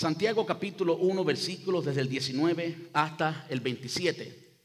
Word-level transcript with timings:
Santiago 0.00 0.46
capítulo 0.46 0.96
1, 0.96 1.24
versículos 1.24 1.84
desde 1.84 2.00
el 2.00 2.08
19 2.08 2.88
hasta 2.94 3.44
el 3.50 3.60
27. 3.60 4.56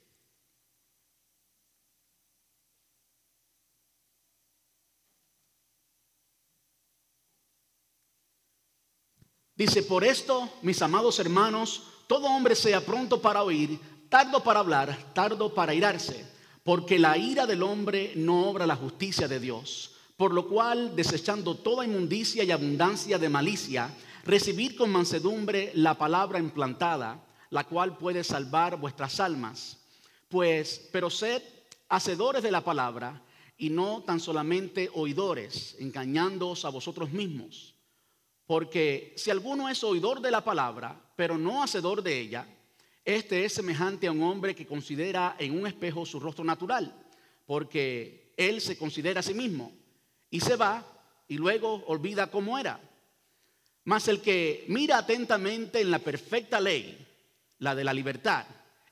Dice, 9.57 9.83
por 9.83 10.05
esto, 10.05 10.49
mis 10.61 10.81
amados 10.81 11.19
hermanos, 11.19 11.83
todo 12.07 12.27
hombre 12.27 12.55
sea 12.55 12.79
pronto 12.79 13.21
para 13.21 13.43
oír, 13.43 13.77
tardo 14.07 14.41
para 14.41 14.61
hablar, 14.61 15.11
tardo 15.13 15.53
para 15.53 15.73
irarse, 15.73 16.25
porque 16.63 16.97
la 16.97 17.17
ira 17.17 17.45
del 17.45 17.61
hombre 17.61 18.13
no 18.15 18.47
obra 18.47 18.65
la 18.65 18.77
justicia 18.77 19.27
de 19.27 19.41
Dios. 19.41 19.91
Por 20.15 20.33
lo 20.33 20.47
cual, 20.47 20.95
desechando 20.95 21.57
toda 21.57 21.83
inmundicia 21.83 22.45
y 22.45 22.51
abundancia 22.51 23.19
de 23.19 23.27
malicia, 23.27 23.93
recibid 24.25 24.75
con 24.75 24.91
mansedumbre 24.91 25.71
la 25.75 25.97
palabra 25.97 26.39
implantada, 26.39 27.23
la 27.51 27.63
cual 27.63 27.97
puede 27.97 28.23
salvar 28.23 28.77
vuestras 28.77 29.19
almas. 29.19 29.77
Pues, 30.27 30.89
pero 30.91 31.09
sed 31.09 31.43
hacedores 31.87 32.41
de 32.41 32.51
la 32.51 32.63
palabra 32.63 33.21
y 33.57 33.69
no 33.69 34.03
tan 34.03 34.19
solamente 34.19 34.89
oidores, 34.93 35.77
engañándoos 35.79 36.65
a 36.65 36.69
vosotros 36.69 37.11
mismos. 37.11 37.75
Porque 38.47 39.13
si 39.15 39.29
alguno 39.29 39.69
es 39.69 39.83
oidor 39.83 40.19
de 40.21 40.31
la 40.31 40.43
palabra, 40.43 40.99
pero 41.15 41.37
no 41.37 41.63
hacedor 41.63 42.01
de 42.01 42.19
ella, 42.19 42.47
este 43.05 43.45
es 43.45 43.53
semejante 43.53 44.07
a 44.07 44.11
un 44.11 44.23
hombre 44.23 44.55
que 44.55 44.65
considera 44.65 45.35
en 45.37 45.57
un 45.57 45.67
espejo 45.67 46.05
su 46.05 46.19
rostro 46.19 46.43
natural, 46.43 46.93
porque 47.45 48.33
él 48.35 48.59
se 48.59 48.77
considera 48.77 49.19
a 49.19 49.23
sí 49.23 49.35
mismo 49.35 49.71
y 50.31 50.39
se 50.39 50.55
va 50.55 50.83
y 51.27 51.37
luego 51.37 51.83
olvida 51.85 52.31
cómo 52.31 52.57
era. 52.57 52.79
Mas 53.85 54.07
el 54.07 54.21
que 54.21 54.65
mira 54.67 54.97
atentamente 54.97 55.79
en 55.79 55.91
la 55.91 55.99
perfecta 55.99 56.59
ley, 56.59 57.07
la 57.59 57.75
de 57.75 57.83
la 57.83 57.93
libertad, 57.93 58.45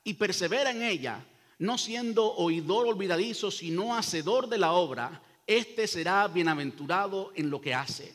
y 0.04 0.14
persevera 0.14 0.70
en 0.70 0.82
ella, 0.82 1.24
no 1.58 1.78
siendo 1.78 2.34
oidor 2.34 2.86
olvidadizo, 2.86 3.50
sino 3.50 3.96
hacedor 3.96 4.48
de 4.48 4.58
la 4.58 4.72
obra, 4.72 5.22
éste 5.46 5.86
será 5.86 6.28
bienaventurado 6.28 7.32
en 7.34 7.50
lo 7.50 7.60
que 7.60 7.74
hace. 7.74 8.14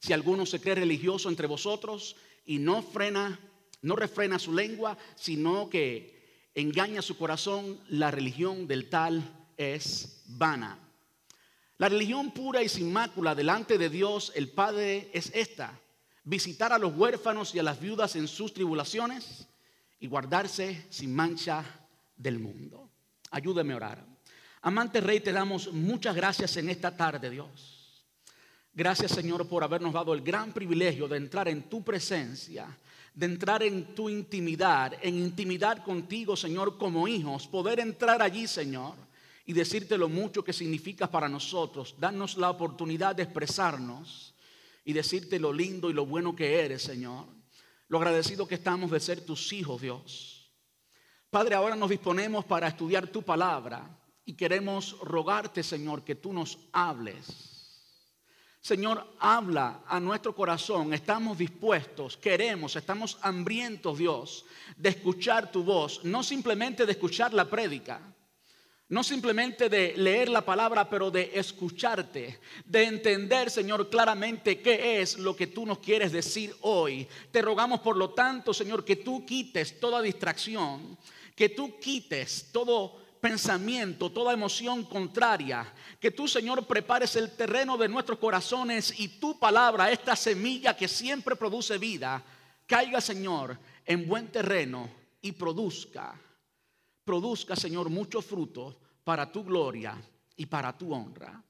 Si 0.00 0.12
alguno 0.12 0.46
se 0.46 0.60
cree 0.60 0.74
religioso 0.74 1.28
entre 1.28 1.46
vosotros 1.46 2.16
y 2.44 2.58
no 2.58 2.82
frena, 2.82 3.38
no 3.82 3.96
refrena 3.96 4.38
su 4.38 4.52
lengua, 4.52 4.96
sino 5.14 5.70
que 5.70 6.48
engaña 6.54 7.02
su 7.02 7.16
corazón, 7.16 7.80
la 7.88 8.10
religión 8.10 8.66
del 8.66 8.88
tal 8.88 9.22
es 9.56 10.22
vana. 10.26 10.78
La 11.78 11.88
religión 11.88 12.32
pura 12.32 12.62
y 12.62 12.68
sin 12.68 12.92
mácula 12.92 13.34
delante 13.34 13.78
de 13.78 13.88
Dios 13.88 14.32
el 14.34 14.50
Padre 14.50 15.10
es 15.12 15.30
esta, 15.34 15.78
visitar 16.30 16.72
a 16.72 16.78
los 16.78 16.94
huérfanos 16.96 17.52
y 17.56 17.58
a 17.58 17.62
las 17.64 17.80
viudas 17.80 18.14
en 18.14 18.28
sus 18.28 18.54
tribulaciones 18.54 19.48
y 19.98 20.06
guardarse 20.06 20.86
sin 20.88 21.12
mancha 21.12 21.64
del 22.16 22.38
mundo. 22.38 22.88
Ayúdeme 23.32 23.72
a 23.72 23.76
orar. 23.76 24.06
Amante 24.62 25.00
Rey, 25.00 25.18
te 25.18 25.32
damos 25.32 25.72
muchas 25.72 26.14
gracias 26.14 26.56
en 26.56 26.68
esta 26.70 26.96
tarde, 26.96 27.30
Dios. 27.30 28.06
Gracias 28.72 29.10
Señor 29.10 29.48
por 29.48 29.64
habernos 29.64 29.92
dado 29.92 30.14
el 30.14 30.22
gran 30.22 30.52
privilegio 30.52 31.08
de 31.08 31.16
entrar 31.16 31.48
en 31.48 31.64
tu 31.64 31.82
presencia, 31.82 32.78
de 33.12 33.26
entrar 33.26 33.64
en 33.64 33.92
tu 33.96 34.08
intimidad, 34.08 34.94
en 35.02 35.16
intimidad 35.16 35.82
contigo 35.82 36.36
Señor 36.36 36.78
como 36.78 37.08
hijos, 37.08 37.48
poder 37.48 37.80
entrar 37.80 38.22
allí 38.22 38.46
Señor 38.46 38.94
y 39.46 39.52
decirte 39.52 39.98
lo 39.98 40.08
mucho 40.08 40.44
que 40.44 40.52
significa 40.52 41.10
para 41.10 41.28
nosotros, 41.28 41.96
darnos 41.98 42.36
la 42.36 42.50
oportunidad 42.50 43.16
de 43.16 43.24
expresarnos 43.24 44.29
y 44.90 44.92
decirte 44.92 45.38
lo 45.38 45.52
lindo 45.52 45.88
y 45.88 45.92
lo 45.92 46.04
bueno 46.04 46.34
que 46.34 46.60
eres 46.60 46.82
Señor, 46.82 47.26
lo 47.88 47.98
agradecido 47.98 48.48
que 48.48 48.56
estamos 48.56 48.90
de 48.90 49.00
ser 49.00 49.24
tus 49.24 49.52
hijos 49.52 49.80
Dios. 49.80 50.52
Padre, 51.30 51.54
ahora 51.54 51.76
nos 51.76 51.90
disponemos 51.90 52.44
para 52.44 52.66
estudiar 52.66 53.06
tu 53.06 53.22
palabra 53.22 53.88
y 54.24 54.34
queremos 54.34 54.98
rogarte 54.98 55.62
Señor 55.62 56.02
que 56.02 56.16
tú 56.16 56.32
nos 56.32 56.58
hables 56.72 57.50
Señor, 58.60 59.06
habla 59.18 59.80
a 59.86 59.98
nuestro 59.98 60.34
corazón. 60.34 60.92
Estamos 60.92 61.38
dispuestos, 61.38 62.18
queremos, 62.18 62.76
estamos 62.76 63.18
hambrientos, 63.22 63.96
Dios, 63.96 64.44
de 64.76 64.90
escuchar 64.90 65.50
tu 65.50 65.64
voz. 65.64 66.04
No 66.04 66.22
simplemente 66.22 66.84
de 66.84 66.92
escuchar 66.92 67.32
la 67.32 67.48
prédica, 67.48 68.02
no 68.90 69.04
simplemente 69.04 69.68
de 69.68 69.94
leer 69.96 70.28
la 70.28 70.44
palabra, 70.44 70.90
pero 70.90 71.10
de 71.10 71.30
escucharte, 71.34 72.40
de 72.64 72.82
entender, 72.84 73.48
Señor, 73.48 73.88
claramente 73.88 74.60
qué 74.60 75.00
es 75.00 75.16
lo 75.16 75.34
que 75.34 75.46
tú 75.46 75.64
nos 75.64 75.78
quieres 75.78 76.10
decir 76.10 76.54
hoy. 76.60 77.06
Te 77.30 77.40
rogamos, 77.40 77.80
por 77.80 77.96
lo 77.96 78.10
tanto, 78.10 78.52
Señor, 78.52 78.84
que 78.84 78.96
tú 78.96 79.24
quites 79.24 79.78
toda 79.78 80.02
distracción, 80.02 80.98
que 81.36 81.48
tú 81.48 81.78
quites 81.78 82.48
todo 82.52 83.00
pensamiento, 83.20 84.10
toda 84.10 84.32
emoción 84.32 84.84
contraria. 84.84 85.72
Que 86.00 86.10
tú, 86.10 86.26
Señor, 86.26 86.66
prepares 86.66 87.14
el 87.14 87.30
terreno 87.30 87.76
de 87.76 87.88
nuestros 87.88 88.18
corazones 88.18 88.98
y 88.98 89.06
tu 89.20 89.38
palabra, 89.38 89.92
esta 89.92 90.16
semilla 90.16 90.76
que 90.76 90.88
siempre 90.88 91.36
produce 91.36 91.78
vida, 91.78 92.22
caiga, 92.66 93.00
Señor, 93.00 93.56
en 93.86 94.08
buen 94.08 94.28
terreno 94.28 94.90
y 95.22 95.32
produzca, 95.32 96.18
produzca, 97.04 97.56
Señor, 97.56 97.90
mucho 97.90 98.22
fruto 98.22 98.80
para 99.04 99.30
tu 99.30 99.44
gloria 99.44 100.00
y 100.36 100.46
para 100.46 100.76
tu 100.76 100.92
honra. 100.92 101.42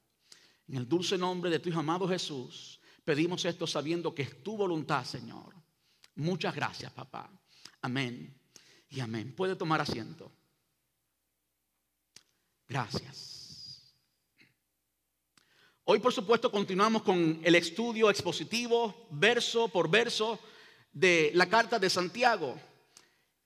En 0.69 0.77
el 0.77 0.89
dulce 0.89 1.19
nombre 1.19 1.51
de 1.51 1.59
tu 1.59 1.77
amado 1.79 2.09
Jesús, 2.09 2.81
pedimos 3.05 3.45
esto 3.45 3.67
sabiendo 3.67 4.15
que 4.15 4.23
es 4.23 4.43
tu 4.43 4.57
voluntad, 4.57 5.05
Señor. 5.05 5.55
Muchas 6.17 6.55
gracias, 6.55 6.93
papá. 6.93 7.31
Amén 7.83 8.35
y 8.89 9.01
amén. 9.01 9.35
Puede 9.35 9.57
tomar 9.57 9.81
asiento. 9.81 10.31
Gracias. 12.69 13.31
Hoy, 15.85 15.99
por 15.99 16.13
supuesto, 16.13 16.53
continuamos 16.53 17.03
con 17.03 17.41
el 17.43 17.55
estudio 17.57 18.11
expositivo, 18.11 19.09
verso 19.11 19.67
por 19.69 19.91
verso, 19.91 20.39
de 20.93 21.33
la 21.35 21.47
carta 21.49 21.81
de 21.81 21.91
Santiago. 21.91 22.61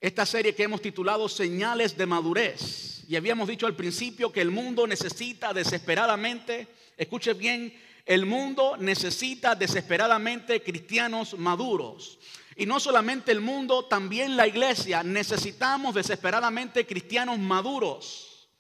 Esta 0.04 0.26
serie 0.26 0.54
que 0.54 0.64
hemos 0.64 0.82
titulado 0.82 1.30
Señales 1.30 1.96
de 1.96 2.04
Madurez. 2.04 3.04
Y 3.08 3.16
habíamos 3.16 3.48
dicho 3.48 3.66
al 3.66 3.74
principio 3.74 4.30
que 4.30 4.42
el 4.42 4.50
mundo 4.50 4.86
necesita 4.86 5.54
desesperadamente, 5.54 6.68
escuche 6.98 7.32
bien, 7.32 7.72
el 8.04 8.26
mundo 8.26 8.76
necesita 8.76 9.54
desesperadamente 9.54 10.62
cristianos 10.62 11.38
maduros. 11.38 12.18
Y 12.54 12.66
no 12.66 12.80
solamente 12.80 13.32
el 13.32 13.40
mundo, 13.40 13.86
también 13.86 14.36
la 14.36 14.46
iglesia 14.46 15.02
necesitamos 15.02 15.94
desesperadamente 15.94 16.84
cristianos 16.84 17.38
maduros. 17.38 18.50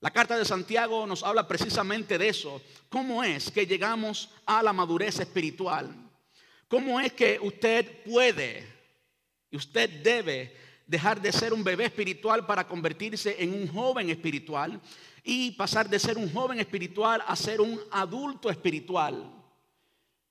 La 0.00 0.10
carta 0.10 0.36
de 0.36 0.44
Santiago 0.44 1.06
nos 1.06 1.22
habla 1.22 1.48
precisamente 1.48 2.18
de 2.18 2.28
eso. 2.28 2.60
¿Cómo 2.90 3.24
es 3.24 3.50
que 3.50 3.66
llegamos 3.66 4.28
a 4.44 4.62
la 4.62 4.74
madurez 4.74 5.18
espiritual? 5.18 5.96
¿Cómo 6.68 7.00
es 7.00 7.14
que 7.14 7.38
usted 7.40 8.02
puede 8.04 8.68
y 9.50 9.56
usted 9.56 9.88
debe 10.02 10.63
dejar 10.86 11.20
de 11.20 11.32
ser 11.32 11.52
un 11.52 11.64
bebé 11.64 11.86
espiritual 11.86 12.46
para 12.46 12.66
convertirse 12.66 13.36
en 13.38 13.54
un 13.54 13.68
joven 13.68 14.10
espiritual 14.10 14.80
y 15.22 15.52
pasar 15.52 15.88
de 15.88 15.98
ser 15.98 16.18
un 16.18 16.32
joven 16.32 16.60
espiritual 16.60 17.22
a 17.26 17.34
ser 17.36 17.60
un 17.60 17.80
adulto 17.90 18.50
espiritual? 18.50 19.30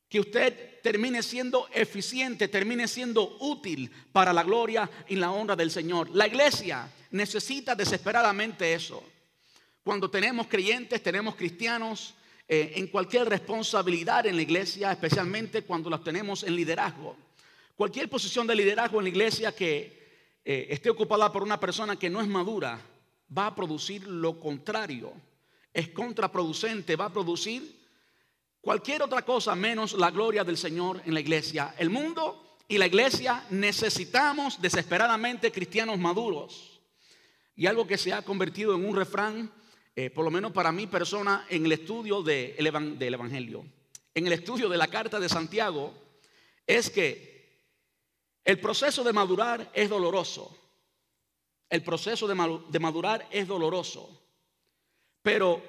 Que 0.08 0.20
usted 0.20 0.82
termine 0.82 1.24
siendo 1.24 1.68
eficiente, 1.74 2.48
termine 2.48 2.88
siendo 2.88 3.38
útil 3.40 3.90
para 4.12 4.32
la 4.32 4.44
gloria 4.44 4.90
y 5.08 5.16
la 5.16 5.32
honra 5.32 5.56
del 5.56 5.72
Señor. 5.72 6.10
La 6.12 6.28
iglesia 6.28 6.88
necesita 7.12 7.74
desesperadamente 7.74 8.74
eso. 8.74 9.04
Cuando 9.84 10.10
tenemos 10.10 10.48
creyentes, 10.48 11.02
tenemos 11.02 11.36
cristianos 11.36 12.14
eh, 12.48 12.74
en 12.76 12.88
cualquier 12.88 13.28
responsabilidad 13.28 14.26
en 14.26 14.36
la 14.36 14.42
iglesia, 14.42 14.92
especialmente 14.92 15.64
cuando 15.64 15.90
las 15.90 16.04
tenemos 16.04 16.44
en 16.44 16.56
liderazgo. 16.56 17.16
Cualquier 17.76 18.10
posición 18.10 18.46
de 18.46 18.56
liderazgo 18.56 19.00
en 19.00 19.06
la 19.06 19.10
iglesia 19.10 19.56
que 19.56 20.03
eh, 20.46 20.68
esté 20.70 20.90
ocupada 20.90 21.32
por 21.32 21.44
una 21.44 21.60
persona 21.60 21.98
que 21.98 22.10
no 22.10 22.22
es 22.22 22.28
madura, 22.28 22.80
va 23.36 23.48
a 23.48 23.56
producir 23.56 24.08
lo 24.08 24.40
contrario. 24.40 25.14
Es 25.74 25.90
contraproducente, 25.90 26.96
va 26.96 27.06
a 27.06 27.14
producir 27.14 27.84
cualquier 28.62 29.02
otra 29.02 29.24
cosa 29.24 29.56
menos 29.56 29.94
la 29.94 30.12
gloria 30.12 30.44
del 30.44 30.58
Señor 30.58 31.02
en 31.06 31.14
la 31.14 31.20
iglesia. 31.20 31.74
El 31.78 31.90
mundo 31.90 32.58
y 32.68 32.78
la 32.78 32.88
iglesia 32.88 33.46
necesitamos 33.50 34.62
desesperadamente 34.62 35.52
cristianos 35.52 35.98
maduros. 35.98 36.82
Y 37.56 37.66
algo 37.66 37.88
que 37.88 37.98
se 37.98 38.14
ha 38.14 38.22
convertido 38.24 38.76
en 38.76 38.86
un 38.86 38.96
refrán 38.96 39.52
eh, 39.96 40.10
por 40.10 40.26
lo 40.26 40.32
menos 40.32 40.52
para 40.52 40.72
mi 40.72 40.88
persona, 40.88 41.46
en 41.50 41.66
el 41.66 41.72
estudio 41.72 42.24
del 42.24 42.66
Evangelio, 42.66 43.64
en 44.16 44.26
el 44.26 44.34
estudio 44.34 44.68
de 44.68 44.78
la 44.78 44.88
carta 44.88 45.20
de 45.20 45.30
Santiago, 45.30 45.94
es 46.66 46.90
que 46.90 47.33
el 48.46 48.60
proceso 48.60 49.04
de 49.04 49.14
madurar 49.14 49.72
es 49.74 49.90
doloroso. 49.90 50.56
El 51.70 51.84
proceso 51.84 52.28
de 52.28 52.80
madurar 52.80 53.28
es 53.32 53.48
doloroso. 53.48 54.10
Pero 55.22 55.62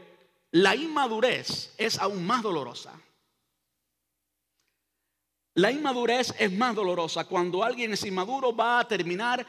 la 0.50 0.74
inmadurez 0.74 1.74
es 1.78 1.98
aún 1.98 2.26
más 2.26 2.42
dolorosa. 2.42 3.00
La 5.54 5.70
inmadurez 5.70 6.34
es 6.38 6.52
más 6.52 6.74
dolorosa. 6.74 7.24
Cuando 7.24 7.62
alguien 7.62 7.92
es 7.92 8.04
inmaduro 8.04 8.54
va 8.54 8.80
a 8.80 8.88
terminar 8.88 9.46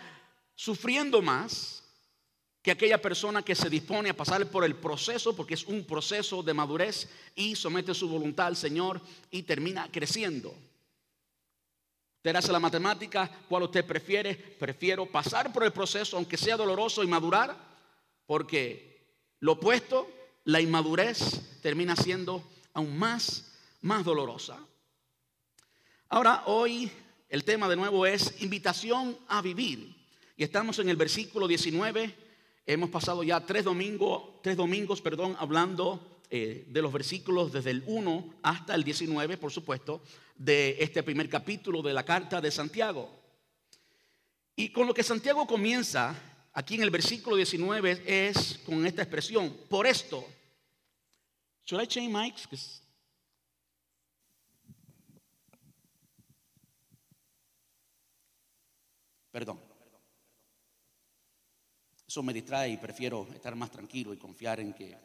sufriendo 0.54 1.22
más 1.22 1.84
que 2.62 2.72
aquella 2.72 3.02
persona 3.02 3.44
que 3.44 3.56
se 3.56 3.70
dispone 3.70 4.10
a 4.10 4.18
pasar 4.18 4.50
por 4.50 4.64
el 4.64 4.76
proceso, 4.76 5.36
porque 5.36 5.56
es 5.56 5.66
un 5.66 5.84
proceso 5.86 6.42
de 6.42 6.54
madurez 6.54 7.10
y 7.36 7.56
somete 7.56 7.94
su 7.94 8.08
voluntad 8.08 8.48
al 8.48 8.56
Señor 8.56 9.02
y 9.30 9.44
termina 9.44 9.92
creciendo. 9.92 10.56
Usted 12.26 12.38
hace 12.38 12.52
la 12.52 12.60
matemática, 12.60 13.30
¿cuál 13.48 13.62
usted 13.62 13.86
prefiere? 13.86 14.34
Prefiero 14.34 15.06
pasar 15.06 15.54
por 15.54 15.64
el 15.64 15.72
proceso, 15.72 16.18
aunque 16.18 16.38
sea 16.38 16.58
doloroso, 16.58 17.04
y 17.04 17.08
madurar, 17.08 17.56
porque 18.26 19.14
lo 19.42 19.52
opuesto, 19.52 20.10
la 20.46 20.60
inmadurez, 20.60 21.60
termina 21.62 21.96
siendo 21.96 22.44
aún 22.74 22.98
más, 22.98 23.54
más 23.82 24.04
dolorosa. 24.04 24.58
Ahora, 26.10 26.42
hoy 26.48 26.90
el 27.30 27.44
tema 27.44 27.70
de 27.70 27.76
nuevo 27.76 28.08
es 28.08 28.42
invitación 28.42 29.16
a 29.28 29.44
vivir. 29.44 29.96
Y 30.36 30.44
estamos 30.44 30.80
en 30.80 30.90
el 30.90 30.96
versículo 30.96 31.48
19. 31.48 32.12
Hemos 32.66 32.90
pasado 32.90 33.22
ya 33.22 33.46
tres 33.46 33.66
domingos, 33.66 34.42
tres 34.42 34.58
domingos, 34.58 35.00
perdón, 35.00 35.36
hablando 35.38 36.15
eh, 36.30 36.66
de 36.68 36.82
los 36.82 36.92
versículos 36.92 37.52
desde 37.52 37.72
el 37.72 37.84
1 37.86 38.36
hasta 38.44 38.76
el 38.76 38.84
19, 38.84 39.38
por 39.38 39.52
supuesto, 39.52 40.02
de 40.36 40.78
este 40.80 41.04
primer 41.04 41.30
capítulo 41.30 41.82
de 41.82 41.94
la 41.94 42.04
carta 42.04 42.42
de 42.42 42.52
Santiago. 42.52 43.10
Y 44.56 44.70
con 44.70 44.88
lo 44.88 44.94
que 44.94 45.04
Santiago 45.04 45.46
comienza 45.46 46.16
aquí 46.54 46.76
en 46.76 46.84
el 46.84 46.90
versículo 46.90 47.36
19 47.36 48.04
es 48.06 48.60
con 48.66 48.86
esta 48.86 49.02
expresión, 49.02 49.56
por 49.70 49.86
esto. 49.86 50.26
Should 51.66 51.84
I 51.84 51.88
change 51.88 52.10
mics? 52.10 52.82
Perdón. 59.32 59.60
Eso 62.08 62.24
me 62.24 62.32
distrae 62.32 62.70
y 62.70 62.78
prefiero 62.78 63.28
estar 63.34 63.54
más 63.56 63.70
tranquilo 63.72 64.14
y 64.14 64.18
confiar 64.18 64.62
en 64.62 64.74
que 64.74 64.96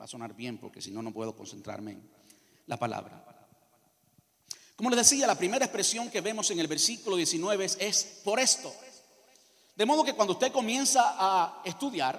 va 0.00 0.04
a 0.04 0.08
sonar 0.08 0.34
bien 0.34 0.56
porque 0.56 0.80
si 0.80 0.90
no, 0.90 1.02
no 1.02 1.12
puedo 1.12 1.36
concentrarme 1.36 1.92
en 1.92 2.10
la 2.66 2.78
palabra. 2.78 3.22
Como 4.74 4.88
les 4.88 4.98
decía, 4.98 5.26
la 5.26 5.34
primera 5.34 5.66
expresión 5.66 6.10
que 6.10 6.22
vemos 6.22 6.50
en 6.50 6.58
el 6.58 6.66
versículo 6.66 7.16
19 7.16 7.66
es, 7.78 8.20
por 8.24 8.40
esto. 8.40 8.74
De 9.76 9.84
modo 9.84 10.02
que 10.02 10.14
cuando 10.14 10.32
usted 10.32 10.50
comienza 10.52 11.16
a 11.18 11.60
estudiar 11.66 12.18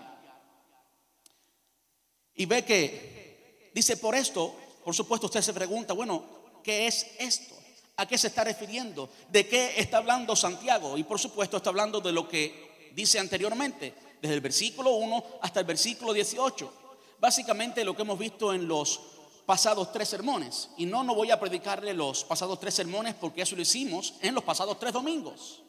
y 2.36 2.46
ve 2.46 2.64
que 2.64 3.72
dice 3.74 3.98
por 3.98 4.14
esto, 4.14 4.56
por 4.86 4.94
supuesto 4.94 5.26
usted 5.26 5.42
se 5.42 5.54
pregunta, 5.54 5.94
bueno, 5.94 6.24
¿qué 6.64 6.86
es 6.86 7.08
esto? 7.18 7.56
¿A 7.98 8.08
qué 8.08 8.16
se 8.16 8.28
está 8.28 8.44
refiriendo? 8.44 9.10
¿De 9.30 9.48
qué 9.48 9.74
está 9.78 9.98
hablando 9.98 10.36
Santiago? 10.36 11.00
Y 11.00 11.04
por 11.04 11.20
supuesto 11.20 11.58
está 11.58 11.72
hablando 11.72 12.00
de 12.00 12.12
lo 12.12 12.28
que 12.30 12.92
dice 12.94 13.18
anteriormente, 13.18 13.96
desde 14.22 14.36
el 14.36 14.42
versículo 14.42 14.92
1 14.92 15.24
hasta 15.42 15.62
el 15.62 15.66
versículo 15.66 16.14
18. 16.14 16.81
Básicamente 17.22 17.86
lo 17.86 17.96
que 17.96 18.02
hemos 18.02 18.18
visto 18.18 18.52
en 18.52 18.68
los 18.68 19.00
pasados 19.46 19.92
tres 19.92 20.10
sermones. 20.10 20.72
Y 20.78 20.88
no, 20.88 21.04
no 21.04 21.14
voy 21.14 21.30
a 21.30 21.40
predicarle 21.40 21.94
los 21.94 22.24
pasados 22.24 22.60
tres 22.60 22.74
sermones 22.74 23.14
porque 23.14 23.44
eso 23.44 23.56
lo 23.56 23.62
hicimos 23.62 24.16
en 24.22 24.34
los 24.34 24.44
pasados 24.44 24.80
tres 24.80 24.92
domingos. 24.92 25.62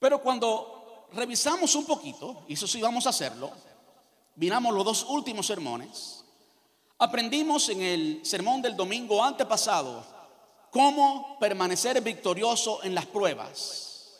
Pero 0.00 0.20
cuando 0.20 1.06
revisamos 1.12 1.76
un 1.76 1.86
poquito, 1.86 2.42
y 2.48 2.54
eso 2.54 2.66
sí 2.66 2.80
vamos 2.82 3.06
a 3.06 3.10
hacerlo, 3.10 3.52
miramos 4.34 4.74
los 4.74 4.84
dos 4.84 5.06
últimos 5.08 5.46
sermones, 5.46 6.24
aprendimos 6.98 7.68
en 7.68 7.80
el 7.80 8.20
sermón 8.26 8.62
del 8.62 8.76
domingo 8.76 9.22
antepasado 9.22 10.04
cómo 10.72 11.38
permanecer 11.38 12.00
victorioso 12.00 12.82
en 12.82 12.96
las 12.96 13.06
pruebas, 13.06 14.18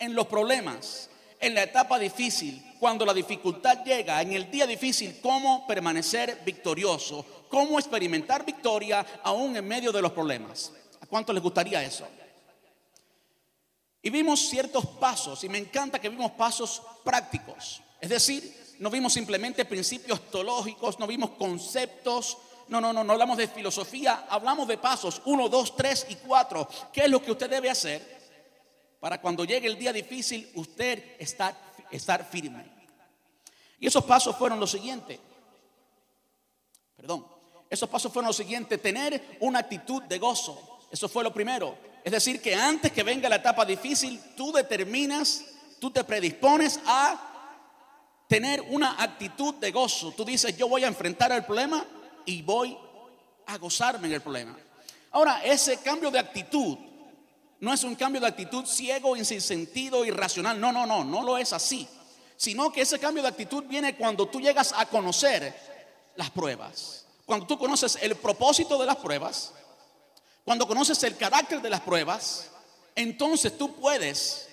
en 0.00 0.16
los 0.16 0.26
problemas, 0.26 1.10
en 1.40 1.54
la 1.54 1.62
etapa 1.62 1.98
difícil, 1.98 2.64
cuando 2.78 3.04
la 3.04 3.14
dificultad 3.14 3.84
llega, 3.84 4.20
en 4.22 4.32
el 4.32 4.50
día 4.50 4.66
difícil, 4.66 5.20
cómo 5.20 5.66
permanecer 5.66 6.42
victorioso, 6.44 7.24
cómo 7.48 7.78
experimentar 7.78 8.44
victoria 8.44 9.04
aún 9.22 9.56
en 9.56 9.66
medio 9.66 9.92
de 9.92 10.02
los 10.02 10.12
problemas. 10.12 10.72
¿A 11.00 11.06
cuánto 11.06 11.32
les 11.32 11.42
gustaría 11.42 11.82
eso? 11.82 12.06
Y 14.02 14.10
vimos 14.10 14.48
ciertos 14.48 14.86
pasos, 14.86 15.42
y 15.44 15.48
me 15.48 15.58
encanta 15.58 15.98
que 15.98 16.08
vimos 16.08 16.32
pasos 16.32 16.82
prácticos. 17.04 17.82
Es 18.00 18.10
decir, 18.10 18.76
no 18.78 18.90
vimos 18.90 19.12
simplemente 19.12 19.64
principios 19.64 20.30
teológicos, 20.30 20.98
no 20.98 21.06
vimos 21.06 21.30
conceptos, 21.30 22.38
no, 22.68 22.80
no, 22.80 22.92
no, 22.92 23.02
no 23.02 23.12
hablamos 23.12 23.38
de 23.38 23.48
filosofía, 23.48 24.26
hablamos 24.28 24.68
de 24.68 24.78
pasos, 24.78 25.22
uno, 25.24 25.48
dos, 25.48 25.74
tres 25.74 26.06
y 26.08 26.14
cuatro. 26.16 26.68
¿Qué 26.92 27.02
es 27.02 27.10
lo 27.10 27.22
que 27.22 27.32
usted 27.32 27.50
debe 27.50 27.70
hacer 27.70 28.17
para 29.00 29.20
cuando 29.20 29.44
llegue 29.44 29.68
el 29.68 29.78
día 29.78 29.92
difícil 29.92 30.50
usted 30.54 31.16
estar, 31.18 31.56
estar 31.90 32.24
firme? 32.28 32.64
Y 33.78 33.86
esos 33.86 34.04
pasos 34.04 34.36
fueron 34.36 34.58
los 34.58 34.70
siguientes. 34.70 35.18
Perdón, 36.96 37.26
esos 37.70 37.88
pasos 37.88 38.12
fueron 38.12 38.28
los 38.28 38.36
siguientes, 38.36 38.80
tener 38.82 39.38
una 39.40 39.60
actitud 39.60 40.02
de 40.02 40.18
gozo. 40.18 40.80
Eso 40.90 41.08
fue 41.08 41.22
lo 41.22 41.32
primero. 41.32 41.76
Es 42.02 42.12
decir, 42.12 42.40
que 42.40 42.54
antes 42.54 42.92
que 42.92 43.02
venga 43.02 43.28
la 43.28 43.36
etapa 43.36 43.64
difícil, 43.64 44.20
tú 44.36 44.52
determinas, 44.52 45.44
tú 45.78 45.90
te 45.90 46.02
predispones 46.04 46.80
a 46.86 47.28
tener 48.26 48.60
una 48.70 49.02
actitud 49.02 49.54
de 49.54 49.70
gozo. 49.70 50.12
Tú 50.12 50.24
dices, 50.24 50.56
yo 50.56 50.68
voy 50.68 50.84
a 50.84 50.88
enfrentar 50.88 51.30
el 51.32 51.44
problema 51.44 51.84
y 52.24 52.42
voy 52.42 52.76
a 53.46 53.58
gozarme 53.58 54.08
en 54.08 54.14
el 54.14 54.20
problema. 54.20 54.56
Ahora, 55.10 55.42
ese 55.44 55.78
cambio 55.78 56.10
de 56.10 56.18
actitud 56.18 56.78
no 57.60 57.72
es 57.72 57.82
un 57.82 57.96
cambio 57.96 58.20
de 58.20 58.28
actitud 58.28 58.64
ciego, 58.66 59.16
sin 59.24 59.40
sentido, 59.40 60.04
irracional. 60.04 60.60
No, 60.60 60.70
no, 60.70 60.86
no, 60.86 61.04
no 61.04 61.22
lo 61.22 61.38
es 61.38 61.52
así. 61.52 61.88
Sino 62.36 62.70
que 62.70 62.82
ese 62.82 62.98
cambio 62.98 63.22
de 63.22 63.30
actitud 63.30 63.64
viene 63.64 63.96
cuando 63.96 64.28
tú 64.28 64.40
llegas 64.40 64.72
a 64.76 64.86
conocer 64.86 65.54
las 66.14 66.30
pruebas. 66.30 67.04
Cuando 67.26 67.46
tú 67.46 67.58
conoces 67.58 67.98
el 68.00 68.14
propósito 68.14 68.78
de 68.78 68.86
las 68.86 68.96
pruebas, 68.96 69.52
cuando 70.44 70.66
conoces 70.66 71.02
el 71.02 71.16
carácter 71.16 71.60
de 71.60 71.68
las 71.68 71.80
pruebas, 71.80 72.48
entonces 72.94 73.58
tú 73.58 73.74
puedes 73.74 74.48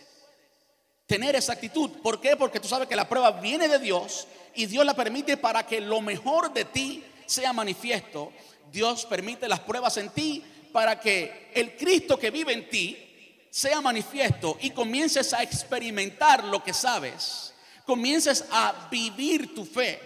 tener 1.06 1.36
esa 1.36 1.54
actitud. 1.54 1.90
¿Por 2.02 2.20
qué? 2.20 2.36
Porque 2.36 2.60
tú 2.60 2.68
sabes 2.68 2.88
que 2.88 2.96
la 2.96 3.08
prueba 3.08 3.32
viene 3.32 3.68
de 3.68 3.80
Dios 3.80 4.28
y 4.56 4.66
Dios 4.66 4.86
la 4.86 4.96
permite 4.96 5.38
para 5.38 5.66
que 5.66 5.80
lo 5.80 6.02
mejor 6.02 6.52
de 6.54 6.66
ti 6.66 7.04
sea 7.28 7.54
manifiesto. 7.54 8.34
Dios 8.72 9.06
permite 9.06 9.48
las 9.48 9.60
pruebas 9.60 9.96
en 9.98 10.10
ti 10.10 10.44
para 10.76 11.00
que 11.00 11.52
el 11.54 11.78
Cristo 11.78 12.20
que 12.20 12.32
vive 12.32 12.52
en 12.52 12.68
ti 12.68 13.48
sea 13.50 13.80
manifiesto 13.80 14.58
y 14.60 14.72
comiences 14.72 15.32
a 15.32 15.42
experimentar 15.42 16.44
lo 16.44 16.62
que 16.62 16.74
sabes. 16.74 17.54
Comiences 17.86 18.44
a 18.52 18.90
vivir 18.92 19.56
tu 19.56 19.64
fe. 19.64 20.02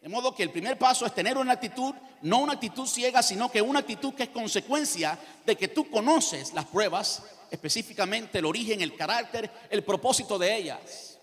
De 0.00 0.08
modo 0.08 0.34
que 0.34 0.44
el 0.44 0.50
primer 0.50 0.78
paso 0.78 1.04
es 1.04 1.14
tener 1.14 1.36
una 1.36 1.52
actitud, 1.52 1.94
no 2.22 2.38
una 2.38 2.54
actitud 2.54 2.86
ciega, 2.86 3.22
sino 3.22 3.52
que 3.52 3.60
una 3.60 3.80
actitud 3.80 4.14
que 4.14 4.22
es 4.22 4.28
consecuencia 4.30 5.18
de 5.44 5.56
que 5.56 5.68
tú 5.68 5.90
conoces 5.90 6.54
las 6.54 6.64
pruebas, 6.64 7.24
específicamente 7.50 8.38
el 8.38 8.46
origen, 8.46 8.80
el 8.80 8.96
carácter, 8.96 9.50
el 9.68 9.84
propósito 9.84 10.38
de 10.38 10.56
ellas. 10.56 11.18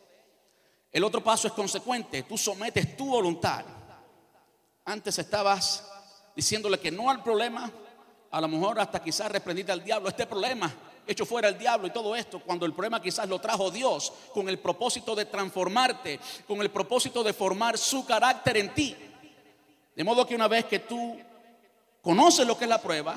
El 0.92 1.04
otro 1.04 1.24
paso 1.24 1.48
es 1.48 1.54
consecuente, 1.54 2.22
tú 2.22 2.38
sometes 2.38 2.96
tu 2.96 3.08
voluntad. 3.08 3.66
Antes 4.86 5.18
estabas 5.18 5.90
diciéndole 6.36 6.80
que 6.80 6.92
no 6.92 7.10
al 7.10 7.24
problema, 7.24 7.72
a 8.32 8.42
lo 8.42 8.48
mejor 8.48 8.80
hasta 8.80 9.02
quizás 9.02 9.32
reprendiste 9.32 9.72
al 9.72 9.84
diablo. 9.84 10.10
Este 10.10 10.26
problema 10.26 10.72
hecho 11.08 11.26
fuera 11.26 11.48
el 11.48 11.58
diablo 11.58 11.88
y 11.88 11.92
todo 11.92 12.16
esto, 12.16 12.40
cuando 12.40 12.66
el 12.66 12.74
problema 12.74 13.02
quizás 13.02 13.28
lo 13.28 13.40
trajo 13.40 13.72
Dios 13.72 14.14
con 14.34 14.48
el 14.48 14.60
propósito 14.60 15.16
de 15.16 15.26
transformarte, 15.26 16.20
con 16.48 16.62
el 16.62 16.70
propósito 16.70 17.24
de 17.24 17.34
formar 17.34 17.78
su 17.78 18.06
carácter 18.06 18.58
en 18.58 18.74
ti. 18.74 18.96
De 19.96 20.04
modo 20.04 20.26
que 20.26 20.36
una 20.36 20.48
vez 20.48 20.66
que 20.66 20.80
tú 20.80 21.18
conoces 22.02 22.46
lo 22.46 22.58
que 22.58 22.66
es 22.66 22.70
la 22.70 22.82
prueba, 22.82 23.16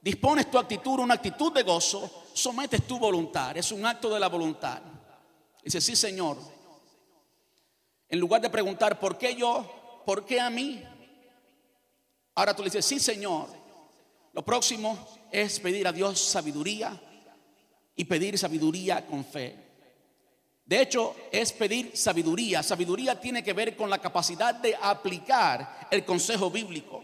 dispones 0.00 0.50
tu 0.50 0.58
actitud, 0.58 0.98
una 0.98 1.14
actitud 1.14 1.52
de 1.52 1.62
gozo, 1.62 2.24
sometes 2.32 2.86
tu 2.86 2.98
voluntad, 2.98 3.56
es 3.56 3.70
un 3.70 3.86
acto 3.86 4.12
de 4.12 4.18
la 4.18 4.28
voluntad. 4.28 4.80
Dice, 5.62 5.80
sí 5.80 5.94
Señor, 5.94 6.36
en 8.08 8.18
lugar 8.18 8.40
de 8.40 8.50
preguntar, 8.50 8.98
¿por 8.98 9.16
qué 9.16 9.36
yo? 9.36 10.02
¿Por 10.04 10.24
qué 10.24 10.40
a 10.40 10.50
mí? 10.50 10.82
Ahora 12.34 12.54
tú 12.56 12.62
le 12.62 12.66
dices, 12.66 12.84
sí 12.84 12.98
Señor. 12.98 13.59
Lo 14.32 14.44
próximo 14.44 14.98
es 15.30 15.58
pedir 15.60 15.86
a 15.86 15.92
Dios 15.92 16.20
sabiduría 16.20 16.98
y 17.96 18.04
pedir 18.04 18.38
sabiduría 18.38 19.04
con 19.06 19.24
fe. 19.24 19.56
De 20.64 20.80
hecho, 20.80 21.16
es 21.32 21.52
pedir 21.52 21.96
sabiduría. 21.96 22.62
Sabiduría 22.62 23.20
tiene 23.20 23.42
que 23.42 23.52
ver 23.52 23.74
con 23.76 23.90
la 23.90 23.98
capacidad 23.98 24.54
de 24.54 24.76
aplicar 24.80 25.88
el 25.90 26.04
consejo 26.04 26.48
bíblico. 26.48 27.02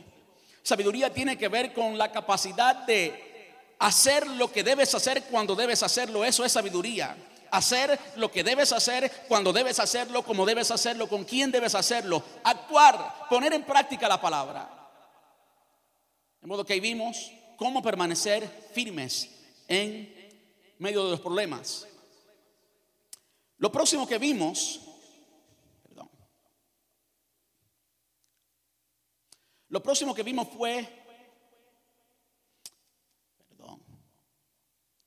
Sabiduría 0.62 1.12
tiene 1.12 1.37
que 1.37 1.49
ver 1.49 1.73
con 1.73 1.99
la 1.99 2.12
capacidad 2.12 2.87
de 2.87 3.52
hacer 3.80 4.26
lo 4.28 4.52
que 4.52 4.62
debes 4.62 4.95
hacer 4.95 5.25
cuando 5.25 5.56
debes 5.56 5.83
hacerlo. 5.83 6.25
Eso 6.25 6.45
es 6.45 6.52
sabiduría. 6.52 7.16
Hacer 7.50 7.99
lo 8.16 8.30
que 8.30 8.45
debes 8.45 8.71
hacer 8.71 9.11
cuando 9.26 9.52
debes 9.52 9.80
hacerlo, 9.80 10.23
como 10.23 10.47
debes 10.47 10.71
hacerlo, 10.71 11.09
con 11.09 11.25
quién 11.25 11.50
debes 11.50 11.75
hacerlo. 11.75 12.23
Actuar, 12.45 13.26
poner 13.28 13.52
en 13.52 13.64
práctica 13.64 14.09
la 14.09 14.21
palabra. 14.21 14.75
De 16.46 16.48
modo 16.48 16.64
que 16.64 16.78
vimos 16.78 17.32
cómo 17.56 17.82
permanecer 17.82 18.46
firmes 18.72 19.28
en 19.66 20.14
medio 20.78 21.02
de 21.02 21.10
los 21.10 21.20
problemas. 21.20 21.88
Lo 23.58 23.72
próximo 23.72 24.06
que 24.06 24.16
vimos, 24.16 24.80
perdón, 25.82 26.08
lo 29.70 29.82
próximo 29.82 30.14
que 30.14 30.22
vimos 30.22 30.46
fue, 30.56 30.88
perdón, 33.48 33.82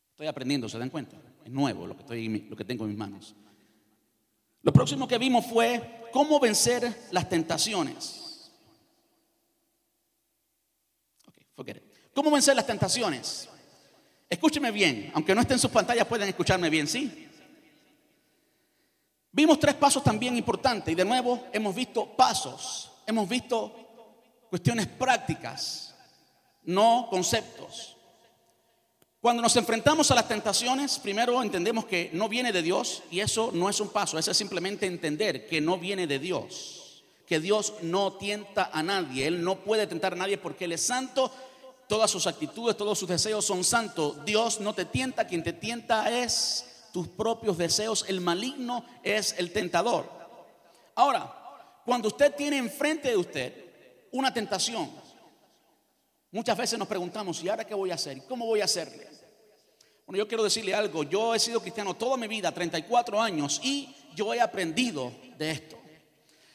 estoy 0.10 0.28
aprendiendo, 0.28 0.68
¿se 0.68 0.78
dan 0.78 0.90
cuenta? 0.90 1.16
Es 1.46 1.52
nuevo 1.52 1.88
lo 1.88 1.96
que, 1.96 2.02
estoy, 2.02 2.28
lo 2.50 2.58
que 2.58 2.66
tengo 2.66 2.84
en 2.84 2.90
mis 2.90 3.00
manos. 3.00 3.34
Lo 4.62 4.74
próximo 4.74 5.08
que 5.08 5.18
vimos 5.18 5.46
fue 5.46 6.10
cómo 6.12 6.38
vencer 6.38 7.08
las 7.12 7.30
tentaciones. 7.30 8.29
¿Cómo 12.14 12.32
vencer 12.32 12.56
las 12.56 12.66
tentaciones? 12.66 13.50
Escúcheme 14.30 14.72
bien, 14.72 15.12
aunque 15.14 15.34
no 15.34 15.42
estén 15.42 15.56
en 15.56 15.62
sus 15.62 15.72
pantallas 15.72 16.06
pueden 16.06 16.30
escucharme 16.30 16.70
bien, 16.70 16.88
¿sí? 16.88 17.28
Vimos 19.32 19.60
tres 19.60 19.76
pasos 19.76 20.04
también 20.04 20.36
importantes 20.38 20.92
y 20.92 20.96
de 20.96 21.06
nuevo 21.06 21.48
hemos 21.52 21.74
visto 21.76 22.06
pasos, 22.16 22.92
hemos 23.06 23.30
visto 23.30 23.76
cuestiones 24.50 24.88
prácticas, 24.88 25.96
no 26.64 27.08
conceptos. 27.10 27.96
Cuando 29.22 29.44
nos 29.44 29.56
enfrentamos 29.56 30.10
a 30.12 30.16
las 30.16 30.28
tentaciones, 30.28 30.98
primero 30.98 31.44
entendemos 31.44 31.86
que 31.86 32.10
no 32.14 32.30
viene 32.30 32.52
de 32.52 32.62
Dios 32.62 33.04
y 33.12 33.20
eso 33.20 33.52
no 33.54 33.70
es 33.70 33.80
un 33.80 33.90
paso, 33.90 34.18
eso 34.18 34.32
es 34.32 34.38
simplemente 34.38 34.86
entender 34.86 35.46
que 35.48 35.60
no 35.60 35.78
viene 35.78 36.08
de 36.08 36.20
Dios, 36.20 37.04
que 37.28 37.40
Dios 37.40 37.74
no 37.82 38.14
tienta 38.14 38.70
a 38.72 38.82
nadie, 38.82 39.28
Él 39.28 39.44
no 39.44 39.60
puede 39.60 39.88
tentar 39.88 40.14
a 40.14 40.16
nadie 40.16 40.38
porque 40.38 40.66
Él 40.66 40.72
es 40.72 40.82
santo, 40.82 41.32
todas 41.90 42.12
sus 42.12 42.28
actitudes, 42.28 42.78
todos 42.78 43.00
sus 43.00 43.10
deseos 43.10 43.44
son 43.44 43.64
santos. 43.64 44.24
Dios 44.24 44.60
no 44.62 44.74
te 44.74 44.86
tienta, 44.86 45.26
quien 45.26 45.44
te 45.44 45.54
tienta 45.54 46.22
es 46.22 46.88
tus 46.94 47.08
propios 47.08 47.58
deseos, 47.58 48.06
el 48.08 48.22
maligno 48.22 48.86
es 49.04 49.34
el 49.40 49.52
tentador. 49.52 50.08
Ahora, 50.94 51.34
cuando 51.84 52.08
usted 52.08 52.36
tiene 52.36 52.58
enfrente 52.58 53.10
de 53.10 53.18
usted 53.18 53.54
una 54.12 54.32
tentación, 54.32 54.90
muchas 56.32 56.56
veces 56.56 56.78
nos 56.78 56.88
preguntamos, 56.88 57.42
¿y 57.44 57.50
ahora 57.50 57.66
qué 57.66 57.74
voy 57.74 57.90
a 57.90 57.96
hacer? 57.96 58.24
¿Cómo 58.28 58.46
voy 58.46 58.62
a 58.62 58.66
hacerle? 58.66 59.10
Bueno, 60.06 60.20
yo 60.20 60.28
quiero 60.28 60.44
decirle 60.44 60.76
algo, 60.76 61.02
yo 61.02 61.34
he 61.34 61.40
sido 61.40 61.60
cristiano 61.60 61.96
toda 61.96 62.18
mi 62.18 62.28
vida, 62.28 62.52
34 62.52 63.20
años, 63.20 63.60
y 63.64 63.96
yo 64.14 64.32
he 64.32 64.40
aprendido 64.40 65.12
de 65.40 65.52
esto. 65.52 65.76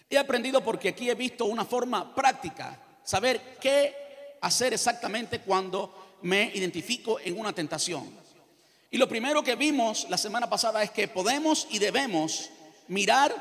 He 0.09 0.17
aprendido 0.17 0.63
porque 0.63 0.91
aquí 0.91 1.11
he 1.11 1.15
visto 1.17 1.47
una 1.47 1.65
forma 1.65 2.15
práctica, 2.15 2.81
saber 3.03 3.59
qué 3.61 4.04
hacer 4.45 4.75
exactamente 4.75 5.41
cuando 5.41 6.19
me 6.23 6.53
identifico 6.55 7.19
en 7.19 7.39
una 7.39 7.55
tentación. 7.55 8.05
Y 8.91 8.99
lo 8.99 9.09
primero 9.09 9.43
que 9.43 9.57
vimos 9.57 10.07
la 10.11 10.19
semana 10.19 10.51
pasada 10.51 10.83
es 10.83 10.91
que 10.91 11.09
podemos 11.09 11.67
y 11.71 11.79
debemos 11.79 12.51
mirar 12.89 13.35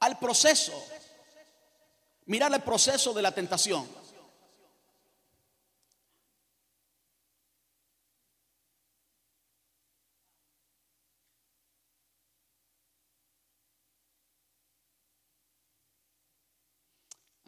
al 0.00 0.18
proceso, 0.18 0.72
mirar 2.24 2.52
el 2.54 2.62
proceso 2.62 3.12
de 3.12 3.22
la 3.22 3.32
tentación. 3.32 3.86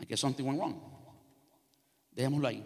I 0.01 0.05
guess 0.05 0.21
something 0.21 0.45
went 0.45 0.61
wrong. 0.61 0.98
Dejémoslo 2.19 2.49
ahí. 2.49 2.65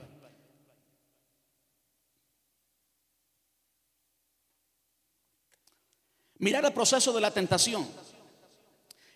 mirar 6.39 6.65
el 6.65 6.73
proceso 6.73 7.13
de 7.13 7.21
la 7.21 7.31
tentación. 7.31 7.87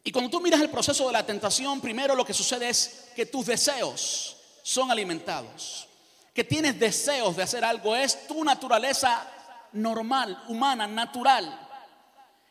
Y 0.05 0.13
cuando 0.13 0.31
tú 0.31 0.41
miras 0.41 0.61
el 0.61 0.71
proceso 0.71 1.07
de 1.07 1.13
la 1.13 1.27
tentación, 1.27 1.81
primero 1.81 2.15
lo 2.15 2.25
que 2.25 2.33
sucede 2.33 2.69
es 2.69 3.09
que 3.17 3.27
tus 3.27 3.47
deseos 3.47 4.37
son 4.63 4.93
alimentados. 4.93 5.89
Que 6.33 6.45
tienes 6.45 6.79
deseos 6.79 7.35
de 7.35 7.43
hacer 7.43 7.65
algo, 7.65 7.97
es 7.97 8.29
tu 8.29 8.45
naturaleza 8.45 9.27
normal, 9.73 10.45
humana, 10.49 10.87
natural. 10.87 11.67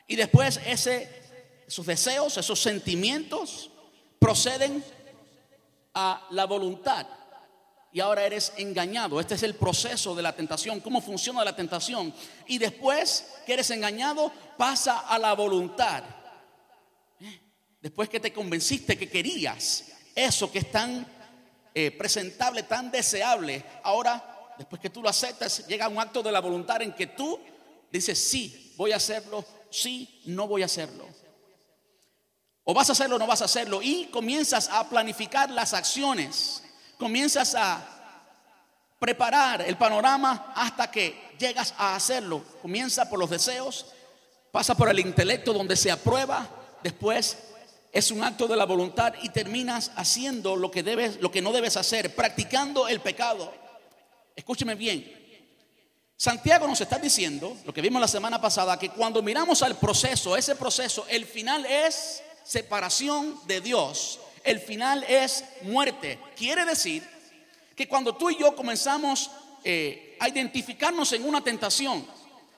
Y 0.08 0.18
después 0.18 0.60
ese, 0.66 1.64
esos 1.68 1.86
deseos, 1.86 2.36
esos 2.36 2.60
sentimientos 2.60 3.70
proceden 4.20 4.84
a 5.94 6.28
la 6.32 6.46
voluntad 6.46 7.08
y 7.96 8.02
ahora 8.02 8.26
eres 8.26 8.52
engañado. 8.58 9.22
Este 9.22 9.36
es 9.36 9.44
el 9.44 9.56
proceso 9.56 10.14
de 10.14 10.22
la 10.22 10.36
tentación, 10.36 10.82
cómo 10.82 11.00
funciona 11.00 11.46
la 11.46 11.56
tentación. 11.56 12.14
Y 12.46 12.58
después 12.58 13.26
que 13.46 13.54
eres 13.54 13.70
engañado, 13.70 14.34
pasa 14.58 15.08
a 15.08 15.18
la 15.18 15.32
voluntad. 15.32 16.04
¿Eh? 17.22 17.40
Después 17.82 18.10
que 18.10 18.20
te 18.20 18.34
convenciste 18.34 18.98
que 18.98 19.08
querías 19.08 19.86
eso 20.14 20.52
que 20.52 20.60
es 20.60 20.70
tan 20.74 21.08
eh, 21.74 21.90
presentable, 21.92 22.64
tan 22.64 22.92
deseable, 22.92 23.64
ahora, 23.82 24.54
después 24.58 24.82
que 24.82 24.90
tú 24.90 25.02
lo 25.02 25.08
aceptas, 25.08 25.66
llega 25.66 25.88
un 25.88 25.98
acto 25.98 26.22
de 26.22 26.34
la 26.34 26.42
voluntad 26.42 26.82
en 26.82 26.92
que 26.92 27.08
tú 27.08 27.40
dices, 27.90 28.20
sí, 28.22 28.74
voy 28.76 28.92
a 28.92 28.98
hacerlo, 28.98 29.46
sí, 29.70 30.22
no 30.26 30.50
voy 30.50 30.64
a 30.64 30.66
hacerlo. 30.66 31.08
O 32.66 32.74
vas 32.74 32.90
a 32.90 32.92
hacerlo 32.92 33.18
no 33.18 33.26
vas 33.26 33.42
a 33.42 33.46
hacerlo. 33.46 33.82
Y 33.82 34.08
comienzas 34.08 34.68
a 34.68 34.90
planificar 34.90 35.50
las 35.50 35.74
acciones 35.74 36.62
comienzas 36.98 37.56
a 37.56 37.96
preparar 39.00 39.62
el 39.62 39.78
panorama 39.78 40.54
hasta 40.56 40.90
que 40.90 41.36
llegas 41.38 41.74
a 41.78 41.96
hacerlo. 41.96 42.44
Comienza 42.62 43.10
por 43.10 43.20
los 43.20 43.30
deseos, 43.30 43.88
pasa 44.52 44.76
por 44.76 44.90
el 44.90 45.00
intelecto 45.00 45.54
donde 45.54 45.76
se 45.76 45.92
aprueba, 45.92 46.48
después 46.82 47.38
es 47.92 48.12
un 48.12 48.24
acto 48.24 48.48
de 48.48 48.58
la 48.58 48.66
voluntad 48.66 49.14
y 49.22 49.30
terminas 49.30 49.92
haciendo 49.96 50.56
lo 50.56 50.72
que 50.72 50.84
debes, 50.84 51.22
lo 51.22 51.32
que 51.32 51.42
no 51.42 51.52
debes 51.52 51.78
hacer, 51.78 52.16
practicando 52.16 52.88
el 52.88 53.00
pecado. 53.00 53.54
Escúcheme 54.36 54.76
bien. 54.76 55.24
Santiago 56.18 56.68
nos 56.68 56.80
está 56.80 56.98
diciendo, 56.98 57.56
lo 57.66 57.74
que 57.74 57.82
vimos 57.82 58.02
la 58.02 58.08
semana 58.08 58.40
pasada, 58.40 58.80
que 58.80 58.90
cuando 58.90 59.22
miramos 59.22 59.62
al 59.62 59.78
proceso, 59.78 60.36
ese 60.36 60.56
proceso, 60.56 61.06
el 61.10 61.26
final 61.26 61.66
es 61.66 62.24
separación 62.44 63.40
de 63.48 63.60
Dios 63.62 64.20
el 64.46 64.60
final 64.60 65.04
es 65.08 65.44
muerte. 65.64 66.20
Quiere 66.38 66.64
decir 66.64 67.04
que 67.76 67.88
cuando 67.88 68.16
tú 68.16 68.30
y 68.30 68.38
yo 68.38 68.56
comenzamos 68.56 69.30
eh, 69.64 70.16
a 70.20 70.30
identificarnos 70.30 71.12
en 71.12 71.26
una 71.26 71.42
tentación, 71.42 72.06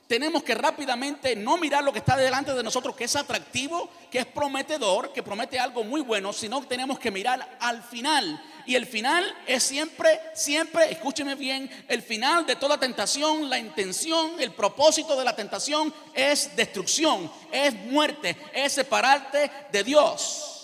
tenemos 0.07 0.43
que 0.43 0.55
rápidamente 0.55 1.35
no 1.35 1.57
mirar 1.57 1.83
lo 1.83 1.91
que 1.91 1.99
está 1.99 2.15
delante 2.15 2.53
de 2.53 2.63
nosotros, 2.63 2.95
que 2.95 3.03
es 3.03 3.15
atractivo, 3.15 3.89
que 4.09 4.19
es 4.19 4.25
prometedor, 4.25 5.11
que 5.11 5.23
promete 5.23 5.59
algo 5.59 5.83
muy 5.83 6.01
bueno, 6.01 6.31
sino 6.31 6.61
que 6.61 6.67
tenemos 6.67 6.97
que 6.99 7.11
mirar 7.11 7.57
al 7.59 7.83
final. 7.83 8.41
Y 8.65 8.75
el 8.75 8.85
final 8.85 9.25
es 9.45 9.63
siempre, 9.63 10.19
siempre, 10.33 10.91
escúcheme 10.91 11.35
bien, 11.35 11.69
el 11.87 12.01
final 12.01 12.45
de 12.45 12.55
toda 12.55 12.79
tentación, 12.79 13.49
la 13.49 13.59
intención, 13.59 14.39
el 14.39 14.51
propósito 14.51 15.17
de 15.17 15.25
la 15.25 15.35
tentación 15.35 15.93
es 16.13 16.55
destrucción, 16.55 17.31
es 17.51 17.73
muerte, 17.73 18.35
es 18.53 18.73
separarte 18.73 19.51
de 19.71 19.83
Dios. 19.83 20.56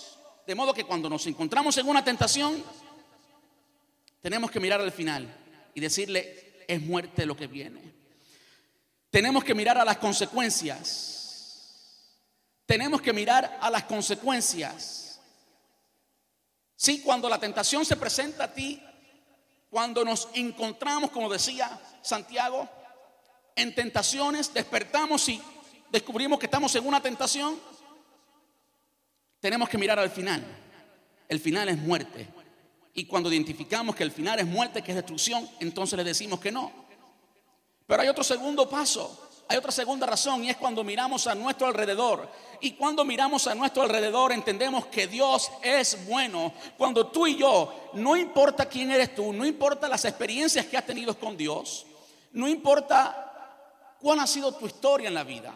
De 0.46 0.54
modo 0.54 0.74
que 0.74 0.84
cuando 0.84 1.08
nos 1.08 1.26
encontramos 1.26 1.76
en 1.78 1.88
una 1.88 2.04
tentación, 2.04 2.62
tenemos 4.20 4.50
que 4.50 4.60
mirar 4.60 4.80
al 4.80 4.92
final 4.92 5.34
y 5.74 5.80
decirle, 5.80 6.64
es 6.68 6.80
muerte 6.80 7.26
lo 7.26 7.36
que 7.36 7.46
viene. 7.46 7.94
Tenemos 9.10 9.44
que 9.44 9.54
mirar 9.54 9.78
a 9.78 9.84
las 9.84 9.98
consecuencias. 9.98 11.14
Tenemos 12.66 13.00
que 13.00 13.12
mirar 13.12 13.58
a 13.60 13.70
las 13.70 13.84
consecuencias. 13.84 15.20
Sí, 16.76 17.00
cuando 17.00 17.28
la 17.28 17.38
tentación 17.38 17.84
se 17.84 17.96
presenta 17.96 18.44
a 18.44 18.52
ti, 18.52 18.82
cuando 19.70 20.04
nos 20.04 20.28
encontramos, 20.34 21.10
como 21.10 21.30
decía 21.30 21.80
Santiago, 22.02 22.68
en 23.56 23.74
tentaciones, 23.74 24.52
despertamos 24.52 25.28
y 25.28 25.40
descubrimos 25.90 26.38
que 26.38 26.46
estamos 26.46 26.74
en 26.74 26.86
una 26.86 27.00
tentación, 27.00 27.58
tenemos 29.44 29.68
que 29.68 29.76
mirar 29.76 29.98
al 29.98 30.08
final. 30.08 30.42
El 31.28 31.38
final 31.38 31.68
es 31.68 31.76
muerte. 31.76 32.26
Y 32.94 33.04
cuando 33.04 33.30
identificamos 33.30 33.94
que 33.94 34.02
el 34.02 34.10
final 34.10 34.40
es 34.40 34.46
muerte, 34.46 34.80
que 34.80 34.92
es 34.92 34.96
destrucción, 34.96 35.46
entonces 35.60 35.98
le 35.98 36.02
decimos 36.02 36.40
que 36.40 36.50
no. 36.50 36.72
Pero 37.86 38.00
hay 38.00 38.08
otro 38.08 38.24
segundo 38.24 38.66
paso, 38.70 39.28
hay 39.46 39.58
otra 39.58 39.70
segunda 39.70 40.06
razón 40.06 40.44
y 40.44 40.48
es 40.48 40.56
cuando 40.56 40.82
miramos 40.82 41.26
a 41.26 41.34
nuestro 41.34 41.66
alrededor. 41.66 42.26
Y 42.62 42.70
cuando 42.70 43.04
miramos 43.04 43.46
a 43.46 43.54
nuestro 43.54 43.82
alrededor 43.82 44.32
entendemos 44.32 44.86
que 44.86 45.08
Dios 45.08 45.50
es 45.62 46.06
bueno. 46.06 46.54
Cuando 46.78 47.08
tú 47.08 47.26
y 47.26 47.36
yo, 47.36 47.90
no 47.92 48.16
importa 48.16 48.64
quién 48.64 48.92
eres 48.92 49.14
tú, 49.14 49.30
no 49.34 49.44
importa 49.44 49.90
las 49.90 50.06
experiencias 50.06 50.64
que 50.64 50.78
has 50.78 50.86
tenido 50.86 51.18
con 51.18 51.36
Dios, 51.36 51.84
no 52.32 52.48
importa 52.48 53.94
cuál 54.00 54.20
ha 54.20 54.26
sido 54.26 54.54
tu 54.54 54.64
historia 54.64 55.08
en 55.08 55.14
la 55.14 55.22
vida. 55.22 55.54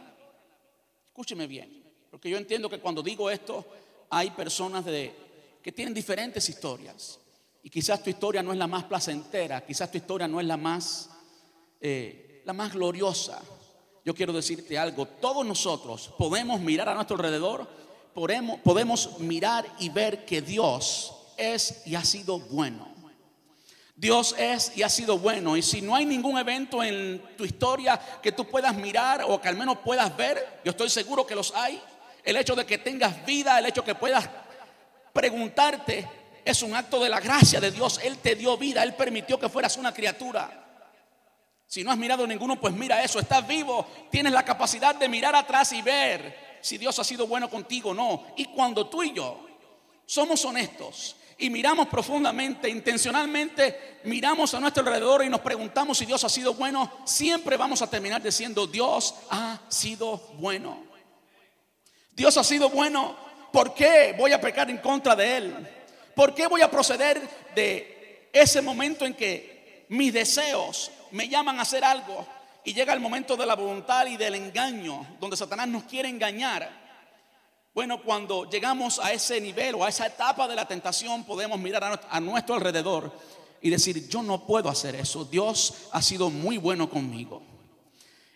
Escúcheme 1.08 1.46
bien. 1.46 1.87
Porque 2.10 2.30
yo 2.30 2.38
entiendo 2.38 2.68
que 2.68 2.80
cuando 2.80 3.02
digo 3.02 3.30
esto 3.30 3.64
hay 4.10 4.30
personas 4.30 4.84
de, 4.84 5.14
que 5.62 5.72
tienen 5.72 5.94
diferentes 5.94 6.48
historias. 6.48 7.18
Y 7.62 7.70
quizás 7.70 8.02
tu 8.02 8.10
historia 8.10 8.42
no 8.42 8.52
es 8.52 8.58
la 8.58 8.66
más 8.66 8.84
placentera, 8.84 9.64
quizás 9.64 9.90
tu 9.90 9.98
historia 9.98 10.28
no 10.28 10.40
es 10.40 10.46
la 10.46 10.56
más, 10.56 11.10
eh, 11.80 12.42
la 12.44 12.52
más 12.52 12.72
gloriosa. 12.72 13.40
Yo 14.04 14.14
quiero 14.14 14.32
decirte 14.32 14.78
algo, 14.78 15.06
todos 15.06 15.44
nosotros 15.44 16.14
podemos 16.16 16.60
mirar 16.60 16.88
a 16.88 16.94
nuestro 16.94 17.16
alrededor, 17.16 17.68
podemos, 18.14 18.60
podemos 18.60 19.18
mirar 19.18 19.66
y 19.78 19.90
ver 19.90 20.24
que 20.24 20.40
Dios 20.40 21.12
es 21.36 21.82
y 21.84 21.94
ha 21.94 22.04
sido 22.04 22.38
bueno. 22.38 22.88
Dios 23.98 24.36
es 24.38 24.76
y 24.76 24.84
ha 24.84 24.88
sido 24.88 25.18
bueno. 25.18 25.56
Y 25.56 25.62
si 25.62 25.82
no 25.82 25.94
hay 25.94 26.06
ningún 26.06 26.38
evento 26.38 26.84
en 26.84 27.20
tu 27.36 27.44
historia 27.44 28.00
que 28.22 28.30
tú 28.30 28.46
puedas 28.46 28.76
mirar 28.76 29.24
o 29.26 29.40
que 29.40 29.48
al 29.48 29.56
menos 29.56 29.78
puedas 29.78 30.16
ver, 30.16 30.60
yo 30.64 30.70
estoy 30.70 30.88
seguro 30.88 31.26
que 31.26 31.34
los 31.34 31.52
hay. 31.52 31.82
El 32.28 32.36
hecho 32.36 32.54
de 32.54 32.66
que 32.66 32.76
tengas 32.76 33.24
vida, 33.24 33.58
el 33.58 33.64
hecho 33.64 33.82
que 33.82 33.94
puedas 33.94 34.28
preguntarte, 35.14 36.06
es 36.44 36.62
un 36.62 36.76
acto 36.76 37.02
de 37.02 37.08
la 37.08 37.20
gracia 37.20 37.58
de 37.58 37.70
Dios. 37.70 37.98
Él 38.04 38.18
te 38.18 38.36
dio 38.36 38.58
vida, 38.58 38.82
Él 38.82 38.92
permitió 38.92 39.40
que 39.40 39.48
fueras 39.48 39.78
una 39.78 39.94
criatura. 39.94 40.84
Si 41.66 41.82
no 41.82 41.90
has 41.90 41.96
mirado 41.96 42.26
ninguno, 42.26 42.60
pues 42.60 42.74
mira 42.74 43.02
eso, 43.02 43.18
estás 43.18 43.48
vivo, 43.48 43.86
tienes 44.10 44.30
la 44.30 44.44
capacidad 44.44 44.94
de 44.94 45.08
mirar 45.08 45.34
atrás 45.34 45.72
y 45.72 45.80
ver 45.80 46.58
si 46.60 46.76
Dios 46.76 46.98
ha 46.98 47.04
sido 47.04 47.26
bueno 47.26 47.48
contigo 47.48 47.92
o 47.92 47.94
no. 47.94 48.26
Y 48.36 48.44
cuando 48.44 48.88
tú 48.88 49.02
y 49.02 49.14
yo 49.14 49.46
somos 50.04 50.44
honestos 50.44 51.16
y 51.38 51.48
miramos 51.48 51.88
profundamente, 51.88 52.68
intencionalmente, 52.68 54.00
miramos 54.04 54.52
a 54.52 54.60
nuestro 54.60 54.82
alrededor 54.82 55.24
y 55.24 55.30
nos 55.30 55.40
preguntamos 55.40 55.96
si 55.96 56.04
Dios 56.04 56.22
ha 56.24 56.28
sido 56.28 56.52
bueno, 56.52 56.92
siempre 57.06 57.56
vamos 57.56 57.80
a 57.80 57.88
terminar 57.88 58.20
diciendo, 58.20 58.66
Dios 58.66 59.14
ha 59.30 59.60
sido 59.70 60.18
bueno. 60.34 60.87
Dios 62.18 62.36
ha 62.36 62.42
sido 62.42 62.68
bueno, 62.68 63.14
¿por 63.52 63.74
qué 63.74 64.12
voy 64.18 64.32
a 64.32 64.40
pecar 64.40 64.68
en 64.68 64.78
contra 64.78 65.14
de 65.14 65.36
Él? 65.36 65.68
¿Por 66.16 66.34
qué 66.34 66.48
voy 66.48 66.62
a 66.62 66.70
proceder 66.70 67.22
de 67.54 68.28
ese 68.32 68.60
momento 68.60 69.06
en 69.06 69.14
que 69.14 69.86
mis 69.88 70.12
deseos 70.12 70.90
me 71.12 71.28
llaman 71.28 71.60
a 71.60 71.62
hacer 71.62 71.84
algo 71.84 72.26
y 72.64 72.74
llega 72.74 72.92
el 72.92 72.98
momento 72.98 73.36
de 73.36 73.46
la 73.46 73.54
voluntad 73.54 74.04
y 74.08 74.16
del 74.16 74.34
engaño, 74.34 75.06
donde 75.20 75.36
Satanás 75.36 75.68
nos 75.68 75.84
quiere 75.84 76.08
engañar? 76.08 76.68
Bueno, 77.72 78.02
cuando 78.02 78.50
llegamos 78.50 78.98
a 78.98 79.12
ese 79.12 79.40
nivel 79.40 79.76
o 79.76 79.84
a 79.84 79.88
esa 79.88 80.08
etapa 80.08 80.48
de 80.48 80.56
la 80.56 80.66
tentación, 80.66 81.22
podemos 81.22 81.56
mirar 81.60 82.00
a 82.10 82.18
nuestro 82.18 82.56
alrededor 82.56 83.12
y 83.62 83.70
decir, 83.70 84.08
yo 84.08 84.24
no 84.24 84.44
puedo 84.44 84.68
hacer 84.68 84.96
eso. 84.96 85.24
Dios 85.24 85.88
ha 85.92 86.02
sido 86.02 86.30
muy 86.30 86.58
bueno 86.58 86.90
conmigo. 86.90 87.42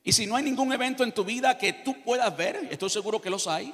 Y 0.05 0.13
si 0.13 0.27
no 0.27 0.37
hay 0.37 0.43
ningún 0.43 0.73
evento 0.73 1.05
en 1.05 1.13
tu 1.13 1.25
vida 1.25 1.57
que 1.57 1.73
tú 1.73 2.03
puedas 2.03 2.37
ver, 2.37 2.69
estoy 2.71 2.91
seguro 2.91 3.21
que 3.21 3.31
los 3.31 3.47
hay, 3.47 3.73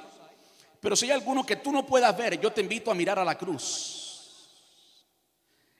pero 0.79 0.95
si 0.95 1.05
hay 1.05 1.11
alguno 1.11 1.45
que 1.45 1.57
tú 1.57 1.71
no 1.71 1.85
puedas 1.85 2.15
ver, 2.17 2.39
yo 2.39 2.51
te 2.51 2.61
invito 2.61 2.91
a 2.91 2.95
mirar 2.95 3.19
a 3.19 3.25
la 3.25 3.37
cruz. 3.37 3.99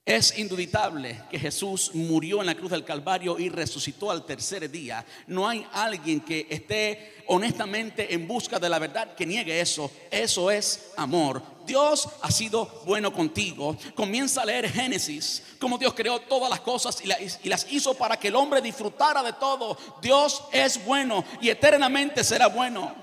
Es 0.09 0.39
indudable 0.39 1.21
que 1.29 1.37
Jesús 1.37 1.91
murió 1.93 2.39
en 2.39 2.47
la 2.47 2.55
cruz 2.55 2.71
del 2.71 2.83
Calvario 2.83 3.37
y 3.37 3.49
resucitó 3.49 4.09
al 4.09 4.25
tercer 4.25 4.69
día. 4.71 5.05
No 5.27 5.47
hay 5.47 5.63
alguien 5.71 6.21
que 6.21 6.47
esté 6.49 7.13
honestamente 7.27 8.11
en 8.11 8.27
busca 8.27 8.57
de 8.57 8.69
la 8.69 8.79
verdad 8.79 9.13
que 9.13 9.27
niegue 9.27 9.61
eso. 9.61 9.91
Eso 10.09 10.49
es 10.49 10.93
amor. 10.97 11.43
Dios 11.69 12.09
ha 12.21 12.31
sido 12.31 12.65
bueno 12.85 13.13
contigo. 13.13 13.77
Comienza 13.95 14.41
a 14.41 14.45
leer 14.45 14.69
Génesis, 14.69 15.43
como 15.59 15.77
Dios 15.77 15.93
creó 15.93 16.19
todas 16.19 16.49
las 16.49 16.61
cosas 16.61 16.99
y 17.01 17.47
las 17.47 17.71
hizo 17.71 17.93
para 17.93 18.17
que 18.17 18.29
el 18.29 18.35
hombre 18.35 18.59
disfrutara 18.59 19.21
de 19.21 19.33
todo. 19.33 19.77
Dios 20.01 20.43
es 20.51 20.83
bueno 20.83 21.23
y 21.39 21.49
eternamente 21.49 22.23
será 22.23 22.47
bueno. 22.47 22.95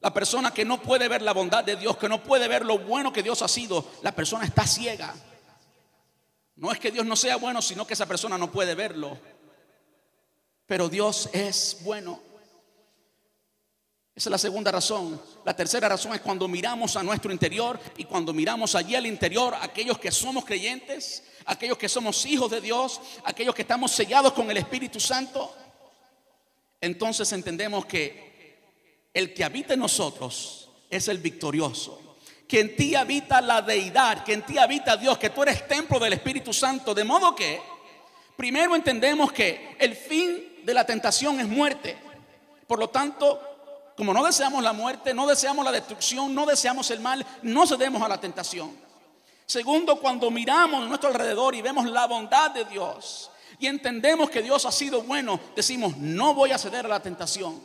La 0.00 0.12
persona 0.12 0.52
que 0.52 0.64
no 0.64 0.82
puede 0.82 1.06
ver 1.06 1.22
la 1.22 1.32
bondad 1.32 1.62
de 1.62 1.76
Dios, 1.76 1.96
que 1.96 2.08
no 2.08 2.22
puede 2.24 2.48
ver 2.48 2.64
lo 2.64 2.78
bueno 2.80 3.12
que 3.12 3.22
Dios 3.22 3.40
ha 3.42 3.48
sido, 3.48 3.86
la 4.02 4.12
persona 4.12 4.44
está 4.44 4.66
ciega. 4.66 5.14
No 6.56 6.72
es 6.72 6.80
que 6.80 6.90
Dios 6.90 7.06
no 7.06 7.14
sea 7.14 7.36
bueno, 7.36 7.62
sino 7.62 7.86
que 7.86 7.94
esa 7.94 8.06
persona 8.06 8.36
no 8.36 8.50
puede 8.50 8.74
verlo. 8.74 9.16
Pero 10.66 10.88
Dios 10.88 11.30
es 11.32 11.78
bueno. 11.82 12.29
Esa 14.20 14.28
es 14.28 14.32
la 14.32 14.36
segunda 14.38 14.70
razón. 14.70 15.18
La 15.46 15.56
tercera 15.56 15.88
razón 15.88 16.12
es 16.12 16.20
cuando 16.20 16.46
miramos 16.46 16.94
a 16.94 17.02
nuestro 17.02 17.32
interior 17.32 17.80
y 17.96 18.04
cuando 18.04 18.34
miramos 18.34 18.74
allí 18.74 18.94
al 18.94 19.06
interior, 19.06 19.56
aquellos 19.58 19.98
que 19.98 20.12
somos 20.12 20.44
creyentes, 20.44 21.24
aquellos 21.46 21.78
que 21.78 21.88
somos 21.88 22.26
hijos 22.26 22.50
de 22.50 22.60
Dios, 22.60 23.00
aquellos 23.24 23.54
que 23.54 23.62
estamos 23.62 23.92
sellados 23.92 24.34
con 24.34 24.50
el 24.50 24.58
Espíritu 24.58 25.00
Santo, 25.00 25.56
entonces 26.82 27.32
entendemos 27.32 27.86
que 27.86 28.58
el 29.14 29.32
que 29.32 29.42
habita 29.42 29.72
en 29.72 29.80
nosotros 29.80 30.68
es 30.90 31.08
el 31.08 31.16
victorioso. 31.16 32.18
Que 32.46 32.60
en 32.60 32.76
ti 32.76 32.94
habita 32.94 33.40
la 33.40 33.62
deidad, 33.62 34.22
que 34.22 34.34
en 34.34 34.44
ti 34.44 34.58
habita 34.58 34.98
Dios, 34.98 35.16
que 35.16 35.30
tú 35.30 35.44
eres 35.44 35.66
templo 35.66 35.98
del 35.98 36.12
Espíritu 36.12 36.52
Santo. 36.52 36.92
De 36.92 37.04
modo 37.04 37.34
que, 37.34 37.58
primero 38.36 38.76
entendemos 38.76 39.32
que 39.32 39.76
el 39.78 39.96
fin 39.96 40.60
de 40.62 40.74
la 40.74 40.84
tentación 40.84 41.40
es 41.40 41.48
muerte. 41.48 41.96
Por 42.66 42.78
lo 42.78 42.90
tanto, 42.90 43.49
como 44.00 44.14
no 44.14 44.24
deseamos 44.24 44.62
la 44.62 44.72
muerte, 44.72 45.12
no 45.12 45.26
deseamos 45.26 45.62
la 45.62 45.70
destrucción, 45.70 46.34
no 46.34 46.46
deseamos 46.46 46.90
el 46.90 47.00
mal, 47.00 47.26
no 47.42 47.66
cedemos 47.66 48.00
a 48.00 48.08
la 48.08 48.18
tentación. 48.18 48.74
Segundo, 49.44 49.96
cuando 49.96 50.30
miramos 50.30 50.82
a 50.82 50.88
nuestro 50.88 51.10
alrededor 51.10 51.54
y 51.54 51.60
vemos 51.60 51.84
la 51.84 52.06
bondad 52.06 52.50
de 52.50 52.64
Dios 52.64 53.30
y 53.58 53.66
entendemos 53.66 54.30
que 54.30 54.40
Dios 54.40 54.64
ha 54.64 54.72
sido 54.72 55.02
bueno, 55.02 55.38
decimos, 55.54 55.98
no 55.98 56.32
voy 56.32 56.50
a 56.50 56.56
ceder 56.56 56.86
a 56.86 56.88
la 56.88 57.02
tentación. 57.02 57.60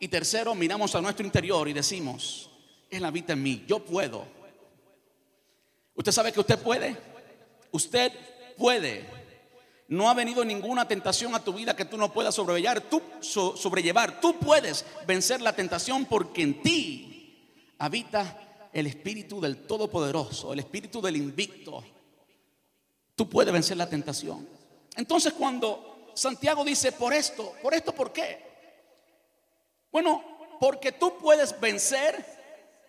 Y 0.00 0.08
tercero, 0.08 0.56
miramos 0.56 0.92
a 0.96 1.00
nuestro 1.00 1.24
interior 1.24 1.68
y 1.68 1.72
decimos, 1.72 2.50
Él 2.90 3.04
habita 3.04 3.34
en 3.34 3.42
mí, 3.44 3.64
yo 3.68 3.78
puedo. 3.78 4.26
¿Usted 5.94 6.10
sabe 6.10 6.32
que 6.32 6.40
usted 6.40 6.58
puede? 6.58 6.96
Usted 7.70 8.12
puede. 8.58 9.19
No 9.90 10.08
ha 10.08 10.14
venido 10.14 10.44
ninguna 10.44 10.86
tentación 10.86 11.34
a 11.34 11.42
tu 11.42 11.52
vida 11.52 11.74
que 11.74 11.84
tú 11.84 11.98
no 11.98 12.12
puedas 12.12 12.36
sobrellevar. 12.36 12.80
Tú, 12.82 13.02
sobrellevar. 13.20 14.20
tú 14.20 14.38
puedes 14.38 14.86
vencer 15.04 15.40
la 15.40 15.52
tentación 15.52 16.04
porque 16.04 16.42
en 16.42 16.62
ti 16.62 17.74
habita 17.76 18.68
el 18.72 18.86
espíritu 18.86 19.40
del 19.40 19.66
Todopoderoso, 19.66 20.52
el 20.52 20.60
espíritu 20.60 21.02
del 21.02 21.16
invicto. 21.16 21.82
Tú 23.16 23.28
puedes 23.28 23.52
vencer 23.52 23.76
la 23.76 23.88
tentación. 23.90 24.48
Entonces 24.94 25.32
cuando 25.32 26.12
Santiago 26.14 26.64
dice, 26.64 26.92
por 26.92 27.12
esto, 27.12 27.52
por 27.60 27.74
esto, 27.74 27.92
¿por 27.92 28.12
qué? 28.12 28.46
Bueno, 29.90 30.22
porque 30.60 30.92
tú 30.92 31.18
puedes 31.18 31.58
vencer 31.58 32.24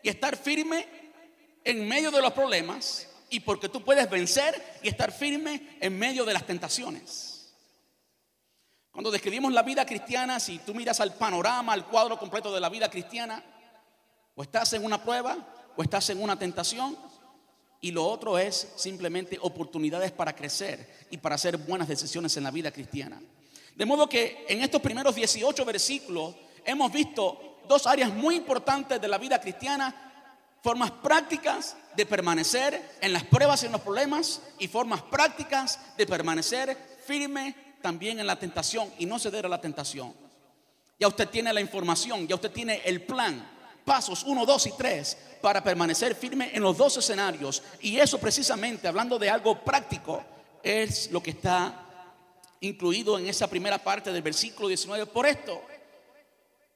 y 0.03 0.09
estar 0.09 0.37
firme 0.37 0.85
en 1.63 1.87
medio 1.87 2.11
de 2.11 2.21
los 2.21 2.31
problemas 2.33 3.07
y 3.31 3.39
porque 3.39 3.69
tú 3.69 3.81
puedes 3.81 4.07
vencer 4.09 4.79
y 4.83 4.89
estar 4.89 5.11
firme 5.11 5.77
en 5.79 5.97
medio 5.97 6.25
de 6.25 6.33
las 6.33 6.45
tentaciones. 6.45 7.53
Cuando 8.91 9.09
describimos 9.09 9.53
la 9.53 9.63
vida 9.63 9.85
cristiana, 9.85 10.37
si 10.39 10.59
tú 10.59 10.75
miras 10.75 10.99
al 10.99 11.15
panorama, 11.15 11.71
al 11.71 11.87
cuadro 11.87 12.19
completo 12.19 12.53
de 12.53 12.59
la 12.59 12.67
vida 12.67 12.91
cristiana, 12.91 13.41
o 14.35 14.43
estás 14.43 14.73
en 14.73 14.83
una 14.83 15.01
prueba 15.01 15.37
o 15.77 15.81
estás 15.81 16.09
en 16.09 16.21
una 16.21 16.37
tentación, 16.37 16.97
y 17.79 17.91
lo 17.91 18.05
otro 18.05 18.37
es 18.37 18.73
simplemente 18.75 19.39
oportunidades 19.41 20.11
para 20.11 20.35
crecer 20.35 21.07
y 21.09 21.17
para 21.17 21.35
hacer 21.35 21.55
buenas 21.55 21.87
decisiones 21.87 22.35
en 22.35 22.43
la 22.43 22.51
vida 22.51 22.69
cristiana. 22.69 23.19
De 23.75 23.85
modo 23.85 24.09
que 24.09 24.45
en 24.49 24.61
estos 24.61 24.81
primeros 24.81 25.15
18 25.15 25.63
versículos 25.63 26.35
hemos 26.65 26.91
visto 26.91 27.59
dos 27.69 27.87
áreas 27.87 28.13
muy 28.13 28.35
importantes 28.35 28.99
de 28.99 29.07
la 29.07 29.17
vida 29.17 29.39
cristiana, 29.39 30.10
formas 30.61 30.91
prácticas 30.91 31.75
de 31.95 32.05
permanecer 32.05 32.97
en 33.01 33.13
las 33.13 33.23
pruebas 33.23 33.63
y 33.63 33.65
en 33.65 33.71
los 33.71 33.81
problemas 33.81 34.41
y 34.59 34.67
formas 34.67 35.01
prácticas 35.01 35.79
de 35.97 36.05
permanecer 36.05 36.77
firme 37.05 37.55
también 37.81 38.19
en 38.19 38.27
la 38.27 38.37
tentación 38.37 38.89
y 38.99 39.05
no 39.05 39.19
ceder 39.19 39.45
a 39.45 39.49
la 39.49 39.59
tentación. 39.59 40.13
Ya 40.99 41.07
usted 41.07 41.27
tiene 41.27 41.51
la 41.51 41.61
información, 41.61 42.27
ya 42.27 42.35
usted 42.35 42.51
tiene 42.51 42.81
el 42.85 43.01
plan, 43.01 43.43
pasos 43.83 44.23
1, 44.23 44.45
2 44.45 44.67
y 44.67 44.71
3 44.73 45.17
para 45.41 45.63
permanecer 45.63 46.15
firme 46.15 46.51
en 46.53 46.61
los 46.61 46.77
dos 46.77 46.95
escenarios. 46.97 47.63
Y 47.81 47.97
eso 47.97 48.19
precisamente, 48.19 48.87
hablando 48.87 49.17
de 49.17 49.29
algo 49.29 49.63
práctico, 49.63 50.23
es 50.61 51.11
lo 51.11 51.23
que 51.23 51.31
está 51.31 51.87
incluido 52.59 53.17
en 53.17 53.27
esa 53.27 53.47
primera 53.47 53.79
parte 53.79 54.13
del 54.13 54.21
versículo 54.21 54.67
19. 54.67 55.07
Por 55.07 55.25
esto, 55.25 55.59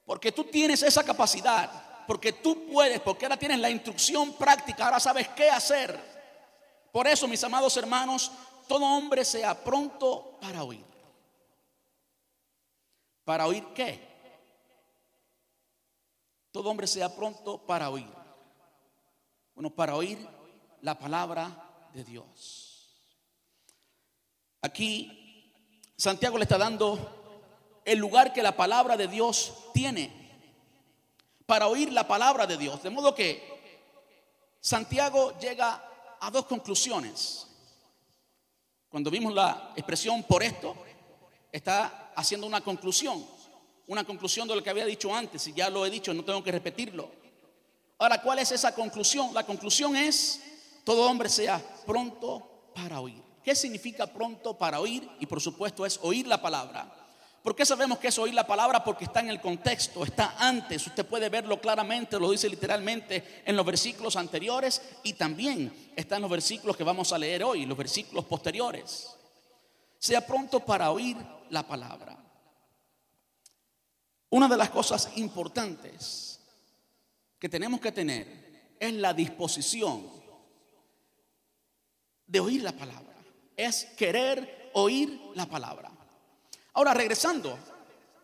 porque 0.06 0.32
tú 0.32 0.46
tienes 0.46 0.82
esa 0.82 1.04
capacidad, 1.04 1.85
porque 2.08 2.34
tú 2.34 2.68
puedes, 2.72 3.00
porque 3.02 3.26
ahora 3.26 3.38
tienes 3.38 3.60
la 3.60 3.70
instrucción 3.70 4.34
práctica, 4.34 4.86
ahora 4.86 5.00
sabes 5.00 5.28
qué 5.30 5.50
hacer. 5.50 6.00
Por 6.92 7.08
eso, 7.08 7.28
mis 7.28 7.44
amados 7.44 7.76
hermanos, 7.78 8.32
todo 8.68 8.86
hombre 8.86 9.26
sea 9.26 9.64
pronto 9.64 10.38
para 10.42 10.64
oír. 10.64 10.86
¿Para 13.24 13.48
oír 13.48 13.66
qué? 13.74 14.00
Todo 16.52 16.70
hombre 16.70 16.88
sea 16.88 17.14
pronto 17.14 17.58
para 17.58 17.90
oír. 17.90 18.10
Bueno, 19.54 19.70
para 19.70 19.96
oír 19.96 20.18
la 20.82 20.98
palabra 20.98 21.90
de 21.94 22.04
Dios. 22.04 22.76
Aquí 24.62 25.52
Santiago 25.98 26.38
le 26.38 26.44
está 26.44 26.58
dando 26.58 27.82
el 27.86 28.00
lugar 28.00 28.34
que 28.34 28.44
la 28.44 28.56
palabra 28.56 28.98
de 28.98 29.08
Dios 29.08 29.54
tiene 29.74 30.25
para 31.46 31.68
oír 31.68 31.92
la 31.92 32.08
palabra 32.08 32.48
de 32.48 32.58
Dios. 32.58 32.82
De 32.82 32.90
modo 32.90 33.14
que 33.14 33.56
Santiago 34.60 35.38
llega 35.40 35.84
a 36.20 36.32
dos 36.32 36.46
conclusiones. 36.46 37.48
Cuando 38.90 39.12
vimos 39.12 39.34
la 39.34 39.74
expresión 39.76 40.24
por 40.24 40.42
esto, 40.42 40.76
está 41.52 42.14
haciendo 42.16 42.48
una 42.48 42.62
conclusión, 42.62 43.26
una 43.88 44.04
conclusión 44.04 44.48
de 44.48 44.56
lo 44.56 44.64
que 44.64 44.70
había 44.70 44.86
dicho 44.86 45.14
antes, 45.14 45.46
y 45.48 45.54
ya 45.54 45.70
lo 45.70 45.86
he 45.86 45.90
dicho, 45.90 46.14
no 46.14 46.24
tengo 46.24 46.44
que 46.44 46.52
repetirlo. 46.52 47.10
Ahora, 48.00 48.22
¿cuál 48.22 48.40
es 48.40 48.52
esa 48.52 48.74
conclusión? 48.74 49.34
La 49.34 49.46
conclusión 49.46 49.96
es, 49.96 50.42
todo 50.84 51.10
hombre 51.10 51.30
sea 51.30 51.62
pronto 51.86 52.72
para 52.74 53.00
oír. 53.00 53.22
¿Qué 53.44 53.56
significa 53.56 54.08
pronto 54.08 54.58
para 54.58 54.80
oír? 54.80 55.08
Y 55.20 55.28
por 55.28 55.40
supuesto 55.40 55.86
es 55.86 56.00
oír 56.02 56.26
la 56.26 56.42
palabra. 56.42 57.05
¿Por 57.46 57.56
qué 57.56 57.64
sabemos 57.64 58.00
que 58.00 58.08
es 58.08 58.18
oír 58.18 58.34
la 58.34 58.48
palabra? 58.48 58.84
Porque 58.84 59.04
está 59.04 59.20
en 59.20 59.30
el 59.30 59.40
contexto, 59.40 60.04
está 60.04 60.36
antes. 60.40 60.88
Usted 60.88 61.06
puede 61.06 61.30
verlo 61.30 61.62
claramente, 61.62 62.20
lo 62.20 62.32
dice 62.32 62.50
literalmente 62.50 63.44
en 63.46 63.56
los 63.56 63.64
versículos 63.64 64.16
anteriores 64.16 64.82
y 65.04 65.14
también 65.14 65.92
está 65.96 66.16
en 66.16 66.24
los 66.24 66.32
versículos 66.32 66.76
que 66.76 66.84
vamos 66.84 67.14
a 67.14 67.20
leer 67.20 67.44
hoy, 67.44 67.68
los 67.68 67.78
versículos 67.78 68.26
posteriores. 68.26 69.16
Sea 70.00 70.26
pronto 70.26 70.60
para 70.62 70.90
oír 70.90 71.18
la 71.52 71.62
palabra. 71.68 72.18
Una 74.32 74.48
de 74.48 74.58
las 74.58 74.72
cosas 74.72 75.12
importantes 75.16 76.40
que 77.38 77.48
tenemos 77.48 77.80
que 77.80 77.92
tener 77.92 78.74
es 78.80 78.92
la 78.94 79.14
disposición 79.14 80.10
de 82.26 82.40
oír 82.40 82.64
la 82.64 82.72
palabra. 82.72 83.14
Es 83.56 83.86
querer 83.96 84.72
oír 84.74 85.22
la 85.36 85.46
palabra. 85.46 85.95
Ahora, 86.76 86.94
regresando 86.94 87.58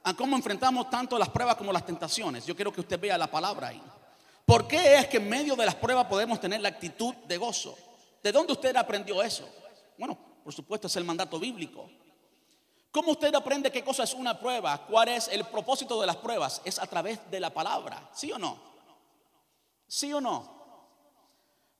a 0.03 0.13
cómo 0.13 0.35
enfrentamos 0.35 0.89
tanto 0.89 1.17
las 1.17 1.29
pruebas 1.29 1.55
como 1.55 1.71
las 1.71 1.85
tentaciones, 1.85 2.45
yo 2.45 2.53
quiero 2.53 2.71
que 2.71 2.81
usted 2.81 2.99
vea 2.99 3.17
la 3.17 3.31
palabra 3.31 3.69
ahí. 3.69 3.81
¿Por 4.45 4.67
qué 4.67 4.97
es 4.97 5.07
que 5.07 5.17
en 5.17 5.29
medio 5.29 5.55
de 5.55 5.65
las 5.65 5.75
pruebas 5.75 6.05
podemos 6.07 6.39
tener 6.39 6.59
la 6.59 6.67
actitud 6.67 7.15
de 7.15 7.37
gozo? 7.37 7.77
¿De 8.21 8.31
dónde 8.31 8.51
usted 8.51 8.75
aprendió 8.75 9.23
eso? 9.23 9.47
Bueno, 9.97 10.17
por 10.43 10.53
supuesto 10.53 10.87
es 10.87 10.95
el 10.97 11.05
mandato 11.05 11.39
bíblico. 11.39 11.89
¿Cómo 12.91 13.11
usted 13.11 13.33
aprende 13.33 13.71
qué 13.71 13.85
cosa 13.85 14.03
es 14.03 14.13
una 14.13 14.37
prueba? 14.37 14.85
¿Cuál 14.85 15.07
es 15.07 15.29
el 15.29 15.45
propósito 15.45 16.01
de 16.01 16.07
las 16.07 16.17
pruebas? 16.17 16.61
Es 16.65 16.77
a 16.77 16.87
través 16.87 17.31
de 17.31 17.39
la 17.39 17.53
palabra, 17.53 18.09
¿sí 18.13 18.33
o 18.33 18.37
no? 18.37 18.57
¿Sí 19.87 20.11
o 20.11 20.19
no? 20.19 20.60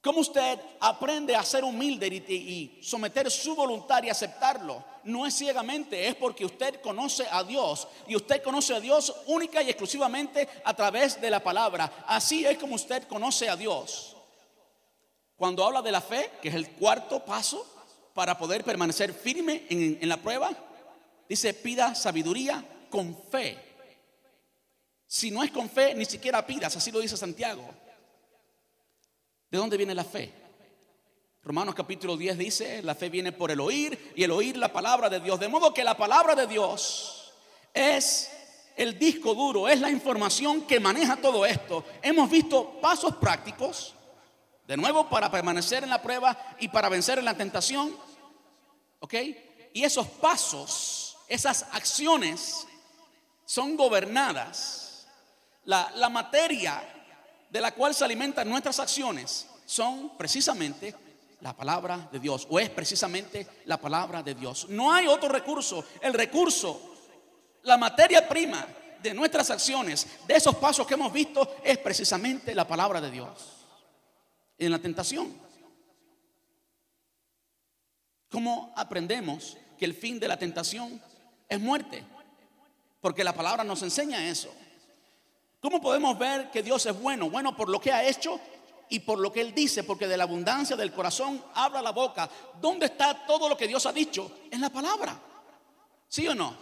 ¿Cómo 0.02 0.22
usted 0.22 0.60
aprende 0.80 1.36
a 1.36 1.44
ser 1.44 1.64
humilde 1.64 2.08
y, 2.08 2.80
someter 2.82 3.30
su 3.30 3.56
voluntad 3.56 4.02
y 4.02 4.10
aceptarlo? 4.10 4.84
No 5.04 5.28
es 5.28 5.36
ciegamente, 5.36 6.08
es 6.08 6.16
porque 6.16 6.44
usted 6.44 6.82
conoce 6.82 7.28
a 7.30 7.44
Dios 7.44 7.88
y 8.08 8.16
usted 8.16 8.42
conoce 8.42 8.74
a 8.74 8.80
Dios 8.80 9.16
única 9.28 9.62
y 9.62 9.70
exclusivamente 9.70 10.50
a 10.64 10.74
través 10.74 11.22
de 11.22 11.30
la 11.30 11.44
palabra. 11.44 12.04
Así 12.08 12.44
es 12.46 12.58
como 12.58 12.76
usted 12.76 13.08
conoce 13.08 13.48
a 13.48 13.56
Dios. 13.56 14.16
Cuando 15.36 15.64
habla 15.64 15.84
de 15.84 15.92
la 15.92 16.02
fe, 16.02 16.32
que 16.42 16.50
es 16.50 16.56
el 16.56 16.72
cuarto 16.72 17.24
paso 17.24 17.64
para 18.16 18.38
poder 18.38 18.64
permanecer 18.64 19.14
firme 19.14 19.68
en, 19.70 20.00
en 20.02 20.10
la 20.10 20.18
prueba, 20.18 20.50
dice 21.30 21.54
pida 21.54 21.94
sabiduría 21.94 22.66
con 22.90 23.16
fe. 23.30 23.58
Si 25.06 25.30
no 25.30 25.44
es 25.44 25.52
con 25.52 25.70
fe, 25.70 25.94
ni 25.94 26.06
siquiera 26.06 26.46
pidas, 26.46 26.76
así 26.76 26.92
lo 26.92 27.00
dice 27.00 27.18
Santiago. 27.18 27.81
¿De 29.52 29.58
dónde 29.58 29.76
viene 29.76 29.94
la 29.94 30.06
fe? 30.06 30.34
Romanos 31.44 31.76
capítulo 31.76 32.16
10 32.16 32.38
dice, 32.38 32.82
la 32.84 32.96
fe 32.96 33.10
viene 33.10 33.34
por 33.34 33.52
el 33.52 33.60
oír 33.60 34.14
y 34.16 34.24
el 34.24 34.32
oír 34.32 34.56
la 34.56 34.72
palabra 34.72 35.10
de 35.10 35.20
Dios. 35.20 35.40
De 35.42 35.50
modo 35.50 35.74
que 35.74 35.84
la 35.84 35.98
palabra 35.98 36.36
de 36.36 36.48
Dios 36.48 37.34
es 37.74 38.32
el 38.78 38.98
disco 38.98 39.34
duro, 39.36 39.68
es 39.68 39.82
la 39.82 39.90
información 39.90 40.62
que 40.62 40.80
maneja 40.80 41.18
todo 41.18 41.46
esto. 41.46 41.84
Hemos 42.02 42.30
visto 42.30 42.80
pasos 42.80 43.18
prácticos, 43.18 43.94
de 44.66 44.78
nuevo, 44.78 45.10
para 45.10 45.30
permanecer 45.30 45.84
en 45.84 45.90
la 45.90 46.02
prueba 46.02 46.56
y 46.58 46.70
para 46.70 46.88
vencer 46.88 47.20
en 47.20 47.26
la 47.26 47.36
tentación. 47.36 47.94
¿Ok? 49.00 49.16
Y 49.74 49.84
esos 49.84 50.08
pasos, 50.08 51.18
esas 51.28 51.64
acciones 51.74 52.66
son 53.44 53.76
gobernadas. 53.76 55.08
La, 55.66 55.92
la 55.96 56.08
materia 56.08 57.01
de 57.52 57.62
la 57.62 57.74
cual 57.74 57.94
se 57.94 58.06
alimentan 58.06 58.50
nuestras 58.50 58.80
acciones 58.80 59.46
son 59.66 60.18
precisamente 60.18 60.96
la 61.42 61.56
palabra 61.56 62.10
de 62.12 62.20
Dios, 62.20 62.48
o 62.50 62.60
es 62.60 62.70
precisamente 62.70 63.46
la 63.66 63.78
palabra 63.78 64.24
de 64.24 64.34
Dios. 64.34 64.68
No 64.70 64.94
hay 64.94 65.08
otro 65.08 65.28
recurso. 65.28 65.84
El 66.02 66.14
recurso, 66.14 66.96
la 67.64 67.78
materia 67.78 68.28
prima 68.28 68.66
de 69.02 69.14
nuestras 69.14 69.50
acciones, 69.50 70.08
de 70.28 70.36
esos 70.36 70.56
pasos 70.56 70.88
que 70.88 70.94
hemos 70.94 71.12
visto, 71.12 71.58
es 71.64 71.78
precisamente 71.80 72.56
la 72.56 72.68
palabra 72.68 73.02
de 73.02 73.12
Dios. 73.12 73.66
En 74.58 74.72
la 74.72 74.80
tentación. 74.80 75.34
¿Cómo 78.30 78.72
aprendemos 78.78 79.58
que 79.78 79.86
el 79.86 79.94
fin 79.94 80.20
de 80.20 80.28
la 80.28 80.38
tentación 80.38 81.02
es 81.50 81.60
muerte? 81.60 82.04
Porque 83.02 83.24
la 83.24 83.34
palabra 83.34 83.64
nos 83.64 83.82
enseña 83.82 84.30
eso. 84.30 84.54
¿Cómo 85.62 85.80
podemos 85.80 86.18
ver 86.18 86.50
que 86.50 86.64
Dios 86.64 86.86
es 86.88 87.00
bueno? 87.00 87.30
Bueno, 87.30 87.56
por 87.56 87.70
lo 87.70 87.80
que 87.80 87.92
ha 87.92 88.08
hecho 88.08 88.40
y 88.90 89.00
por 89.00 89.20
lo 89.20 89.32
que 89.32 89.42
Él 89.42 89.54
dice, 89.54 89.84
porque 89.84 90.08
de 90.08 90.18
la 90.18 90.24
abundancia 90.24 90.76
del 90.76 90.92
corazón 90.92 91.42
habla 91.54 91.84
la 91.84 91.92
boca. 91.92 92.28
¿Dónde 92.60 92.88
está 92.88 93.26
todo 93.28 93.48
lo 93.48 93.56
que 93.56 93.68
Dios 93.68 93.86
ha 93.86 93.94
dicho? 93.94 94.40
En 94.50 94.60
la 94.60 94.72
palabra. 94.72 95.22
¿Sí 96.08 96.28
o 96.28 96.34
no? 96.34 96.56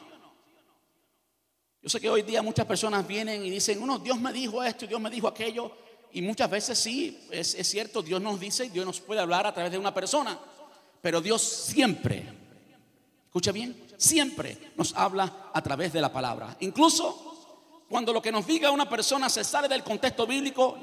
Yo 1.81 1.89
sé 1.89 2.01
que 2.01 2.09
hoy 2.09 2.23
día 2.23 2.41
muchas 2.41 2.65
personas 2.65 3.07
vienen 3.07 3.43
y 3.45 3.49
dicen, 3.49 3.81
uno, 3.81 3.99
Dios 3.99 4.19
me 4.19 4.33
dijo 4.33 4.61
esto 4.61 4.85
Dios 4.85 4.99
me 4.99 5.09
dijo 5.09 5.29
aquello. 5.29 5.71
Y 6.11 6.21
muchas 6.21 6.49
veces 6.49 6.77
sí, 6.77 7.25
es, 7.31 7.55
es 7.55 7.67
cierto, 7.69 8.01
Dios 8.01 8.21
nos 8.21 8.37
dice 8.37 8.69
Dios 8.69 8.85
nos 8.85 8.99
puede 8.99 9.21
hablar 9.21 9.47
a 9.47 9.53
través 9.53 9.71
de 9.71 9.77
una 9.77 9.93
persona. 9.93 10.37
Pero 11.01 11.21
Dios 11.21 11.41
siempre, 11.41 12.27
escucha 13.27 13.53
bien, 13.53 13.87
siempre 13.95 14.73
nos 14.75 14.93
habla 14.93 15.51
a 15.53 15.61
través 15.63 15.93
de 15.93 16.01
la 16.01 16.11
palabra. 16.11 16.57
Incluso 16.59 17.28
cuando 17.89 18.13
lo 18.13 18.21
que 18.21 18.31
nos 18.31 18.45
diga 18.45 18.69
una 18.69 18.87
persona 18.87 19.29
se 19.29 19.43
sale 19.43 19.67
del 19.67 19.83
contexto 19.83 20.27
bíblico, 20.27 20.77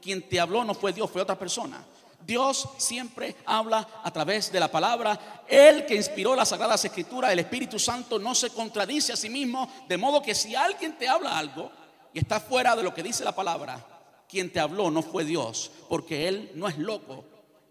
quien 0.00 0.28
te 0.28 0.38
habló 0.38 0.62
no 0.62 0.74
fue 0.74 0.92
Dios, 0.92 1.10
fue 1.10 1.22
otra 1.22 1.38
persona. 1.38 1.82
Dios 2.26 2.68
siempre 2.76 3.34
habla 3.46 3.88
a 4.04 4.10
través 4.10 4.52
de 4.52 4.60
la 4.60 4.70
palabra. 4.70 5.44
El 5.48 5.86
que 5.86 5.96
inspiró 5.96 6.36
la 6.36 6.44
Sagradas 6.44 6.84
Escrituras, 6.84 7.32
el 7.32 7.38
Espíritu 7.38 7.78
Santo, 7.78 8.18
no 8.18 8.34
se 8.34 8.50
contradice 8.50 9.12
a 9.12 9.16
sí 9.16 9.30
mismo. 9.30 9.70
De 9.88 9.96
modo 9.96 10.20
que 10.20 10.34
si 10.34 10.54
alguien 10.54 10.96
te 10.98 11.08
habla 11.08 11.38
algo 11.38 11.70
y 12.12 12.18
está 12.18 12.38
fuera 12.38 12.76
de 12.76 12.82
lo 12.82 12.92
que 12.92 13.02
dice 13.02 13.24
la 13.24 13.34
palabra, 13.34 13.84
quien 14.28 14.52
te 14.52 14.60
habló 14.60 14.90
no 14.90 15.02
fue 15.02 15.24
Dios, 15.24 15.70
porque 15.88 16.28
Él 16.28 16.52
no 16.54 16.68
es 16.68 16.78
loco. 16.78 17.24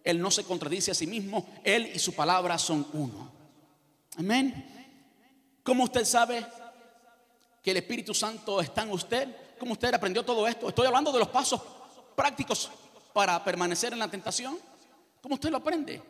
Él 0.03 0.19
no 0.19 0.31
se 0.31 0.43
contradice 0.43 0.91
a 0.91 0.95
sí 0.95 1.05
mismo. 1.05 1.47
Él 1.63 1.91
y 1.93 1.99
su 1.99 2.13
palabra 2.13 2.57
son 2.57 2.87
uno. 2.93 3.31
Amén. 4.17 4.65
¿Cómo 5.63 5.83
usted 5.83 6.03
sabe 6.05 6.45
que 7.61 7.71
el 7.71 7.77
Espíritu 7.77 8.13
Santo 8.13 8.61
está 8.61 8.83
en 8.83 8.91
usted? 8.91 9.57
¿Cómo 9.59 9.73
usted 9.73 9.93
aprendió 9.93 10.23
todo 10.23 10.47
esto? 10.47 10.69
Estoy 10.69 10.87
hablando 10.87 11.11
de 11.11 11.19
los 11.19 11.27
pasos 11.27 11.61
prácticos 12.15 12.69
para 13.13 13.43
permanecer 13.43 13.93
en 13.93 13.99
la 13.99 14.09
tentación. 14.09 14.57
¿Cómo 15.21 15.35
usted 15.35 15.49
lo 15.49 15.57
aprende? 15.57 16.01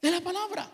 De 0.00 0.10
la 0.10 0.20
palabra. 0.20 0.70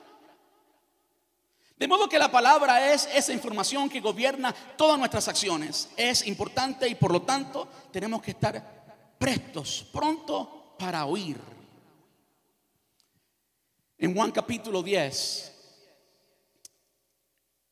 De 1.77 1.87
modo 1.87 2.09
que 2.09 2.19
la 2.19 2.31
palabra 2.31 2.93
es 2.93 3.09
esa 3.15 3.33
información 3.33 3.89
que 3.89 4.01
gobierna 4.01 4.53
todas 4.77 4.99
nuestras 4.99 5.29
acciones. 5.29 5.89
Es 5.97 6.27
importante 6.27 6.89
y 6.89 6.97
por 6.97 7.13
lo 7.13 7.23
tanto 7.23 7.69
tenemos 7.93 8.21
que 8.21 8.33
estar 8.33 9.17
prestos, 9.19 9.87
pronto 9.93 10.75
para 10.79 11.07
oír. 11.07 11.39
En 13.97 14.15
Juan 14.15 14.31
capítulo 14.33 14.83
10, 14.83 15.55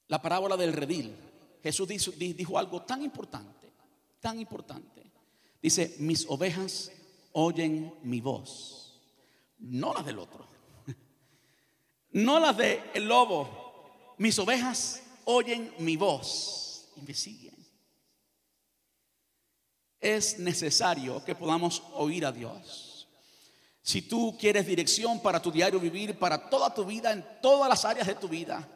la 0.09 0.23
parábola 0.23 0.57
del 0.57 0.73
redil. 0.73 1.17
Jesús 1.63 1.89
dijo, 2.19 2.59
algo 2.59 2.83
tan 2.83 3.03
importante, 3.03 3.73
tan 4.21 4.39
importante. 4.41 5.03
Dice, 5.61 5.97
mis 5.99 6.27
ovejas 6.29 6.93
oyen 7.33 7.95
mi 8.03 8.21
voz, 8.21 9.01
no 9.59 9.93
las 9.95 10.05
del 10.07 10.19
otro, 10.19 10.47
no 12.13 12.39
las 12.39 12.57
del 12.57 12.81
el 12.95 13.05
lobo. 13.07 14.15
Mis 14.19 14.39
ovejas 14.39 15.03
oyen 15.25 15.75
mi 15.79 15.97
voz 15.97 16.89
y 16.97 17.03
me 17.03 17.15
siguen. 17.15 17.55
Es 20.01 20.39
necesario 20.39 21.25
que 21.25 21.35
podamos 21.35 21.83
oír 21.95 22.25
a 22.25 22.33
Dios. 22.33 23.09
Si 23.83 24.03
tú 24.03 24.37
quieres 24.39 24.67
dirección 24.67 25.21
para 25.21 25.41
tu 25.41 25.53
diario 25.53 25.79
vivir, 25.79 26.19
para 26.19 26.49
toda 26.49 26.75
tu 26.75 26.85
vida, 26.85 27.13
en 27.13 27.25
todas 27.41 27.69
las 27.69 27.85
áreas 27.85 28.07
de 28.07 28.17
tu 28.17 28.29
vida, 28.29 28.69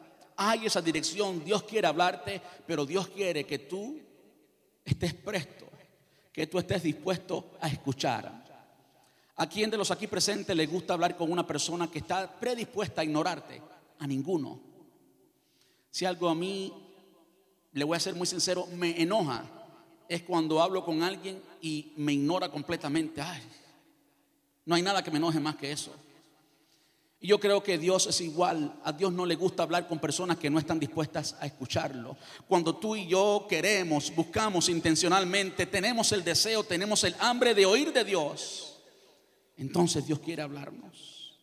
hay 0.49 0.65
esa 0.65 0.81
dirección, 0.81 1.43
Dios 1.43 1.63
quiere 1.63 1.87
hablarte, 1.87 2.41
pero 2.65 2.85
Dios 2.85 3.07
quiere 3.09 3.45
que 3.45 3.59
tú 3.59 3.99
estés 4.83 5.13
presto, 5.13 5.67
que 6.31 6.47
tú 6.47 6.57
estés 6.57 6.81
dispuesto 6.81 7.51
a 7.61 7.67
escuchar. 7.67 8.41
¿A 9.35 9.47
quién 9.47 9.69
de 9.69 9.77
los 9.77 9.91
aquí 9.91 10.07
presentes 10.07 10.55
le 10.55 10.65
gusta 10.65 10.93
hablar 10.93 11.15
con 11.15 11.31
una 11.31 11.45
persona 11.45 11.89
que 11.89 11.99
está 11.99 12.39
predispuesta 12.39 13.01
a 13.01 13.03
ignorarte? 13.03 13.61
A 13.99 14.07
ninguno. 14.07 14.59
Si 15.91 16.05
algo 16.05 16.27
a 16.27 16.35
mí, 16.35 16.73
le 17.73 17.83
voy 17.83 17.97
a 17.97 17.99
ser 17.99 18.15
muy 18.15 18.25
sincero, 18.25 18.65
me 18.73 18.99
enoja, 18.99 19.45
es 20.09 20.23
cuando 20.23 20.61
hablo 20.61 20.83
con 20.83 21.03
alguien 21.03 21.41
y 21.61 21.93
me 21.97 22.13
ignora 22.13 22.49
completamente. 22.49 23.21
Ay, 23.21 23.41
no 24.65 24.73
hay 24.73 24.81
nada 24.81 25.03
que 25.03 25.11
me 25.11 25.17
enoje 25.17 25.39
más 25.39 25.55
que 25.55 25.71
eso. 25.71 25.93
Y 27.23 27.27
yo 27.27 27.39
creo 27.39 27.61
que 27.61 27.77
Dios 27.77 28.07
es 28.07 28.19
igual. 28.21 28.73
A 28.83 28.91
Dios 28.91 29.13
no 29.13 29.27
le 29.27 29.35
gusta 29.35 29.61
hablar 29.61 29.87
con 29.87 29.99
personas 29.99 30.37
que 30.37 30.49
no 30.49 30.57
están 30.57 30.79
dispuestas 30.79 31.35
a 31.39 31.45
escucharlo. 31.45 32.17
Cuando 32.47 32.75
tú 32.75 32.95
y 32.95 33.05
yo 33.05 33.45
queremos, 33.47 34.13
buscamos 34.15 34.69
intencionalmente, 34.69 35.67
tenemos 35.67 36.11
el 36.13 36.23
deseo, 36.23 36.63
tenemos 36.63 37.03
el 37.03 37.15
hambre 37.19 37.53
de 37.53 37.67
oír 37.67 37.93
de 37.93 38.03
Dios, 38.03 38.79
entonces 39.55 40.07
Dios 40.07 40.19
quiere 40.19 40.41
hablarnos. 40.41 41.37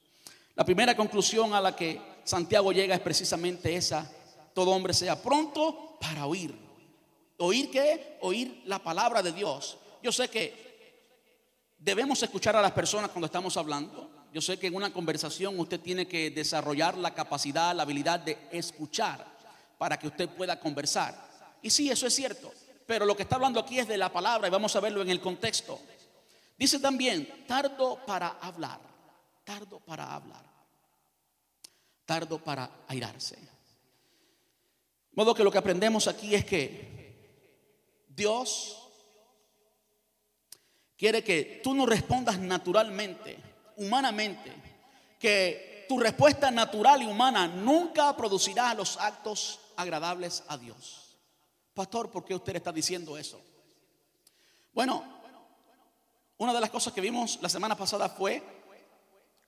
La 0.56 0.64
primera 0.64 0.96
conclusión 0.96 1.54
a 1.54 1.60
la 1.60 1.76
que 1.76 2.00
Santiago 2.24 2.72
llega 2.72 2.96
es 2.96 3.00
precisamente 3.00 3.76
esa. 3.76 4.10
Todo 4.52 4.72
hombre 4.72 4.92
sea 4.92 5.22
pronto 5.22 5.96
para 6.00 6.26
oír. 6.26 6.52
¿Oír 7.36 7.70
qué? 7.70 8.18
Oír 8.22 8.62
la 8.66 8.80
palabra 8.80 9.22
de 9.22 9.30
Dios. 9.30 9.78
Yo 10.02 10.10
sé 10.10 10.28
que 10.28 11.14
debemos 11.78 12.20
escuchar 12.20 12.56
a 12.56 12.62
las 12.62 12.72
personas 12.72 13.10
cuando 13.10 13.26
estamos 13.26 13.56
hablando. 13.56 14.17
Yo 14.32 14.40
sé 14.40 14.58
que 14.58 14.66
en 14.66 14.74
una 14.74 14.92
conversación 14.92 15.58
usted 15.58 15.80
tiene 15.80 16.06
que 16.06 16.30
desarrollar 16.30 16.96
la 16.98 17.14
capacidad, 17.14 17.74
la 17.74 17.82
habilidad 17.84 18.20
de 18.20 18.38
escuchar 18.52 19.24
para 19.78 19.98
que 19.98 20.08
usted 20.08 20.28
pueda 20.28 20.60
conversar. 20.60 21.14
Y 21.62 21.70
sí, 21.70 21.90
eso 21.90 22.06
es 22.06 22.14
cierto. 22.14 22.52
Pero 22.86 23.06
lo 23.06 23.16
que 23.16 23.22
está 23.22 23.36
hablando 23.36 23.60
aquí 23.60 23.78
es 23.78 23.88
de 23.88 23.96
la 23.96 24.12
palabra 24.12 24.48
y 24.48 24.50
vamos 24.50 24.74
a 24.76 24.80
verlo 24.80 25.02
en 25.02 25.10
el 25.10 25.20
contexto. 25.20 25.80
Dice 26.58 26.78
también, 26.78 27.44
tardo 27.46 28.04
para 28.04 28.38
hablar, 28.40 28.80
tardo 29.44 29.78
para 29.80 30.14
hablar, 30.14 30.44
tardo 32.04 32.42
para 32.42 32.70
airarse. 32.88 33.36
De 33.36 33.48
modo 35.14 35.34
que 35.34 35.44
lo 35.44 35.50
que 35.50 35.58
aprendemos 35.58 36.08
aquí 36.08 36.34
es 36.34 36.44
que 36.44 36.98
Dios 38.08 38.88
quiere 40.96 41.22
que 41.22 41.60
tú 41.62 41.74
no 41.74 41.86
respondas 41.86 42.38
naturalmente 42.38 43.47
humanamente, 43.78 44.52
que 45.18 45.86
tu 45.88 45.98
respuesta 45.98 46.50
natural 46.50 47.02
y 47.02 47.06
humana 47.06 47.48
nunca 47.48 48.14
producirá 48.16 48.74
los 48.74 48.98
actos 48.98 49.60
agradables 49.76 50.44
a 50.48 50.58
Dios. 50.58 51.16
Pastor, 51.72 52.10
¿por 52.10 52.24
qué 52.24 52.34
usted 52.34 52.56
está 52.56 52.72
diciendo 52.72 53.16
eso? 53.16 53.40
Bueno, 54.72 55.02
una 56.36 56.52
de 56.52 56.60
las 56.60 56.70
cosas 56.70 56.92
que 56.92 57.00
vimos 57.00 57.38
la 57.40 57.48
semana 57.48 57.76
pasada 57.76 58.08
fue 58.08 58.42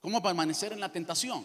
cómo 0.00 0.22
permanecer 0.22 0.72
en 0.72 0.80
la 0.80 0.90
tentación. 0.90 1.44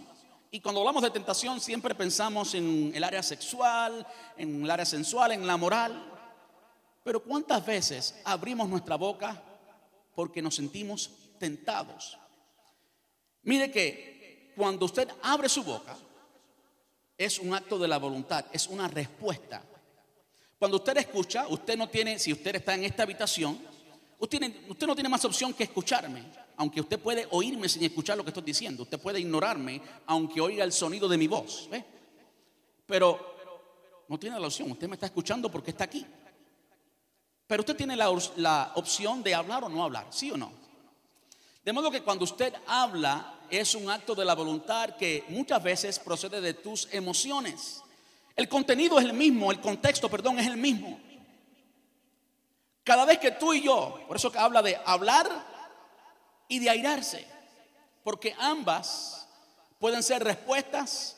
Y 0.51 0.61
cuando 0.61 0.81
hablamos 0.81 1.03
de 1.03 1.11
tentación 1.11 1.59
siempre 1.59 1.93
pensamos 1.93 2.53
en 2.53 2.91
el 2.95 3.03
área 3.03 3.21
sexual, 3.21 4.07
en 4.37 4.63
el 4.63 4.71
área 4.71 4.85
sensual, 4.85 5.33
en 5.33 5.45
la 5.45 5.57
moral. 5.57 6.13
Pero 7.03 7.21
¿cuántas 7.21 7.65
veces 7.65 8.15
abrimos 8.23 8.69
nuestra 8.69 8.95
boca 8.95 9.41
porque 10.15 10.41
nos 10.41 10.55
sentimos 10.55 11.11
tentados? 11.37 12.17
Mire 13.45 13.71
que 13.71 14.53
cuando 14.55 14.85
usted 14.85 15.07
abre 15.21 15.49
su 15.49 15.63
boca, 15.63 15.95
es 17.17 17.39
un 17.39 17.53
acto 17.53 17.77
de 17.79 17.87
la 17.87 17.97
voluntad, 17.97 18.45
es 18.51 18.67
una 18.67 18.87
respuesta. 18.87 19.63
Cuando 20.59 20.77
usted 20.77 20.97
escucha, 20.97 21.47
usted 21.47 21.77
no 21.77 21.87
tiene, 21.89 22.19
si 22.19 22.33
usted 22.33 22.55
está 22.55 22.73
en 22.73 22.83
esta 22.83 23.03
habitación, 23.03 23.59
usted, 24.19 24.39
no 24.87 24.95
tiene 24.95 25.09
más 25.09 25.23
opción 25.25 25.53
que 25.53 25.63
escucharme, 25.63 26.23
aunque 26.57 26.81
usted 26.81 26.99
puede 26.99 27.27
oírme 27.31 27.69
sin 27.69 27.83
escuchar 27.83 28.17
lo 28.17 28.23
que 28.23 28.31
estoy 28.31 28.43
diciendo, 28.43 28.83
usted 28.83 28.99
puede 28.99 29.19
ignorarme 29.19 29.81
aunque 30.07 30.41
oiga 30.41 30.63
el 30.63 30.71
sonido 30.71 31.07
de 31.07 31.17
mi 31.17 31.27
voz, 31.27 31.69
Pero 32.85 33.35
no 34.07 34.17
tiene 34.17 34.39
la 34.39 34.47
opción, 34.47 34.71
usted 34.71 34.87
me 34.87 34.95
está 34.95 35.05
escuchando 35.05 35.51
porque 35.51 35.71
está 35.71 35.83
aquí. 35.83 36.05
Pero 37.47 37.61
usted 37.61 37.75
tiene 37.75 37.95
la, 37.95 38.11
la 38.37 38.71
opción 38.75 39.21
de 39.21 39.35
hablar 39.35 39.63
o 39.63 39.69
no 39.69 39.83
hablar, 39.83 40.07
¿sí 40.09 40.31
o 40.31 40.37
no? 40.37 40.51
De 41.63 41.73
modo 41.73 41.91
que 41.91 42.01
cuando 42.01 42.23
usted 42.23 42.53
habla, 42.67 43.34
es 43.49 43.75
un 43.75 43.89
acto 43.89 44.15
de 44.15 44.25
la 44.25 44.35
voluntad 44.35 44.95
que 44.95 45.23
muchas 45.29 45.61
veces 45.61 45.99
procede 45.99 46.41
de 46.41 46.53
tus 46.53 46.87
emociones. 46.91 47.81
El 48.35 48.49
contenido 48.49 48.99
es 48.99 49.05
el 49.05 49.13
mismo, 49.13 49.51
el 49.51 49.61
contexto, 49.61 50.09
perdón, 50.09 50.39
es 50.39 50.47
el 50.47 50.57
mismo. 50.57 50.99
Cada 52.83 53.05
vez 53.05 53.19
que 53.19 53.31
tú 53.31 53.53
y 53.53 53.61
yo, 53.61 53.99
por 54.07 54.17
eso 54.17 54.31
que 54.31 54.37
habla 54.37 54.61
de 54.61 54.77
hablar 54.85 55.29
y 56.47 56.59
de 56.59 56.69
airarse, 56.69 57.25
porque 58.03 58.35
ambas 58.37 59.27
pueden 59.79 60.03
ser 60.03 60.23
respuestas 60.23 61.17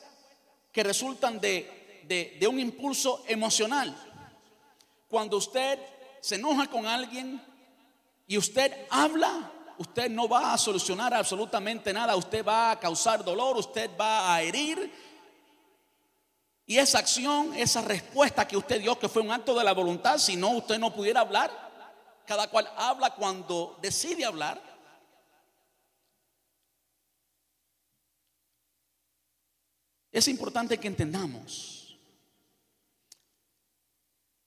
que 0.72 0.82
resultan 0.82 1.40
de, 1.40 2.02
de, 2.04 2.36
de 2.40 2.46
un 2.46 2.58
impulso 2.60 3.24
emocional. 3.26 3.94
Cuando 5.08 5.36
usted 5.36 5.78
se 6.20 6.36
enoja 6.36 6.68
con 6.68 6.86
alguien 6.86 7.42
y 8.26 8.38
usted 8.38 8.86
habla, 8.90 9.52
usted 9.78 10.10
no 10.10 10.28
va 10.28 10.52
a 10.52 10.58
solucionar 10.58 11.14
absolutamente 11.14 11.92
nada, 11.92 12.16
usted 12.16 12.44
va 12.44 12.72
a 12.72 12.80
causar 12.80 13.24
dolor, 13.24 13.56
usted 13.56 13.90
va 13.98 14.34
a 14.34 14.42
herir. 14.42 14.92
Y 16.66 16.76
esa 16.76 16.98
acción, 16.98 17.54
esa 17.54 17.80
respuesta 17.80 18.46
que 18.46 18.56
usted 18.56 18.80
dio, 18.80 18.98
que 18.98 19.08
fue 19.08 19.22
un 19.22 19.30
acto 19.30 19.56
de 19.56 19.64
la 19.64 19.72
voluntad, 19.72 20.18
si 20.18 20.36
no, 20.36 20.50
usted 20.50 20.78
no 20.78 20.92
pudiera 20.92 21.20
hablar. 21.20 21.68
Cada 22.26 22.50
cual 22.50 22.70
habla 22.76 23.14
cuando 23.14 23.78
decide 23.80 24.24
hablar. 24.24 24.60
Es 30.12 30.28
importante 30.28 30.78
que 30.78 30.88
entendamos 30.88 31.96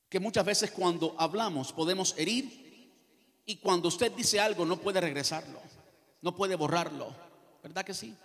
que 0.10 0.20
muchas 0.20 0.46
veces 0.46 0.70
cuando 0.72 1.15
hablamos 1.17 1.72
podemos 1.72 2.13
herir 2.17 2.71
y 3.52 3.58
cuando 3.58 3.90
usted 3.90 4.14
dice 4.14 4.40
algo 4.40 4.66
no 4.66 4.78
puede 4.78 5.02
regresarlo, 5.02 5.60
no 6.22 6.34
puede 6.34 6.56
borrarlo. 6.56 7.14
¿Verdad 7.62 7.84
que 7.84 7.94
sí? 7.94 8.16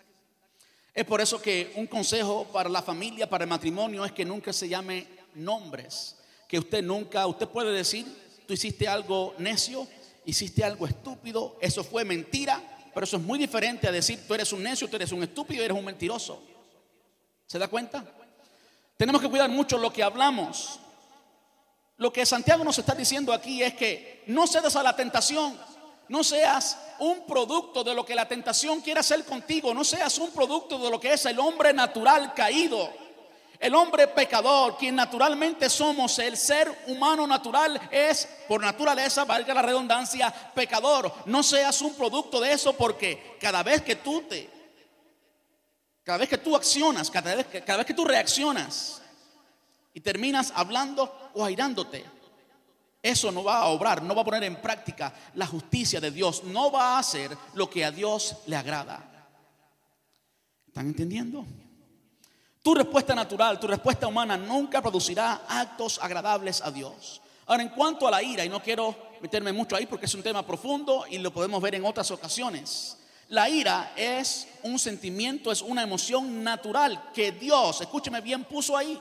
Es 0.95 1.05
por 1.05 1.21
eso 1.21 1.43
que 1.43 1.73
un 1.75 1.89
consejo 1.89 2.45
para 2.53 2.69
la 2.69 2.81
familia, 2.81 3.29
para 3.29 3.43
el 3.43 3.51
matrimonio, 3.51 4.05
es 4.05 4.13
que 4.13 4.25
nunca 4.25 4.53
se 4.53 4.69
llame 4.69 5.05
nombres. 5.35 6.15
Que 6.47 6.61
usted 6.61 6.81
nunca, 6.81 7.27
usted 7.27 7.49
puede 7.49 7.73
decir, 7.73 8.07
tú 8.47 8.55
hiciste 8.55 8.87
algo 8.87 9.35
necio, 9.39 9.89
hiciste 10.25 10.63
algo 10.63 10.87
estúpido, 10.87 11.59
eso 11.61 11.83
fue 11.83 12.05
mentira, 12.05 12.63
pero 12.95 13.03
eso 13.03 13.17
es 13.17 13.23
muy 13.25 13.37
diferente 13.37 13.89
a 13.89 13.93
decir, 13.93 14.29
tú 14.29 14.35
eres 14.35 14.53
un 14.53 14.63
necio, 14.63 14.89
tú 14.89 14.95
eres 14.95 15.11
un 15.11 15.25
estúpido, 15.25 15.65
eres 15.65 15.77
un 15.77 15.85
mentiroso. 15.85 16.41
¿Se 17.49 17.59
da 17.59 17.67
cuenta? 17.67 18.05
Tenemos 18.97 19.21
que 19.21 19.29
cuidar 19.29 19.51
mucho 19.51 19.77
lo 19.77 19.93
que 19.93 20.05
hablamos. 20.05 20.79
Lo 21.99 22.13
que 22.13 22.27
Santiago 22.27 22.63
nos 22.63 22.79
está 22.79 22.95
diciendo 22.95 23.33
aquí 23.33 23.63
es 23.63 23.75
que 23.75 24.23
no 24.27 24.47
cedas 24.47 24.77
a 24.77 24.83
la 24.83 24.95
tentación, 24.95 25.59
no 26.09 26.23
seas 26.23 26.79
un 26.99 27.27
producto 27.27 27.83
de 27.83 27.95
lo 27.95 28.05
que 28.05 28.15
la 28.15 28.29
tentación 28.29 28.81
quiere 28.81 29.01
hacer 29.01 29.25
contigo, 29.25 29.73
no 29.73 29.83
seas 29.83 30.19
un 30.19 30.31
producto 30.31 30.79
de 30.79 30.91
lo 30.91 31.01
que 31.01 31.15
es 31.15 31.25
el 31.27 31.39
hombre 31.39 31.73
natural 31.73 32.35
caído, 32.35 32.91
el 33.59 33.75
hombre 33.75 34.09
pecador, 34.09 34.77
quien 34.77 34.95
naturalmente 34.95 35.71
somos, 35.71 36.19
el 36.19 36.37
ser 36.37 36.85
humano 36.89 37.27
natural 37.27 37.81
es, 37.91 38.29
por 38.47 38.61
naturaleza, 38.61 39.25
valga 39.25 39.55
la 39.55 39.63
redundancia, 39.63 40.33
pecador. 40.55 41.11
No 41.25 41.43
seas 41.43 41.81
un 41.81 41.95
producto 41.95 42.41
de 42.41 42.53
eso 42.53 42.75
porque 42.75 43.37
cada 43.41 43.63
vez 43.63 43.81
que 43.81 43.97
tú 43.97 44.23
te, 44.29 44.51
cada 46.05 46.19
vez 46.19 46.29
que 46.29 46.39
tú 46.39 46.55
accionas, 46.55 47.11
cada 47.11 47.35
vez 47.35 47.47
que, 47.47 47.63
cada 47.63 47.79
vez 47.79 47.87
que 47.87 47.95
tú 47.95 48.05
reaccionas, 48.05 49.01
y 49.97 50.01
terminas 50.01 50.53
hablando 50.55 51.31
o 51.33 51.43
airándote. 51.43 52.05
Eso 53.03 53.33
no 53.33 53.43
va 53.43 53.61
a 53.61 53.69
obrar, 53.69 54.03
no 54.03 54.15
va 54.15 54.21
a 54.21 54.25
poner 54.27 54.45
en 54.45 54.61
práctica 54.61 55.11
la 55.37 55.47
justicia 55.47 56.03
de 56.03 56.11
Dios, 56.11 56.45
no 56.45 56.71
va 56.71 56.97
a 56.97 56.99
hacer 56.99 57.35
lo 57.55 57.71
que 57.71 57.83
a 57.83 57.91
Dios 57.91 58.37
le 58.45 58.57
agrada. 58.57 59.31
¿Están 60.67 60.89
entendiendo? 60.89 61.47
Tu 62.63 62.75
respuesta 62.75 63.15
natural, 63.15 63.59
tu 63.59 63.67
respuesta 63.67 64.07
humana 64.07 64.37
nunca 64.37 64.83
producirá 64.83 65.47
actos 65.49 65.99
agradables 66.03 66.61
a 66.61 66.71
Dios. 66.71 67.23
Ahora, 67.47 67.63
en 67.63 67.71
cuanto 67.71 68.07
a 68.07 68.11
la 68.11 68.23
ira, 68.23 68.45
y 68.45 68.51
no 68.51 68.63
quiero 68.63 68.95
meterme 69.23 69.51
mucho 69.55 69.77
ahí 69.77 69.87
porque 69.87 70.05
es 70.05 70.15
un 70.15 70.23
tema 70.23 70.47
profundo 70.47 71.07
y 71.09 71.17
lo 71.17 71.33
podemos 71.33 71.63
ver 71.63 71.75
en 71.75 71.87
otras 71.87 72.11
ocasiones. 72.11 72.99
La 73.29 73.49
ira 73.49 73.95
es 73.97 74.47
un 74.63 74.79
sentimiento, 74.79 75.51
es 75.51 75.63
una 75.63 75.83
emoción 75.83 76.45
natural 76.45 77.13
que 77.15 77.33
Dios, 77.33 77.81
escúcheme 77.81 78.21
bien, 78.21 78.45
puso 78.45 78.77
ahí. 78.77 79.01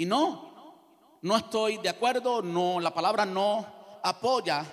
Y 0.00 0.06
no, 0.06 1.18
no 1.20 1.36
estoy 1.36 1.76
de 1.76 1.90
acuerdo, 1.90 2.40
no, 2.40 2.80
la 2.80 2.94
palabra 2.94 3.26
no 3.26 3.66
apoya 4.02 4.64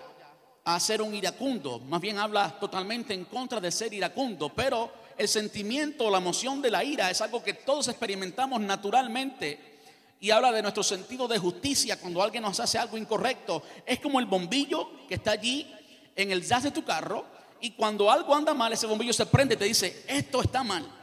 a 0.64 0.80
ser 0.80 1.02
un 1.02 1.14
iracundo, 1.14 1.80
más 1.80 2.00
bien 2.00 2.18
habla 2.18 2.58
totalmente 2.58 3.14
en 3.14 3.26
contra 3.26 3.60
de 3.60 3.70
ser 3.70 3.94
iracundo, 3.94 4.48
pero 4.56 4.90
el 5.18 5.28
sentimiento, 5.28 6.10
la 6.10 6.20
emoción 6.20 6.62
de 6.62 6.72
la 6.72 6.82
ira 6.82 7.12
es 7.12 7.20
algo 7.20 7.44
que 7.44 7.56
todos 7.56 7.90
experimentamos 7.90 8.62
naturalmente 8.62 9.82
y 10.22 10.32
habla 10.32 10.54
de 10.54 10.62
nuestro 10.62 10.82
sentido 10.82 11.28
de 11.28 11.40
justicia 11.40 12.00
cuando 12.00 12.24
alguien 12.24 12.44
nos 12.44 12.62
hace 12.62 12.78
algo 12.78 12.98
incorrecto. 12.98 13.64
Es 13.86 14.00
como 14.00 14.22
el 14.22 14.28
bombillo 14.28 14.92
que 15.10 15.16
está 15.16 15.32
allí 15.32 15.70
en 16.16 16.32
el 16.32 16.42
jazz 16.42 16.64
de 16.64 16.72
tu 16.72 16.86
carro 16.86 17.26
y 17.60 17.72
cuando 17.72 18.10
algo 18.10 18.34
anda 18.34 18.54
mal, 18.54 18.72
ese 18.72 18.88
bombillo 18.88 19.12
se 19.12 19.26
prende 19.26 19.56
y 19.56 19.58
te 19.58 19.66
dice, 19.66 20.06
esto 20.08 20.42
está 20.42 20.64
mal. 20.64 20.97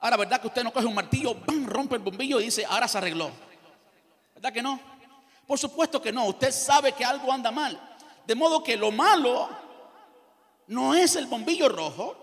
Ahora, 0.00 0.16
¿verdad 0.16 0.40
que 0.40 0.46
usted 0.48 0.62
no 0.62 0.72
coge 0.72 0.86
un 0.86 0.94
martillo, 0.94 1.34
¡bam! 1.34 1.66
rompe 1.66 1.96
el 1.96 2.02
bombillo 2.02 2.40
y 2.40 2.44
dice, 2.44 2.64
ahora 2.66 2.86
se 2.86 2.98
arregló? 2.98 3.30
¿Verdad 4.34 4.52
que 4.52 4.62
no? 4.62 4.78
Por 5.46 5.58
supuesto 5.58 6.02
que 6.02 6.12
no. 6.12 6.26
Usted 6.26 6.50
sabe 6.50 6.92
que 6.92 7.04
algo 7.04 7.32
anda 7.32 7.50
mal. 7.50 7.80
De 8.26 8.34
modo 8.34 8.62
que 8.62 8.76
lo 8.76 8.90
malo 8.90 9.48
no 10.66 10.94
es 10.94 11.16
el 11.16 11.26
bombillo 11.26 11.68
rojo, 11.68 12.22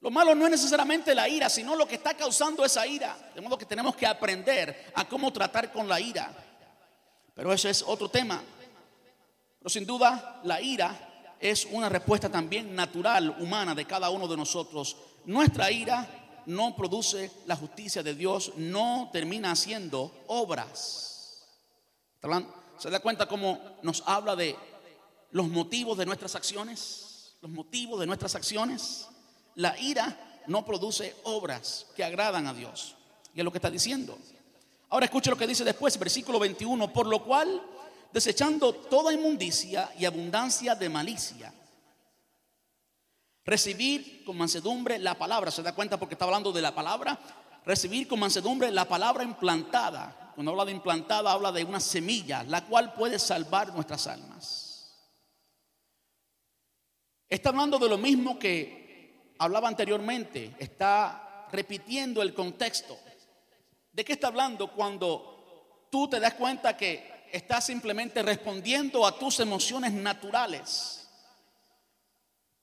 Lo 0.00 0.10
malo 0.10 0.34
no 0.34 0.46
es 0.46 0.50
necesariamente 0.50 1.14
la 1.14 1.28
ira, 1.28 1.48
sino 1.48 1.76
lo 1.76 1.86
que 1.86 1.94
está 1.94 2.14
causando 2.14 2.64
esa 2.64 2.84
ira. 2.84 3.16
De 3.36 3.40
modo 3.40 3.56
que 3.56 3.64
tenemos 3.64 3.94
que 3.94 4.04
aprender 4.04 4.90
a 4.96 5.04
cómo 5.04 5.32
tratar 5.32 5.70
con 5.70 5.88
la 5.88 6.00
ira. 6.00 6.34
Pero 7.34 7.52
eso 7.52 7.68
es 7.68 7.84
otro 7.86 8.08
tema. 8.08 8.42
Pero 9.60 9.70
sin 9.70 9.86
duda, 9.86 10.40
la 10.42 10.60
ira 10.60 11.36
es 11.38 11.68
una 11.70 11.88
respuesta 11.88 12.28
también 12.28 12.74
natural, 12.74 13.36
humana 13.38 13.76
de 13.76 13.84
cada 13.84 14.10
uno 14.10 14.26
de 14.26 14.36
nosotros. 14.36 14.96
Nuestra 15.24 15.70
ira 15.70 16.42
no 16.46 16.74
produce 16.74 17.30
la 17.46 17.56
justicia 17.56 18.02
de 18.02 18.14
Dios, 18.14 18.52
no 18.56 19.10
termina 19.12 19.52
haciendo 19.52 20.24
obras. 20.26 21.46
¿Se 22.78 22.90
da 22.90 23.00
cuenta 23.00 23.26
cómo 23.26 23.60
nos 23.82 24.02
habla 24.06 24.34
de 24.34 24.56
los 25.30 25.48
motivos 25.48 25.96
de 25.98 26.06
nuestras 26.06 26.34
acciones? 26.34 27.36
Los 27.40 27.50
motivos 27.50 28.00
de 28.00 28.06
nuestras 28.06 28.34
acciones. 28.34 29.08
La 29.54 29.78
ira 29.78 30.42
no 30.46 30.64
produce 30.64 31.14
obras 31.24 31.86
que 31.94 32.04
agradan 32.04 32.46
a 32.46 32.54
Dios. 32.54 32.96
Y 33.34 33.38
es 33.38 33.44
lo 33.44 33.52
que 33.52 33.58
está 33.58 33.70
diciendo. 33.70 34.18
Ahora 34.88 35.06
escuche 35.06 35.30
lo 35.30 35.36
que 35.36 35.46
dice 35.46 35.64
después, 35.64 35.98
versículo 35.98 36.38
21, 36.38 36.92
por 36.92 37.06
lo 37.06 37.24
cual, 37.24 37.62
desechando 38.12 38.74
toda 38.74 39.12
inmundicia 39.12 39.90
y 39.98 40.04
abundancia 40.04 40.74
de 40.74 40.88
malicia, 40.88 41.52
recibir 43.44 44.24
con 44.24 44.36
mansedumbre 44.36 44.98
la 44.98 45.18
palabra, 45.18 45.50
¿se 45.50 45.62
da 45.62 45.74
cuenta 45.74 45.98
porque 45.98 46.14
está 46.14 46.24
hablando 46.24 46.52
de 46.52 46.62
la 46.62 46.74
palabra? 46.74 47.18
Recibir 47.64 48.08
con 48.08 48.20
mansedumbre 48.20 48.70
la 48.70 48.86
palabra 48.86 49.24
implantada. 49.24 50.32
Cuando 50.34 50.52
habla 50.52 50.64
de 50.64 50.72
implantada, 50.72 51.32
habla 51.32 51.52
de 51.52 51.64
una 51.64 51.80
semilla, 51.80 52.42
la 52.44 52.64
cual 52.64 52.94
puede 52.94 53.18
salvar 53.18 53.74
nuestras 53.74 54.06
almas. 54.06 54.72
Está 57.28 57.48
hablando 57.50 57.78
de 57.78 57.88
lo 57.88 57.98
mismo 57.98 58.38
que 58.38 59.34
hablaba 59.38 59.68
anteriormente, 59.68 60.54
está 60.58 61.48
repitiendo 61.50 62.22
el 62.22 62.34
contexto. 62.34 62.98
¿De 63.92 64.04
qué 64.04 64.14
está 64.14 64.28
hablando 64.28 64.72
cuando 64.72 65.88
tú 65.90 66.08
te 66.08 66.20
das 66.20 66.34
cuenta 66.34 66.76
que 66.76 67.26
estás 67.32 67.66
simplemente 67.66 68.22
respondiendo 68.22 69.06
a 69.06 69.18
tus 69.18 69.40
emociones 69.40 69.92
naturales? 69.92 71.01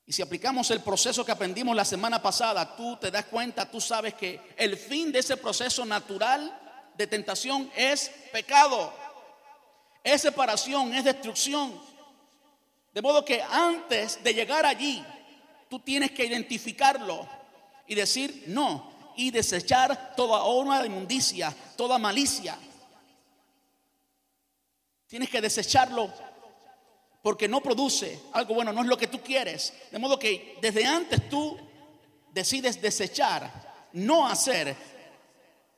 Y 0.10 0.14
si 0.14 0.24
aplicamos 0.24 0.72
el 0.72 0.82
proceso 0.82 1.24
que 1.24 1.32
aprendimos 1.32 1.76
la 1.76 1.86
semana 1.86 2.20
pasada, 2.20 2.76
tú 2.76 2.98
te 2.98 3.12
das 3.12 3.26
cuenta, 3.26 3.70
tú 3.70 3.80
sabes 3.80 4.16
que 4.16 4.42
el 4.58 4.76
fin 4.76 5.12
de 5.12 5.20
ese 5.20 5.38
proceso 5.38 5.86
natural 5.86 6.52
de 6.98 7.06
tentación 7.06 7.72
es 7.76 8.10
pecado, 8.32 8.92
es 10.04 10.24
separación, 10.24 10.96
es 10.96 11.04
destrucción. 11.04 11.80
De 12.92 13.04
modo 13.04 13.24
que 13.24 13.40
antes 13.44 14.24
de 14.24 14.34
llegar 14.34 14.66
allí, 14.66 15.06
tú 15.70 15.78
tienes 15.80 16.10
que 16.10 16.26
identificarlo 16.26 17.30
y 17.86 17.94
decir 17.94 18.46
no 18.48 18.92
y 19.16 19.30
desechar 19.30 20.16
toda 20.16 20.42
obra 20.42 20.80
de 20.80 20.88
inmundicia, 20.88 21.56
toda 21.78 22.00
malicia. 22.00 22.58
Tienes 25.06 25.30
que 25.30 25.40
desecharlo 25.40 26.12
porque 27.22 27.48
no 27.48 27.62
produce 27.62 28.20
algo 28.34 28.56
bueno, 28.56 28.72
no 28.72 28.82
es 28.82 28.88
lo 28.88 28.98
que 28.98 29.08
tú 29.08 29.22
quieres. 29.22 29.74
De 29.92 30.00
modo 30.00 30.18
que 30.18 30.58
desde 30.62 30.86
antes 30.86 31.30
tú 31.30 31.58
decides 32.34 32.82
desechar, 32.82 33.88
no 33.94 34.28
hacer 34.28 34.76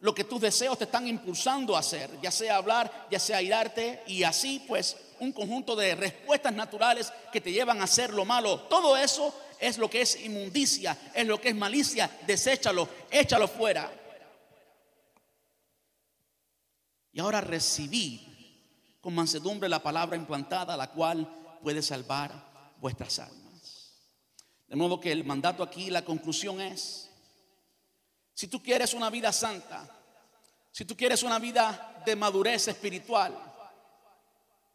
lo 0.02 0.16
que 0.16 0.24
tus 0.24 0.42
deseos 0.42 0.78
te 0.78 0.86
están 0.86 1.08
impulsando 1.08 1.76
a 1.76 1.80
hacer, 1.80 2.10
ya 2.22 2.32
sea 2.32 2.56
hablar, 2.56 3.08
ya 3.10 3.20
sea 3.20 3.42
irarte 3.42 4.02
y 4.08 4.24
así 4.24 4.64
pues 4.68 4.98
un 5.20 5.32
conjunto 5.32 5.76
de 5.76 5.96
respuestas 5.96 6.54
naturales 6.54 7.14
que 7.32 7.42
te 7.42 7.52
llevan 7.52 7.80
a 7.82 7.84
hacer 7.84 8.12
lo 8.12 8.26
malo. 8.26 8.62
Todo 8.62 8.98
eso 8.98 9.34
es 9.60 9.78
lo 9.78 9.90
que 9.90 10.02
es 10.02 10.20
inmundicia, 10.22 10.98
es 11.14 11.28
lo 11.28 11.40
que 11.40 11.50
es 11.50 11.56
malicia, 11.56 12.10
deséchalo, 12.26 12.90
échalo 13.12 13.48
fuera. 13.48 13.92
Y 17.14 17.20
ahora 17.20 17.42
recibid 17.42 18.31
con 19.02 19.16
mansedumbre 19.16 19.68
la 19.68 19.82
palabra 19.82 20.16
implantada, 20.16 20.78
la 20.78 20.92
cual 20.92 21.60
puede 21.62 21.82
salvar 21.82 22.32
vuestras 22.80 23.20
almas. 23.20 23.94
De 24.68 24.76
modo 24.76 25.00
que 25.00 25.12
el 25.12 25.26
mandato 25.26 25.64
aquí, 25.64 25.90
la 25.90 26.06
conclusión 26.06 26.62
es, 26.62 27.10
si 28.34 28.48
tú 28.48 28.62
quieres 28.62 28.94
una 28.94 29.10
vida 29.10 29.34
santa, 29.34 29.90
si 30.72 30.86
tú 30.86 30.96
quieres 30.96 31.24
una 31.24 31.40
vida 31.40 32.02
de 32.06 32.16
madurez 32.16 32.68
espiritual, 32.68 33.38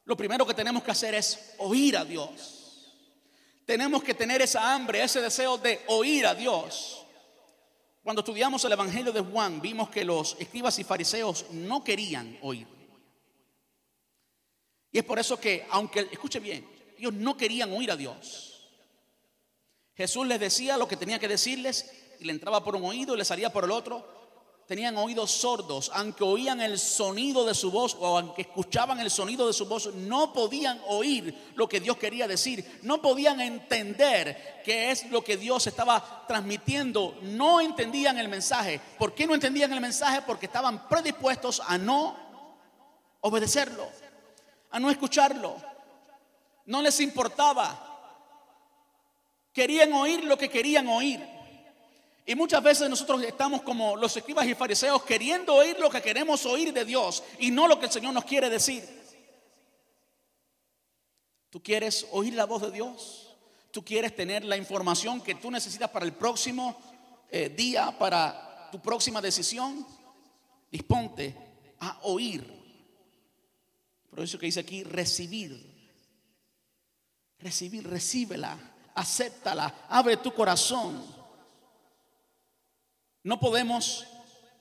lo 0.05 0.17
primero 0.17 0.47
que 0.47 0.55
tenemos 0.55 0.83
que 0.83 0.91
hacer 0.91 1.15
es 1.15 1.55
oír 1.59 1.97
a 1.97 2.05
Dios. 2.05 2.93
Tenemos 3.65 4.03
que 4.03 4.15
tener 4.15 4.43
esa 4.43 4.75
hambre, 4.75 5.03
ese 5.03 5.21
deseo 5.21 5.57
de 5.59 5.81
oír 5.89 6.27
a 6.27 6.35
Dios. 6.35 7.05
Cuando 8.03 8.21
estudiamos 8.21 8.65
el 8.65 8.73
Evangelio 8.73 9.13
de 9.13 9.21
Juan, 9.21 9.61
vimos 9.61 9.89
que 9.89 10.05
los 10.05 10.37
escribas 10.39 10.79
y 10.79 10.85
fariseos 10.85 11.47
no 11.51 11.83
querían 11.83 12.39
oír. 12.43 12.76
Y 14.97 15.01
es 15.01 15.05
por 15.05 15.19
eso 15.19 15.39
que, 15.39 15.67
aunque, 15.69 16.09
escuche 16.11 16.41
bien, 16.41 16.67
ellos 16.99 17.13
no 17.13 17.37
querían 17.37 17.71
oír 17.71 17.91
a 17.91 17.97
Dios. 17.97 18.67
Jesús 19.95 20.27
les 20.27 20.41
decía 20.41 20.79
lo 20.79 20.89
que 20.89 20.97
tenía 20.97 21.19
que 21.19 21.29
decirles 21.29 21.93
y 22.19 22.25
le 22.25 22.33
entraba 22.33 22.65
por 22.65 22.77
un 22.77 22.85
oído 22.87 23.15
y 23.15 23.19
le 23.19 23.25
salía 23.27 23.53
por 23.53 23.65
el 23.65 23.73
otro 23.73 24.17
tenían 24.67 24.97
oídos 24.97 25.31
sordos, 25.33 25.93
aunque 25.95 26.25
oían 26.25 26.63
el 26.63 26.79
sonido 26.79 27.45
de 27.45 27.55
su 27.55 27.71
voz 27.71 27.95
o 28.01 28.19
aunque 28.19 28.43
escuchaban 28.43 28.99
el 28.99 29.11
sonido 29.11 29.47
de 29.47 29.53
su 29.53 29.67
voz, 29.67 29.95
no 29.95 30.33
podían 30.33 30.81
oír 30.89 31.53
lo 31.57 31.69
que 31.69 31.79
Dios 31.79 31.99
quería 31.99 32.27
decir, 32.27 32.81
no 32.83 33.01
podían 33.03 33.41
entender 33.41 34.63
qué 34.65 34.91
es 34.91 35.09
lo 35.11 35.23
que 35.23 35.37
Dios 35.37 35.67
estaba 35.67 36.25
transmitiendo, 36.27 37.17
no 37.21 37.61
entendían 37.61 38.19
el 38.19 38.29
mensaje. 38.29 38.81
¿Por 38.99 39.15
qué 39.15 39.27
no 39.27 39.35
entendían 39.35 39.73
el 39.75 39.81
mensaje? 39.81 40.23
Porque 40.23 40.47
estaban 40.47 40.89
predispuestos 40.89 41.61
a 41.65 41.77
no 41.79 42.17
obedecerlo, 43.21 43.89
a 44.71 44.81
no 44.81 44.91
escucharlo. 44.91 45.57
No 46.67 46.83
les 46.83 47.01
importaba. 47.01 47.83
Querían 49.53 49.93
oír 49.93 50.25
lo 50.25 50.37
que 50.37 50.49
querían 50.49 50.87
oír. 50.89 51.37
Y 52.27 52.35
muchas 52.35 52.63
veces 52.63 52.91
nosotros 52.91 53.23
estamos 53.23 53.63
como 53.63 53.97
los 53.97 54.17
escribas 54.17 54.47
y 54.47 54.55
fariseos 54.55 55.03
queriendo 55.05 55.55
oír 55.55 55.79
lo 55.79 55.89
que 55.89 56.03
queremos 56.03 56.45
oír 56.45 56.73
de 56.73 56.85
Dios 56.85 57.23
y 57.39 57.53
no 57.53 57.69
lo 57.69 57.79
que 57.79 57.87
el 57.87 57.93
Señor 57.93 58.13
nos 58.13 58.25
quiere 58.25 58.51
decir. 58.51 58.85
¿Tú 61.51 61.63
quieres 61.63 62.07
oír 62.11 62.35
la 62.35 62.45
voz 62.45 62.63
de 62.63 62.73
Dios? 62.73 63.37
¿Tú 63.71 63.85
quieres 63.85 64.17
tener 64.17 64.45
la 64.45 64.57
información 64.57 65.21
que 65.21 65.37
tú 65.37 65.51
necesitas 65.51 65.89
para 65.91 66.05
el 66.05 66.13
próximo 66.13 66.77
eh, 67.31 67.49
día, 67.49 67.97
para 67.97 68.69
tu 68.73 68.81
próxima 68.81 69.21
decisión? 69.21 69.87
Disponte 70.71 71.37
a 71.79 72.01
oír. 72.03 72.56
Por 74.17 74.25
eso 74.25 74.39
que 74.39 74.47
dice 74.47 74.61
aquí, 74.61 74.83
recibir. 74.83 75.77
Recibir, 77.39 77.87
recíbela, 77.87 78.59
acéptala, 78.95 79.85
abre 79.91 80.17
tu 80.17 80.33
corazón. 80.33 81.05
No 83.23 83.39
podemos 83.39 84.07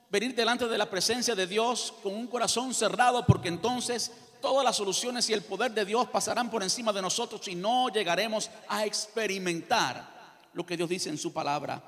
venir 0.09 0.35
delante 0.35 0.67
de 0.67 0.77
la 0.77 0.89
presencia 0.89 1.35
de 1.35 1.47
Dios 1.47 1.93
con 2.03 2.13
un 2.13 2.27
corazón 2.27 2.73
cerrado 2.73 3.25
porque 3.25 3.47
entonces 3.47 4.11
todas 4.41 4.65
las 4.65 4.75
soluciones 4.75 5.29
y 5.29 5.33
el 5.33 5.41
poder 5.41 5.71
de 5.71 5.85
Dios 5.85 6.09
pasarán 6.09 6.51
por 6.51 6.61
encima 6.61 6.91
de 6.91 7.01
nosotros 7.01 7.47
y 7.47 7.55
no 7.55 7.87
llegaremos 7.87 8.51
a 8.67 8.85
experimentar 8.85 10.49
lo 10.51 10.65
que 10.65 10.75
Dios 10.75 10.89
dice 10.89 11.07
en 11.09 11.17
su 11.17 11.31
palabra. 11.31 11.81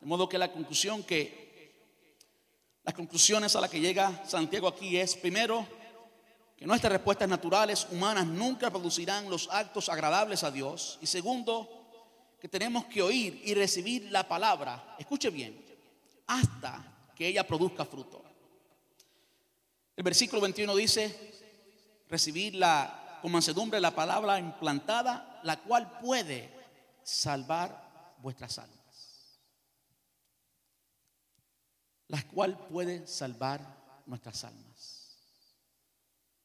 De 0.00 0.06
modo 0.08 0.28
que 0.28 0.38
la 0.38 0.50
conclusión 0.50 1.04
que 1.04 1.40
las 2.82 2.94
conclusiones 2.94 3.54
a 3.54 3.60
las 3.60 3.70
que 3.70 3.78
llega 3.78 4.24
Santiago 4.26 4.66
aquí 4.66 4.96
es 4.96 5.14
primero 5.14 5.81
que 6.62 6.68
nuestras 6.68 6.92
respuestas 6.92 7.28
naturales 7.28 7.88
humanas 7.90 8.24
nunca 8.24 8.70
producirán 8.70 9.28
los 9.28 9.48
actos 9.50 9.88
agradables 9.88 10.44
a 10.44 10.50
Dios 10.52 10.96
y 11.02 11.08
segundo 11.08 11.68
que 12.40 12.48
tenemos 12.48 12.84
que 12.84 13.02
oír 13.02 13.42
y 13.44 13.52
recibir 13.52 14.12
la 14.12 14.28
palabra. 14.28 14.94
Escuche 14.96 15.28
bien 15.30 15.60
hasta 16.28 17.10
que 17.16 17.26
ella 17.26 17.44
produzca 17.44 17.84
fruto. 17.84 18.22
El 19.96 20.04
versículo 20.04 20.40
21 20.40 20.76
dice, 20.76 21.34
recibir 22.08 22.54
la, 22.54 23.18
con 23.20 23.32
mansedumbre 23.32 23.80
la 23.80 23.92
palabra 23.92 24.38
implantada, 24.38 25.40
la 25.42 25.58
cual 25.62 25.98
puede 25.98 26.48
salvar 27.02 28.14
vuestras 28.18 28.60
almas. 28.60 29.40
La 32.06 32.22
cual 32.28 32.56
puede 32.68 33.04
salvar 33.08 33.60
nuestras 34.06 34.44
almas. 34.44 34.91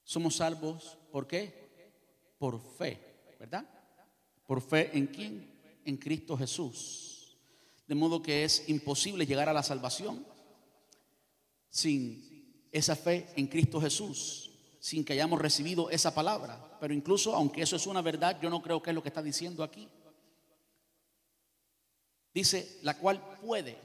Somos 0.08 0.38
salvos, 0.38 0.98
¿por 1.12 1.28
qué? 1.28 1.54
Por 2.38 2.62
fe, 2.78 2.98
¿verdad? 3.38 3.68
Por 4.46 4.62
fe 4.62 4.98
en 4.98 5.08
quién? 5.08 5.82
En 5.84 5.98
Cristo 5.98 6.38
Jesús. 6.38 7.38
De 7.86 7.94
modo 7.94 8.22
que 8.22 8.46
es 8.46 8.70
imposible 8.70 9.26
llegar 9.26 9.50
a 9.50 9.54
la 9.54 9.64
salvación 9.64 10.26
sin 11.70 12.66
esa 12.72 12.96
fe 12.96 13.28
en 13.36 13.48
Cristo 13.48 13.82
Jesús, 13.82 14.50
sin 14.80 15.04
que 15.04 15.12
hayamos 15.12 15.42
recibido 15.42 15.90
esa 15.90 16.16
palabra. 16.16 16.78
Pero 16.80 16.94
incluso, 16.94 17.36
aunque 17.36 17.64
eso 17.64 17.76
es 17.76 17.86
una 17.86 18.02
verdad, 18.02 18.40
yo 18.42 18.50
no 18.50 18.62
creo 18.62 18.82
que 18.82 18.92
es 18.92 18.96
lo 18.96 19.04
que 19.04 19.10
está 19.10 19.22
diciendo 19.22 19.62
aquí. 19.62 19.90
Dice, 22.34 22.80
la 22.84 22.98
cual 22.98 23.22
puede. 23.42 23.78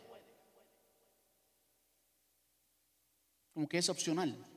Como 3.52 3.68
que 3.68 3.78
es 3.78 3.88
opcional. 3.88 4.51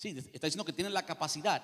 Sí, 0.00 0.16
está 0.32 0.46
diciendo 0.46 0.64
que 0.64 0.72
tiene 0.72 0.88
la 0.88 1.04
capacidad. 1.04 1.62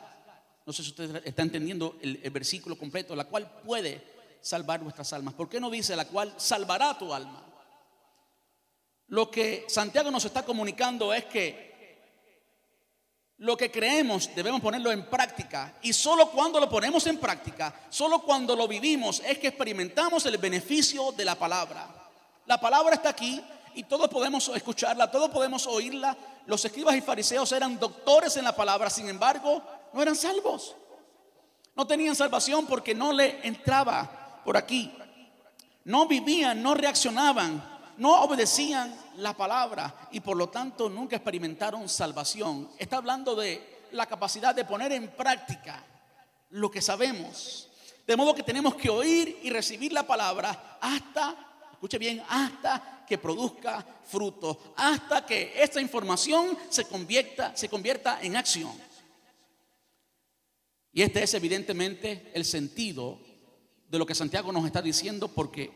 No 0.67 0.71
sé 0.71 0.83
si 0.83 0.91
usted 0.91 1.23
está 1.25 1.41
entendiendo 1.41 1.97
el, 2.03 2.21
el 2.23 2.31
versículo 2.31 2.77
completo, 2.77 3.17
la 3.17 3.25
cual 3.25 3.51
puede 3.65 4.39
salvar 4.43 4.83
nuestras 4.83 5.11
almas. 5.15 5.33
¿Por 5.33 5.49
qué 5.49 5.59
no 5.59 5.71
dice 5.71 5.97
la 5.97 6.05
cual 6.05 6.35
salvará 6.37 6.99
tu 6.99 7.15
alma? 7.15 7.43
Lo 9.07 9.31
que 9.31 9.65
Santiago 9.69 10.11
nos 10.11 10.27
está 10.27 10.45
comunicando 10.45 11.15
es 11.15 11.25
que 11.25 11.65
lo 13.39 13.57
que 13.57 13.71
creemos 13.71 14.29
debemos 14.35 14.61
ponerlo 14.61 14.93
en 14.93 15.07
práctica 15.07 15.79
y 15.81 15.95
solo 15.95 16.31
cuando 16.31 16.61
lo 16.61 16.69
ponemos 16.69 17.07
en 17.07 17.17
práctica, 17.17 17.87
solo 17.89 18.21
cuando 18.21 18.55
lo 18.55 18.69
vivimos 18.69 19.23
es 19.25 19.39
que 19.39 19.49
experimentamos 19.49 20.27
el 20.27 20.37
beneficio 20.37 21.11
de 21.13 21.25
la 21.25 21.37
palabra. 21.37 21.89
La 22.45 22.61
palabra 22.61 22.97
está 22.97 23.09
aquí 23.09 23.43
y 23.75 23.85
todos 23.85 24.11
podemos 24.11 24.47
escucharla, 24.49 25.11
todos 25.11 25.31
podemos 25.31 25.67
oírla. 25.67 26.15
Los 26.47 26.65
escribas 26.65 26.97
y 26.97 27.01
fariseos 27.01 27.51
eran 27.53 27.79
doctores 27.79 28.37
en 28.37 28.45
la 28.45 28.55
palabra, 28.55 28.89
sin 28.89 29.09
embargo, 29.09 29.63
no 29.93 30.03
eran 30.03 30.17
salvos. 30.17 30.77
No 31.75 31.87
tenían 31.87 32.17
salvación 32.17 32.67
porque 32.67 32.95
no 32.95 33.13
le 33.13 33.47
entraba 33.47 34.41
por 34.45 34.57
aquí. 34.57 34.93
No 35.85 36.07
vivían, 36.07 36.63
no 36.63 36.75
reaccionaban, 36.75 37.63
no 37.99 38.23
obedecían 38.23 38.97
la 39.17 39.35
palabra 39.35 40.09
y 40.11 40.21
por 40.21 40.37
lo 40.37 40.49
tanto 40.49 40.89
nunca 40.89 41.17
experimentaron 41.17 41.89
salvación. 41.89 42.71
Está 42.79 42.99
hablando 42.99 43.35
de 43.35 43.85
la 43.93 44.07
capacidad 44.07 44.55
de 44.55 44.65
poner 44.65 44.93
en 44.93 45.09
práctica 45.09 45.83
lo 46.51 46.71
que 46.71 46.83
sabemos. 46.83 47.69
De 48.07 48.17
modo 48.17 48.35
que 48.35 48.43
tenemos 48.43 48.77
que 48.77 48.89
oír 48.89 49.41
y 49.43 49.51
recibir 49.51 49.93
la 49.93 50.07
palabra 50.07 50.79
hasta, 50.81 51.35
escuche 51.77 51.99
bien, 51.99 52.23
hasta 52.29 53.05
que 53.07 53.19
produzca 53.19 53.87
fruto, 54.05 54.75
hasta 54.77 55.25
que 55.25 55.53
esta 55.57 55.81
información 55.81 56.57
se 56.69 56.85
convierta, 56.85 57.57
se 57.57 57.69
convierta 57.69 58.19
en 58.23 58.37
acción. 58.37 58.73
Y 60.93 61.03
este 61.03 61.23
es 61.23 61.35
evidentemente 61.35 62.31
el 62.35 62.45
sentido 62.45 63.21
de 63.89 63.99
lo 63.99 64.07
que 64.07 64.15
Santiago 64.15 64.51
nos 64.51 64.65
está 64.65 64.81
diciendo 64.81 65.29
porque 65.29 65.71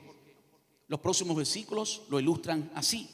los 0.89 1.01
próximos 1.01 1.37
versículos 1.37 2.03
lo 2.09 2.19
ilustran 2.19 2.73
así. 2.75 3.09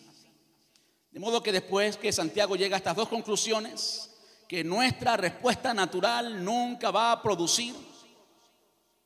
De 1.11 1.21
modo 1.21 1.43
que 1.43 1.53
después 1.53 1.97
que 1.97 2.13
Santiago 2.13 2.57
llega 2.57 2.77
a 2.77 2.79
estas 2.79 2.97
dos 2.97 3.09
conclusiones, 3.09 4.15
que 4.47 4.63
nuestra 4.63 5.17
respuesta 5.17 5.75
natural 5.75 6.45
nunca 6.45 6.91
va 6.93 7.11
a 7.11 7.23
producir 7.23 7.75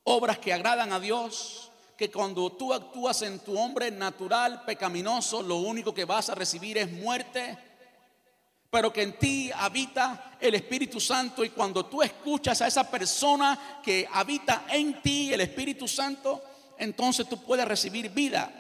obras 0.05 0.39
que 0.39 0.53
agradan 0.53 0.93
a 0.93 1.01
Dios, 1.01 1.70
que 2.01 2.11
cuando 2.11 2.51
tú 2.53 2.73
actúas 2.73 3.21
en 3.21 3.41
tu 3.41 3.59
hombre 3.59 3.91
natural 3.91 4.65
pecaminoso, 4.65 5.43
lo 5.43 5.57
único 5.57 5.93
que 5.93 6.07
vas 6.07 6.31
a 6.31 6.35
recibir 6.35 6.79
es 6.79 6.91
muerte, 6.91 7.59
pero 8.71 8.91
que 8.91 9.03
en 9.03 9.19
ti 9.19 9.51
habita 9.55 10.39
el 10.41 10.55
Espíritu 10.55 10.99
Santo 10.99 11.45
y 11.45 11.51
cuando 11.51 11.85
tú 11.85 12.01
escuchas 12.01 12.63
a 12.63 12.69
esa 12.69 12.91
persona 12.91 13.83
que 13.85 14.09
habita 14.11 14.65
en 14.71 15.03
ti, 15.03 15.31
el 15.31 15.43
Espíritu 15.43 15.87
Santo, 15.87 16.43
entonces 16.79 17.29
tú 17.29 17.37
puedes 17.45 17.69
recibir 17.69 18.09
vida. 18.09 18.51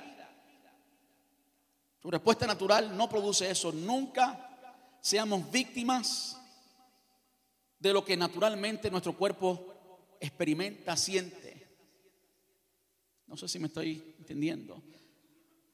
Tu 1.98 2.10
respuesta 2.10 2.46
natural 2.46 2.94
no 2.94 3.08
produce 3.08 3.50
eso. 3.50 3.72
Nunca 3.72 4.50
seamos 5.00 5.50
víctimas 5.50 6.36
de 7.78 7.90
lo 7.94 8.04
que 8.04 8.18
naturalmente 8.18 8.90
nuestro 8.90 9.16
cuerpo 9.16 10.12
experimenta, 10.20 10.94
siente. 10.94 11.49
No 13.30 13.36
sé 13.36 13.46
si 13.46 13.60
me 13.60 13.68
estoy 13.68 14.02
entendiendo. 14.18 14.82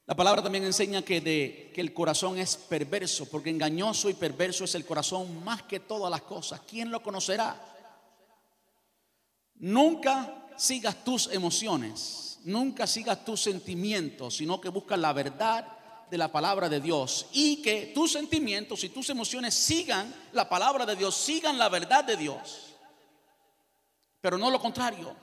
La 0.04 0.14
palabra 0.14 0.42
también 0.42 0.62
enseña 0.62 1.00
que, 1.00 1.72
el 1.74 1.94
corazón 1.94 2.38
es 2.38 2.54
perverso, 2.54 3.24
porque 3.30 3.48
engañoso 3.48 4.10
y 4.10 4.14
perverso 4.14 4.64
es 4.64 4.74
el 4.74 4.84
corazón 4.84 5.42
más 5.42 5.62
que 5.62 5.80
todas 5.80 6.10
las 6.10 6.20
cosas. 6.20 6.60
¿Quién 6.68 6.90
lo 6.90 7.02
conocerá? 7.02 7.58
Nunca 9.54 10.48
sigas 10.58 11.02
tus 11.02 11.32
emociones, 11.32 12.40
nunca 12.44 12.86
sigas 12.86 13.24
tus 13.24 13.40
sentimientos, 13.40 14.36
sino 14.36 14.60
que 14.60 14.68
buscas 14.68 14.98
la 14.98 15.14
verdad 15.14 15.66
de 16.10 16.18
la 16.18 16.30
palabra 16.30 16.68
de 16.68 16.80
Dios 16.80 17.26
y 17.32 17.62
que 17.62 17.90
tus 17.94 18.12
sentimientos 18.12 18.84
y 18.84 18.90
tus 18.90 19.08
emociones 19.08 19.54
sigan 19.54 20.14
la 20.32 20.46
palabra 20.46 20.84
de 20.84 20.94
Dios, 20.94 21.16
sigan 21.16 21.56
la 21.56 21.70
verdad 21.70 22.04
de 22.04 22.18
Dios. 22.18 22.74
Pero 24.20 24.36
no 24.36 24.50
lo 24.50 24.60
contrario, 24.60 25.16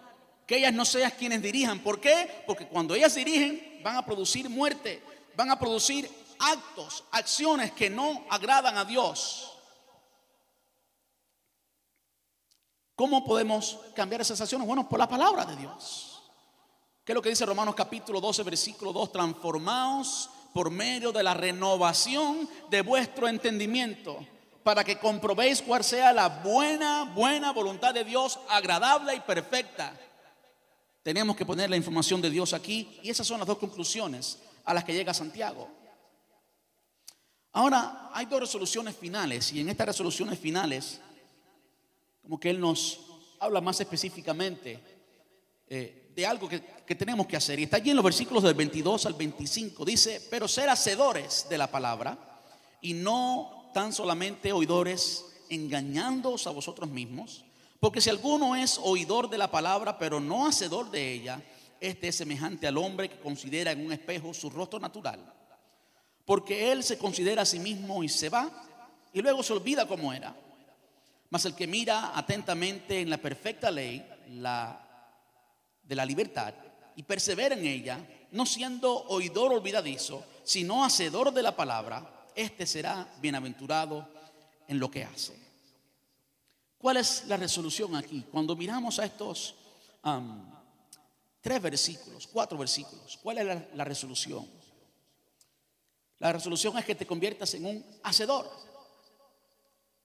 que 0.47 0.57
ellas 0.57 0.73
no 0.73 0.85
sean 0.85 1.11
quienes 1.17 1.41
dirijan. 1.41 1.79
¿Por 1.79 1.99
qué? 1.99 2.43
Porque 2.45 2.67
cuando 2.67 2.95
ellas 2.95 3.15
dirigen 3.15 3.81
van 3.83 3.95
a 3.97 4.05
producir 4.05 4.49
muerte, 4.49 5.01
van 5.35 5.51
a 5.51 5.59
producir 5.59 6.09
actos, 6.39 7.03
acciones 7.11 7.71
que 7.71 7.89
no 7.89 8.25
agradan 8.29 8.77
a 8.77 8.85
Dios. 8.85 9.49
¿Cómo 12.95 13.25
podemos 13.25 13.79
cambiar 13.95 14.21
esas 14.21 14.39
acciones? 14.39 14.67
Bueno, 14.67 14.87
por 14.87 14.99
la 14.99 15.07
palabra 15.07 15.45
de 15.45 15.55
Dios. 15.55 16.21
¿Qué 17.03 17.11
es 17.11 17.15
lo 17.15 17.21
que 17.21 17.29
dice 17.29 17.45
Romanos 17.45 17.75
capítulo 17.75 18.21
12, 18.21 18.43
versículo 18.43 18.93
2? 18.93 19.11
Transformaos 19.11 20.29
por 20.53 20.69
medio 20.69 21.11
de 21.11 21.23
la 21.23 21.33
renovación 21.33 22.47
de 22.69 22.81
vuestro 22.81 23.27
entendimiento, 23.27 24.25
para 24.63 24.83
que 24.83 24.99
comprobéis 24.99 25.61
cuál 25.61 25.83
sea 25.83 26.13
la 26.13 26.29
buena, 26.29 27.03
buena 27.05 27.51
voluntad 27.51 27.93
de 27.93 28.03
Dios, 28.03 28.39
agradable 28.47 29.15
y 29.15 29.19
perfecta. 29.19 29.99
Tenemos 31.03 31.35
que 31.35 31.45
poner 31.45 31.69
la 31.69 31.75
información 31.75 32.21
de 32.21 32.29
Dios 32.29 32.53
aquí 32.53 32.99
y 33.03 33.09
esas 33.09 33.27
son 33.27 33.39
las 33.39 33.47
dos 33.47 33.57
conclusiones 33.57 34.39
a 34.63 34.73
las 34.73 34.85
que 34.85 34.93
llega 34.93 35.13
Santiago. 35.13 35.69
Ahora, 37.51 38.09
hay 38.13 38.25
dos 38.25 38.39
resoluciones 38.39 38.95
finales 38.95 39.51
y 39.51 39.59
en 39.59 39.69
estas 39.69 39.87
resoluciones 39.87 40.39
finales, 40.39 41.01
como 42.21 42.39
que 42.39 42.49
Él 42.49 42.59
nos 42.59 43.01
habla 43.39 43.61
más 43.61 43.79
específicamente 43.81 44.79
eh, 45.67 46.11
de 46.15 46.25
algo 46.25 46.47
que, 46.47 46.59
tenemos 46.95 47.27
que 47.27 47.35
hacer. 47.35 47.59
Y 47.59 47.63
está 47.63 47.77
allí 47.77 47.89
en 47.89 47.95
los 47.95 48.05
versículos 48.05 48.43
del 48.43 48.53
22 48.53 49.05
al 49.05 49.13
25. 49.13 49.83
Dice, 49.83 50.25
pero 50.29 50.47
ser 50.47 50.69
hacedores 50.69 51.47
de 51.49 51.57
la 51.57 51.69
palabra 51.69 52.43
y 52.81 52.93
no 52.93 53.71
tan 53.73 53.91
solamente 53.91 54.53
oidores, 54.53 55.25
engañándoos 55.49 56.47
a 56.47 56.51
vosotros 56.51 56.89
mismos. 56.89 57.45
Porque 57.83 57.99
si 57.99 58.09
alguno 58.09 58.55
es 58.55 58.79
oidor 58.81 59.29
de 59.29 59.37
la 59.37 59.51
palabra, 59.51 59.97
pero 59.97 60.21
no 60.21 60.47
hacedor 60.47 60.89
de 60.89 61.11
ella, 61.11 61.43
este 61.81 62.07
es 62.07 62.15
semejante 62.15 62.65
al 62.65 62.77
hombre 62.77 63.09
que 63.09 63.19
considera 63.19 63.73
en 63.73 63.85
un 63.85 63.91
espejo 63.91 64.33
su 64.33 64.49
rostro 64.49 64.79
natural. 64.79 65.19
Porque 66.23 66.71
él 66.71 66.81
se 66.81 66.97
considera 66.97 67.41
a 67.41 67.45
sí 67.45 67.59
mismo 67.59 68.01
y 68.01 68.07
se 68.07 68.29
va, 68.29 68.49
y 69.11 69.21
luego 69.21 69.43
se 69.43 69.51
olvida 69.51 69.85
cómo 69.85 70.13
era. 70.13 70.33
Mas 71.29 71.43
el 71.43 71.55
que 71.55 71.67
mira 71.67 72.17
atentamente 72.17 73.01
en 73.01 73.09
la 73.09 73.17
perfecta 73.17 73.69
ley, 73.69 74.01
la 74.29 74.79
de 75.83 75.95
la 75.97 76.05
libertad 76.05 76.53
y 76.95 77.03
persevera 77.03 77.53
en 77.53 77.65
ella, 77.65 77.99
no 78.31 78.45
siendo 78.45 78.93
oidor 79.07 79.51
olvidadizo, 79.51 80.23
sino 80.45 80.85
hacedor 80.85 81.33
de 81.33 81.43
la 81.43 81.53
palabra, 81.53 82.29
este 82.33 82.65
será 82.65 83.13
bienaventurado 83.19 84.07
en 84.69 84.79
lo 84.79 84.89
que 84.89 85.03
hace. 85.03 85.42
¿Cuál 86.83 86.97
es 86.97 87.23
la 87.27 87.37
resolución 87.37 87.95
aquí? 87.95 88.25
Cuando 88.29 88.57
miramos 88.57 88.99
a 88.99 89.05
estos 89.05 89.55
tres 91.39 91.61
versículos, 91.61 92.27
cuatro 92.27 92.57
versículos, 92.57 93.17
¿cuál 93.23 93.37
es 93.37 93.45
la, 93.45 93.67
la 93.73 93.85
resolución? 93.85 94.45
La 96.19 96.33
resolución 96.33 96.77
es 96.77 96.83
que 96.83 96.93
te 96.93 97.07
conviertas 97.07 97.53
en 97.53 97.67
un 97.67 97.85
hacedor. 98.03 98.51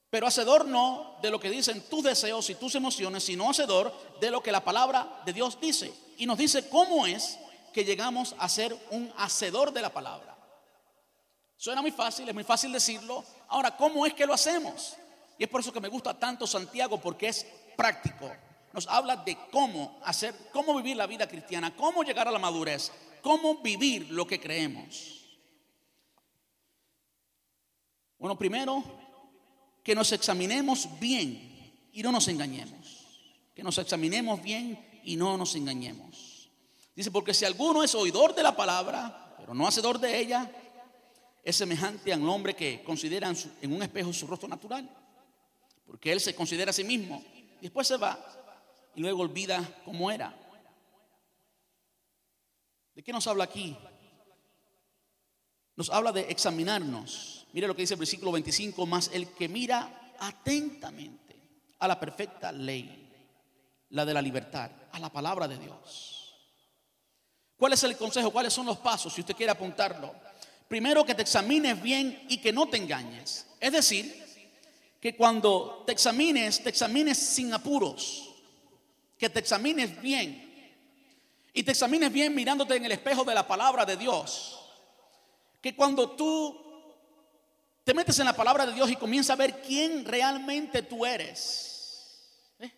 Pero 0.09 0.29
hacedor 0.29 0.69
no 0.69 1.17
de 1.21 1.31
lo 1.31 1.41
que 1.41 1.51
dicen 1.51 1.81
tus 1.91 2.05
deseos 2.05 2.49
y 2.49 2.55
tus 2.55 2.77
emociones, 2.77 3.25
sino 3.25 3.51
hacedor 3.51 3.93
de 4.21 4.31
lo 4.31 4.41
que 4.41 4.53
la 4.53 4.63
palabra 4.63 5.21
de 5.27 5.33
Dios 5.33 5.59
dice. 5.61 5.93
Y 6.17 6.27
nos 6.27 6.39
dice 6.39 6.69
cómo 6.69 7.09
es 7.09 7.41
que 7.73 7.85
llegamos 7.85 8.37
a 8.39 8.49
ser 8.49 8.73
un 8.93 9.13
hacedor 9.17 9.73
de 9.73 9.83
la 9.83 9.93
palabra. 9.93 10.39
Suena 11.57 11.83
muy 11.83 11.91
fácil, 11.91 12.29
es 12.29 12.35
muy 12.37 12.45
fácil 12.45 12.71
decirlo. 12.71 13.25
Ahora, 13.49 13.77
¿cómo 13.77 14.07
es 14.07 14.15
que 14.15 14.27
lo 14.27 14.33
hacemos? 14.33 14.95
Y 15.39 15.45
es 15.45 15.49
por 15.49 15.61
eso 15.61 15.73
que 15.73 15.81
me 15.81 15.89
gusta 15.89 16.19
tanto 16.19 16.47
Santiago, 16.47 17.01
porque 17.01 17.29
es 17.29 17.47
práctico. 17.77 18.31
Nos 18.73 18.87
habla 18.89 19.17
de 19.17 19.39
cómo 19.51 19.99
hacer, 20.05 20.35
cómo 20.53 20.75
vivir 20.77 20.97
la 20.97 21.07
vida 21.07 21.29
cristiana, 21.29 21.75
cómo 21.75 22.03
llegar 22.03 22.29
a 22.29 22.33
la 22.33 22.39
madurez, 22.39 22.91
cómo 23.23 23.63
vivir 23.63 24.11
lo 24.11 24.27
que 24.27 24.41
creemos. 24.41 25.19
Bueno, 28.19 28.37
primero 28.37 28.83
que 29.83 29.95
nos 29.95 30.11
examinemos 30.13 30.89
bien 30.99 31.89
y 31.93 32.03
no 32.03 32.13
nos 32.13 32.27
engañemos. 32.29 33.07
Que 33.55 33.63
nos 33.63 33.79
examinemos 33.79 34.43
bien 34.43 35.01
y 35.05 35.17
no 35.17 35.37
nos 35.37 35.55
engañemos. 35.55 36.51
Dice, 36.95 37.13
porque 37.13 37.33
si 37.33 37.45
alguno 37.45 37.85
es 37.85 37.95
oidor 37.95 38.35
de 38.35 38.43
la 38.43 38.57
palabra, 38.57 39.37
pero 39.39 39.55
no 39.55 39.69
hacedor 39.69 40.01
de 40.01 40.19
ella, 40.19 40.51
es 41.45 41.57
semejante 41.57 42.13
a 42.13 42.17
un 42.17 42.29
hombre 42.29 42.55
que 42.55 42.83
considera 42.83 43.33
en, 43.63 43.73
un 43.73 43.83
espejo 43.83 44.13
su 44.13 44.27
rostro 44.27 44.49
natural. 44.49 44.89
Porque 45.89 46.13
él 46.13 46.21
se 46.21 46.35
considera 46.35 46.71
a 46.71 46.75
sí 46.75 46.85
mismo. 46.85 47.25
Después 47.61 47.89
se 47.89 47.97
va 47.97 48.19
y 48.95 49.01
luego 49.01 49.23
olvida 49.23 49.81
cómo 49.85 50.11
era. 50.11 50.37
¿De 52.95 53.03
qué 53.03 53.13
nos 53.13 53.27
habla 53.27 53.45
aquí? 53.45 53.77
Nos 55.75 55.91
habla 55.91 56.13
de 56.13 56.31
examinarnos. 56.31 57.47
Mire 57.53 57.67
lo 57.67 57.75
que 57.75 57.83
dice 57.83 57.95
el 57.95 58.01
versículo 58.01 58.33
25, 58.33 58.87
más 58.87 59.11
el 59.13 59.29
que 59.29 59.49
mira 59.49 60.15
atentamente 60.19 61.41
a 61.79 61.89
la 61.89 61.99
perfecta 61.99 62.53
ley, 62.53 63.09
la 63.91 64.05
de 64.05 64.15
la 64.15 64.21
libertad, 64.21 64.71
a 64.93 64.99
la 64.99 65.11
palabra 65.11 65.49
de 65.49 65.59
Dios. 65.59 66.35
¿Cuál 67.57 67.73
es 67.73 67.83
el 67.83 67.97
consejo? 67.97 68.31
¿Cuáles 68.31 68.53
son 68.53 68.67
los 68.67 68.79
pasos? 68.79 69.13
Si 69.13 69.21
usted 69.21 69.35
quiere 69.35 69.53
apuntarlo. 69.53 70.15
Primero, 70.69 71.05
que 71.05 71.15
te 71.15 71.23
examines 71.23 71.81
bien 71.83 72.27
y 72.29 72.39
que 72.39 72.53
no 72.53 72.69
te 72.69 72.77
engañes. 72.77 73.47
Es 73.59 73.73
decir, 73.73 74.28
que 75.01 75.17
cuando 75.17 75.85
te 75.87 75.93
examines, 75.93 76.63
te 76.63 76.69
examines 76.71 77.19
sin 77.19 77.53
apuros. 77.53 78.35
Que 79.19 79.29
te 79.29 79.39
examines 79.39 80.01
bien. 80.01 80.45
Y 81.53 81.63
te 81.63 81.73
examines 81.73 82.13
bien 82.13 82.35
mirándote 82.35 82.77
en 82.77 82.85
el 82.85 82.93
espejo 82.93 83.25
de 83.25 83.35
la 83.35 83.47
palabra 83.47 83.85
de 83.85 83.97
Dios 83.97 84.59
que 85.61 85.75
cuando 85.75 86.11
tú 86.11 86.57
te 87.85 87.95
metes 87.95 88.19
en 88.19 88.27
la 88.27 88.37
palabra 88.37 88.67
de 88.67 88.75
Dios 88.75 88.91
y 88.91 88.97
comienzas 88.97 89.35
a 89.35 89.37
ver 89.37 89.61
quién 89.63 90.05
realmente 90.05 90.83
tú 90.83 91.07
eres, 91.07 92.55
¿eh? 92.59 92.73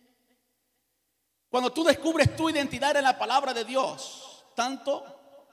cuando 1.48 1.72
tú 1.72 1.84
descubres 1.84 2.34
tu 2.36 2.48
identidad 2.48 2.96
en 2.96 3.04
la 3.04 3.18
palabra 3.18 3.52
de 3.52 3.64
Dios, 3.64 4.44
tanto 4.54 5.04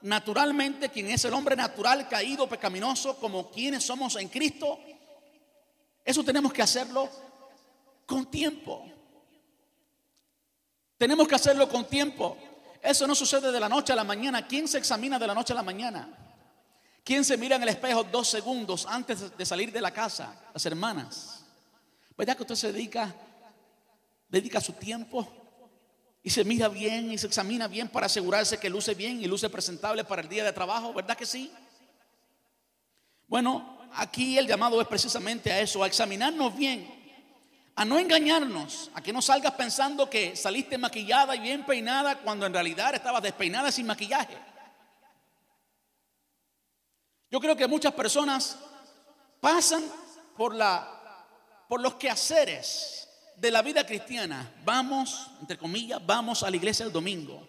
naturalmente, 0.02 0.90
quien 0.90 1.10
es 1.10 1.24
el 1.24 1.34
hombre 1.34 1.56
natural, 1.56 2.08
caído, 2.08 2.48
pecaminoso, 2.48 3.18
como 3.18 3.50
quienes 3.50 3.82
somos 3.84 4.14
en 4.16 4.28
Cristo, 4.28 4.78
eso 6.08 6.24
tenemos 6.24 6.54
que 6.54 6.62
hacerlo 6.62 7.06
con 8.06 8.30
tiempo. 8.30 8.90
Tenemos 10.96 11.28
que 11.28 11.34
hacerlo 11.34 11.68
con 11.68 11.84
tiempo. 11.84 12.34
Eso 12.80 13.06
no 13.06 13.14
sucede 13.14 13.52
de 13.52 13.60
la 13.60 13.68
noche 13.68 13.92
a 13.92 13.96
la 13.96 14.04
mañana. 14.04 14.46
¿Quién 14.46 14.66
se 14.66 14.78
examina 14.78 15.18
de 15.18 15.26
la 15.26 15.34
noche 15.34 15.52
a 15.52 15.56
la 15.56 15.62
mañana? 15.62 16.08
¿Quién 17.04 17.26
se 17.26 17.36
mira 17.36 17.56
en 17.56 17.62
el 17.62 17.68
espejo 17.68 18.04
dos 18.04 18.26
segundos 18.26 18.86
antes 18.86 19.36
de 19.36 19.44
salir 19.44 19.70
de 19.70 19.82
la 19.82 19.90
casa? 19.90 20.34
Las 20.54 20.64
hermanas. 20.64 21.44
¿Verdad 22.16 22.36
que 22.38 22.42
usted 22.44 22.54
se 22.54 22.72
dedica, 22.72 23.14
dedica 24.30 24.62
su 24.62 24.72
tiempo 24.72 25.28
y 26.22 26.30
se 26.30 26.42
mira 26.42 26.68
bien 26.68 27.12
y 27.12 27.18
se 27.18 27.26
examina 27.26 27.68
bien 27.68 27.86
para 27.90 28.06
asegurarse 28.06 28.56
que 28.56 28.70
luce 28.70 28.94
bien 28.94 29.20
y 29.20 29.26
luce 29.26 29.50
presentable 29.50 30.04
para 30.04 30.22
el 30.22 30.28
día 30.30 30.42
de 30.42 30.54
trabajo? 30.54 30.94
¿Verdad 30.94 31.18
que 31.18 31.26
sí? 31.26 31.52
Bueno, 33.26 33.77
aquí 33.94 34.38
el 34.38 34.46
llamado 34.46 34.80
es 34.80 34.86
precisamente 34.86 35.52
a 35.52 35.60
eso, 35.60 35.82
a 35.82 35.86
examinarnos 35.86 36.56
bien, 36.56 36.88
a 37.74 37.84
no 37.84 37.98
engañarnos, 37.98 38.90
a 38.94 39.02
que 39.02 39.12
no 39.12 39.22
salgas 39.22 39.52
pensando 39.52 40.08
que 40.10 40.34
saliste 40.36 40.78
maquillada 40.78 41.36
y 41.36 41.40
bien 41.40 41.64
peinada 41.64 42.18
cuando 42.18 42.46
en 42.46 42.52
realidad 42.52 42.94
estabas 42.94 43.22
despeinada 43.22 43.70
sin 43.70 43.86
maquillaje. 43.86 44.36
Yo 47.30 47.40
creo 47.40 47.56
que 47.56 47.66
muchas 47.66 47.92
personas 47.92 48.58
pasan 49.40 49.84
por, 50.36 50.54
los 50.54 51.94
quehaceres 51.94 53.08
de 53.36 53.50
la 53.50 53.62
vida 53.62 53.84
cristiana. 53.84 54.50
Vamos, 54.64 55.30
entre 55.40 55.58
comillas, 55.58 56.04
vamos 56.04 56.42
a 56.42 56.50
la 56.50 56.56
iglesia 56.56 56.86
el 56.86 56.92
domingo. 56.92 57.46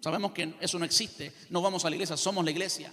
Sabemos 0.00 0.32
que 0.32 0.54
eso 0.60 0.78
no 0.78 0.84
existe. 0.84 1.32
No 1.48 1.62
vamos 1.62 1.84
a 1.84 1.90
la 1.90 1.96
iglesia, 1.96 2.16
somos 2.16 2.44
la 2.44 2.50
iglesia. 2.50 2.92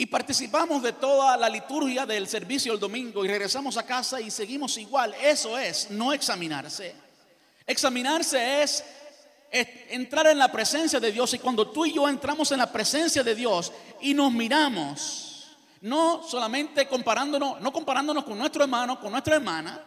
Y 0.00 0.06
participamos 0.06 0.80
de 0.80 0.92
toda 0.92 1.36
la 1.36 1.48
liturgia 1.48 2.06
del 2.06 2.28
servicio 2.28 2.72
el 2.72 2.78
domingo 2.78 3.24
y 3.24 3.28
regresamos 3.28 3.76
a 3.76 3.82
casa 3.84 4.20
y 4.20 4.30
seguimos 4.30 4.78
igual. 4.78 5.12
Eso 5.20 5.58
es 5.58 5.90
no 5.90 6.12
examinarse. 6.12 6.94
Examinarse 7.66 8.62
es 8.62 8.84
entrar 9.50 10.28
en 10.28 10.38
la 10.38 10.52
presencia 10.52 11.00
de 11.00 11.10
Dios 11.10 11.34
y 11.34 11.40
cuando 11.40 11.68
tú 11.72 11.84
y 11.84 11.94
yo 11.94 12.08
entramos 12.08 12.52
en 12.52 12.58
la 12.58 12.70
presencia 12.70 13.24
de 13.24 13.34
Dios 13.34 13.72
y 14.00 14.14
nos 14.14 14.30
miramos, 14.30 15.56
no 15.80 16.22
solamente 16.22 16.86
comparándonos, 16.86 17.60
no 17.60 17.72
comparándonos 17.72 18.22
con 18.22 18.38
nuestro 18.38 18.62
hermano, 18.62 19.00
con 19.00 19.10
nuestra 19.10 19.34
hermana, 19.34 19.82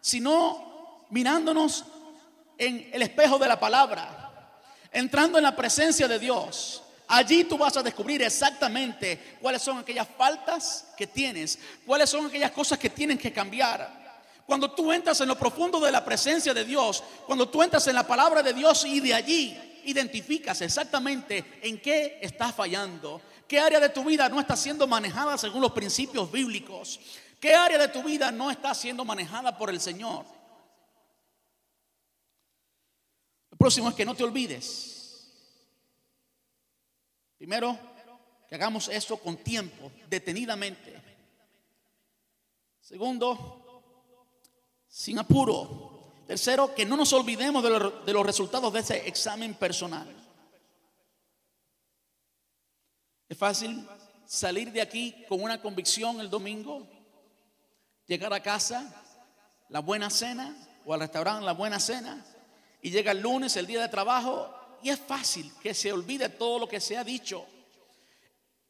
sino 0.00 1.04
mirándonos 1.10 1.84
en 2.56 2.88
el 2.90 3.02
espejo 3.02 3.38
de 3.38 3.48
la 3.48 3.60
palabra, 3.60 4.60
entrando 4.90 5.36
en 5.36 5.44
la 5.44 5.54
presencia 5.54 6.08
de 6.08 6.18
Dios. 6.18 6.81
Allí 7.14 7.44
tú 7.44 7.58
vas 7.58 7.76
a 7.76 7.82
descubrir 7.82 8.22
exactamente 8.22 9.36
cuáles 9.38 9.60
son 9.60 9.76
aquellas 9.76 10.08
faltas 10.16 10.86
que 10.96 11.06
tienes, 11.06 11.58
cuáles 11.84 12.08
son 12.08 12.24
aquellas 12.24 12.52
cosas 12.52 12.78
que 12.78 12.88
tienen 12.88 13.18
que 13.18 13.30
cambiar. 13.30 14.40
Cuando 14.46 14.70
tú 14.70 14.90
entras 14.90 15.20
en 15.20 15.28
lo 15.28 15.38
profundo 15.38 15.78
de 15.78 15.92
la 15.92 16.02
presencia 16.02 16.54
de 16.54 16.64
Dios, 16.64 17.04
cuando 17.26 17.50
tú 17.50 17.62
entras 17.62 17.86
en 17.86 17.96
la 17.96 18.06
palabra 18.06 18.42
de 18.42 18.54
Dios 18.54 18.86
y 18.86 19.00
de 19.00 19.12
allí 19.12 19.82
identificas 19.84 20.62
exactamente 20.62 21.60
en 21.60 21.82
qué 21.82 22.18
estás 22.22 22.54
fallando, 22.54 23.20
qué 23.46 23.60
área 23.60 23.78
de 23.78 23.90
tu 23.90 24.04
vida 24.04 24.30
no 24.30 24.40
está 24.40 24.56
siendo 24.56 24.86
manejada 24.86 25.36
según 25.36 25.60
los 25.60 25.72
principios 25.72 26.32
bíblicos, 26.32 26.98
qué 27.38 27.54
área 27.54 27.76
de 27.76 27.88
tu 27.88 28.02
vida 28.02 28.32
no 28.32 28.50
está 28.50 28.72
siendo 28.72 29.04
manejada 29.04 29.58
por 29.58 29.68
el 29.68 29.82
Señor. 29.82 30.24
Lo 33.50 33.58
próximo 33.58 33.90
es 33.90 33.94
que 33.94 34.06
no 34.06 34.14
te 34.14 34.24
olvides. 34.24 34.91
Primero, 37.42 37.76
que 38.48 38.54
hagamos 38.54 38.86
eso 38.86 39.16
con 39.16 39.36
tiempo, 39.38 39.90
detenidamente. 40.08 40.94
Segundo, 42.80 43.82
sin 44.86 45.18
apuro. 45.18 46.22
Tercero, 46.24 46.72
que 46.72 46.86
no 46.86 46.96
nos 46.96 47.12
olvidemos 47.12 47.64
de, 47.64 48.12
los 48.12 48.24
resultados 48.24 48.72
de 48.72 48.78
ese 48.78 49.08
examen 49.08 49.54
personal. 49.54 50.06
Es 53.28 53.36
fácil 53.36 53.88
salir 54.24 54.70
de 54.70 54.80
aquí 54.80 55.24
con 55.28 55.42
una 55.42 55.60
convicción 55.60 56.20
el 56.20 56.30
domingo, 56.30 56.86
llegar 58.06 58.32
a 58.32 58.40
casa, 58.40 59.02
la 59.68 59.80
buena 59.80 60.10
cena, 60.10 60.54
o 60.84 60.94
al 60.94 61.00
restaurante 61.00 61.44
la 61.44 61.54
buena 61.54 61.80
cena, 61.80 62.24
y 62.80 62.92
llega 62.92 63.10
el 63.10 63.20
lunes, 63.20 63.56
el 63.56 63.66
día 63.66 63.82
de 63.82 63.88
trabajo, 63.88 64.61
y 64.82 64.90
es 64.90 64.98
fácil 64.98 65.52
que 65.62 65.74
se 65.74 65.92
olvide 65.92 66.28
todo 66.28 66.58
lo 66.58 66.68
que 66.68 66.80
se 66.80 66.96
ha 66.96 67.04
dicho. 67.04 67.46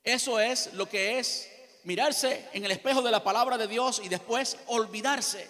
Eso 0.05 0.39
es 0.41 0.73
lo 0.75 0.89
que 0.89 1.19
es 1.19 1.49
mirarse 1.85 2.49
en 2.53 2.65
el 2.65 2.71
espejo 2.71 3.03
de 3.03 3.11
la 3.11 3.23
palabra 3.23 3.57
de 3.57 3.67
Dios 3.67 4.01
y 4.05 4.09
después 4.09 4.59
olvidarse. 4.67 5.49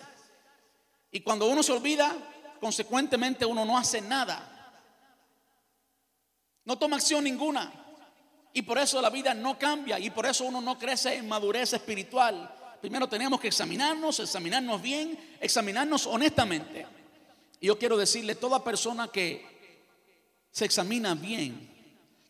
Y 1.11 1.21
cuando 1.21 1.47
uno 1.47 1.63
se 1.63 1.73
olvida, 1.73 2.15
consecuentemente 2.61 3.45
uno 3.45 3.65
no 3.65 3.77
hace 3.77 4.01
nada. 4.01 4.49
No 6.65 6.79
toma 6.79 6.97
acción 6.97 7.25
ninguna. 7.25 7.73
Y 8.55 8.63
por 8.63 8.79
eso 8.79 9.01
la 9.01 9.11
vida 9.11 9.35
no 9.35 9.59
cambia 9.59 9.99
y 9.99 10.11
por 10.11 10.27
eso 10.27 10.45
uno 10.45 10.61
no 10.61 10.79
crece 10.79 11.17
en 11.17 11.29
madurez 11.29 11.73
espiritual. 11.73 12.55
Primero 12.81 13.09
tenemos 13.09 13.41
que 13.41 13.49
examinarnos, 13.49 14.21
examinarnos 14.21 14.81
bien, 14.83 15.37
examinarnos 15.41 16.07
honestamente. 16.07 16.87
Y 17.61 17.69
yo 17.69 17.79
quiero 17.79 17.97
decirle, 17.97 18.35
toda 18.35 18.63
persona 18.63 19.09
que 19.09 19.53
se 20.53 20.67
examina 20.67 21.15
bien, 21.15 21.69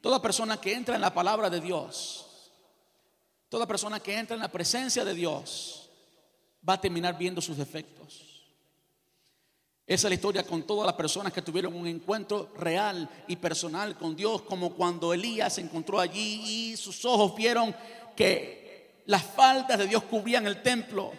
toda 0.01 0.23
persona 0.23 0.61
que 0.61 0.73
entra 0.73 0.95
en 0.95 1.01
la 1.01 1.13
palabra 1.13 1.51
de 1.51 1.61
Dios, 1.61 2.51
toda 3.49 3.67
persona 3.67 4.01
que 4.01 4.17
entra 4.17 4.35
en 4.35 4.43
la 4.43 4.51
presencia 4.51 5.05
de 5.05 5.13
Dios, 5.13 5.91
va 6.67 6.75
a 6.75 6.81
terminar 6.81 7.19
viendo 7.19 7.43
sus 7.43 7.57
defectos. 7.57 8.45
Esa 9.85 10.07
es 10.07 10.11
la 10.11 10.15
historia 10.15 10.47
con 10.47 10.63
todas 10.63 10.87
las 10.87 10.95
personas 10.95 11.33
que 11.33 11.43
tuvieron 11.43 11.75
un 11.75 11.89
encuentro 11.89 12.53
real 12.57 13.11
y 13.27 13.35
personal 13.35 13.97
con 13.99 14.15
Dios, 14.15 14.43
como 14.43 14.73
cuando 14.73 15.13
Elías 15.13 15.55
se 15.55 15.61
encontró 15.61 15.99
allí 15.99 16.71
y 16.71 16.77
sus 16.77 17.05
ojos 17.05 17.35
vieron 17.35 17.75
que 18.15 19.03
las 19.07 19.25
faltas 19.25 19.79
de 19.79 19.89
Dios 19.89 20.05
cubrían 20.05 20.47
el 20.47 20.63
templo. 20.63 21.13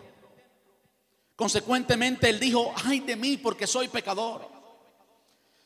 Consecuentemente, 1.36 2.30
él 2.30 2.40
dijo, 2.40 2.74
ay 2.86 3.02
de 3.02 3.18
mí 3.18 3.36
porque 3.36 3.68
soy 3.68 3.90
pecador. 3.90 4.50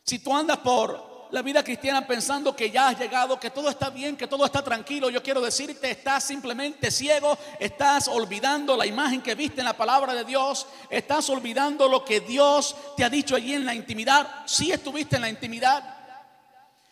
Si 0.04 0.18
tú 0.18 0.36
andas 0.36 0.58
por 0.58 1.07
la 1.32 1.42
vida 1.42 1.64
cristiana 1.64 2.06
pensando 2.06 2.56
que 2.56 2.72
ya 2.72 2.90
has 2.90 3.00
llegado, 3.00 3.40
que 3.40 3.50
todo 3.50 3.70
está 3.70 3.90
bien, 3.90 4.16
que 4.16 4.28
todo 4.28 4.46
está 4.46 4.64
tranquilo. 4.64 5.10
Yo 5.10 5.22
quiero 5.22 5.42
decirte, 5.42 5.92
estás 5.92 6.24
simplemente 6.24 6.92
ciego, 6.92 7.38
estás 7.60 8.08
olvidando 8.08 8.78
la 8.78 8.86
imagen 8.86 9.22
que 9.22 9.36
viste 9.36 9.62
en 9.62 9.66
la 9.66 9.76
palabra 9.76 10.14
de 10.14 10.24
Dios, 10.24 10.68
estás 10.90 11.30
olvidando 11.30 11.88
lo 11.88 12.04
que 12.06 12.22
Dios 12.22 12.76
te 12.96 13.04
ha 13.04 13.10
dicho 13.10 13.36
allí 13.36 13.54
en 13.54 13.66
la 13.66 13.76
intimidad. 13.76 14.28
Si 14.46 14.72
estuviste 14.72 15.18
en 15.18 15.24
la 15.24 15.30
intimidad, 15.30 15.94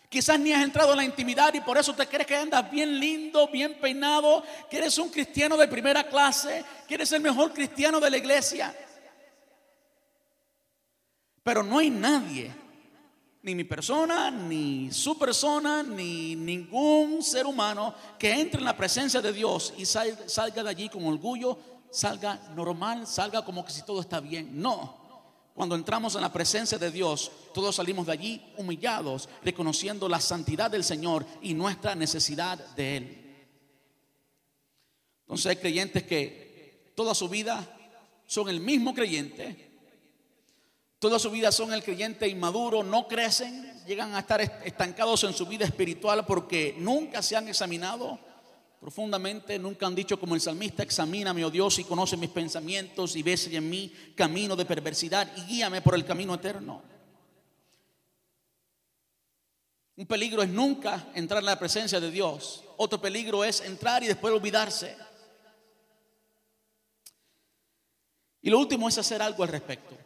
Quizás 0.08 0.38
ni 0.38 0.52
has 0.52 0.62
entrado 0.62 0.92
en 0.92 0.98
la 0.98 1.04
intimidad 1.04 1.52
y 1.52 1.60
por 1.60 1.76
eso 1.76 1.92
te 1.92 2.06
crees 2.06 2.28
que 2.28 2.36
andas 2.36 2.70
bien 2.70 2.98
lindo, 2.98 3.48
bien 3.48 3.74
peinado, 3.74 4.42
que 4.70 4.78
eres 4.78 4.96
un 4.98 5.10
cristiano 5.10 5.56
de 5.56 5.66
primera 5.66 6.04
clase, 6.04 6.64
que 6.86 6.94
eres 6.94 7.10
el 7.10 7.20
mejor 7.20 7.52
cristiano 7.52 7.98
de 7.98 8.08
la 8.08 8.16
iglesia. 8.16 8.74
Pero 11.42 11.64
no 11.64 11.80
hay 11.80 11.90
nadie 11.90 12.65
ni 13.46 13.54
mi 13.54 13.62
persona, 13.62 14.28
ni 14.28 14.90
su 14.90 15.16
persona, 15.16 15.80
ni 15.80 16.34
ningún 16.34 17.22
ser 17.22 17.46
humano 17.46 17.94
que 18.18 18.32
entre 18.32 18.58
en 18.58 18.64
la 18.64 18.76
presencia 18.76 19.22
de 19.22 19.32
Dios 19.32 19.72
y 19.78 19.86
salga 19.86 20.64
de 20.64 20.68
allí 20.68 20.88
con 20.88 21.06
orgullo, 21.06 21.56
salga 21.88 22.40
normal, 22.56 23.06
salga 23.06 23.44
como 23.44 23.64
que 23.64 23.70
si 23.70 23.82
todo 23.82 24.00
está 24.00 24.18
bien. 24.18 24.60
No, 24.60 24.96
cuando 25.54 25.76
entramos 25.76 26.16
en 26.16 26.22
la 26.22 26.32
presencia 26.32 26.76
de 26.76 26.90
Dios, 26.90 27.30
todos 27.54 27.76
salimos 27.76 28.06
de 28.06 28.12
allí 28.14 28.42
humillados, 28.56 29.28
reconociendo 29.44 30.08
la 30.08 30.18
santidad 30.18 30.68
del 30.68 30.82
Señor 30.82 31.24
y 31.40 31.54
nuestra 31.54 31.94
necesidad 31.94 32.58
de 32.74 32.96
Él. 32.96 33.36
Entonces 35.20 35.46
hay 35.46 35.56
creyentes 35.56 36.02
que 36.02 36.92
toda 36.96 37.14
su 37.14 37.28
vida 37.28 37.64
son 38.26 38.48
el 38.48 38.58
mismo 38.58 38.92
creyente, 38.92 39.75
toda 40.98 41.18
su 41.18 41.30
vida 41.30 41.52
son 41.52 41.72
el 41.72 41.82
creyente 41.82 42.28
inmaduro, 42.28 42.82
no 42.82 43.06
crecen, 43.06 43.84
llegan 43.86 44.14
a 44.14 44.20
estar 44.20 44.40
estancados 44.40 45.24
en 45.24 45.32
su 45.32 45.46
vida 45.46 45.64
espiritual 45.64 46.24
porque 46.26 46.74
nunca 46.78 47.22
se 47.22 47.36
han 47.36 47.48
examinado 47.48 48.18
profundamente, 48.80 49.58
nunca 49.58 49.86
han 49.86 49.94
dicho 49.94 50.18
como 50.18 50.34
el 50.34 50.40
salmista, 50.40 50.82
examíname, 50.82 51.44
oh 51.44 51.50
Dios, 51.50 51.78
y 51.78 51.84
conoce 51.84 52.16
mis 52.16 52.30
pensamientos 52.30 53.16
y 53.16 53.22
ves 53.22 53.48
en 53.48 53.68
mí 53.68 53.92
camino 54.14 54.54
de 54.54 54.64
perversidad 54.64 55.30
y 55.36 55.42
guíame 55.42 55.82
por 55.82 55.94
el 55.94 56.04
camino 56.04 56.34
eterno. 56.34 56.82
Un 59.96 60.06
peligro 60.06 60.42
es 60.42 60.50
nunca 60.50 61.08
entrar 61.14 61.40
en 61.40 61.46
la 61.46 61.58
presencia 61.58 61.98
de 61.98 62.10
Dios. 62.10 62.62
Otro 62.76 63.00
peligro 63.00 63.42
es 63.44 63.62
entrar 63.62 64.02
y 64.02 64.06
después 64.06 64.32
olvidarse. 64.32 64.94
Y 68.42 68.50
lo 68.50 68.58
último 68.58 68.88
es 68.88 68.98
hacer 68.98 69.22
algo 69.22 69.42
al 69.42 69.48
respecto. 69.48 69.96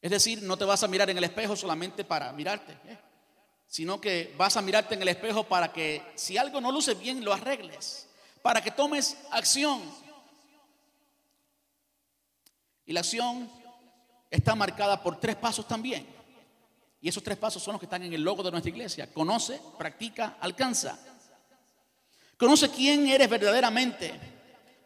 Es 0.00 0.10
decir, 0.10 0.42
no 0.42 0.56
te 0.56 0.64
vas 0.64 0.82
a 0.82 0.88
mirar 0.88 1.10
en 1.10 1.18
el 1.18 1.24
espejo 1.24 1.56
solamente 1.56 2.04
para 2.04 2.32
mirarte, 2.32 2.72
¿eh? 2.86 2.98
sino 3.66 4.00
que 4.00 4.34
vas 4.36 4.56
a 4.56 4.62
mirarte 4.62 4.94
en 4.94 5.02
el 5.02 5.08
espejo 5.08 5.44
para 5.44 5.72
que 5.72 6.02
si 6.14 6.36
algo 6.36 6.60
no 6.60 6.70
luce 6.70 6.94
bien, 6.94 7.24
lo 7.24 7.32
arregles, 7.32 8.08
para 8.42 8.62
que 8.62 8.70
tomes 8.70 9.16
acción. 9.30 9.82
Y 12.86 12.92
la 12.92 13.00
acción 13.00 13.50
está 14.30 14.54
marcada 14.54 15.02
por 15.02 15.18
tres 15.18 15.36
pasos 15.36 15.66
también. 15.66 16.06
Y 17.00 17.08
esos 17.08 17.22
tres 17.22 17.36
pasos 17.36 17.62
son 17.62 17.72
los 17.72 17.80
que 17.80 17.86
están 17.86 18.02
en 18.02 18.12
el 18.12 18.22
logo 18.22 18.42
de 18.42 18.50
nuestra 18.50 18.70
iglesia. 18.70 19.12
Conoce, 19.12 19.60
practica, 19.76 20.36
alcanza. 20.40 20.98
Conoce 22.36 22.70
quién 22.70 23.06
eres 23.06 23.28
verdaderamente. 23.28 24.18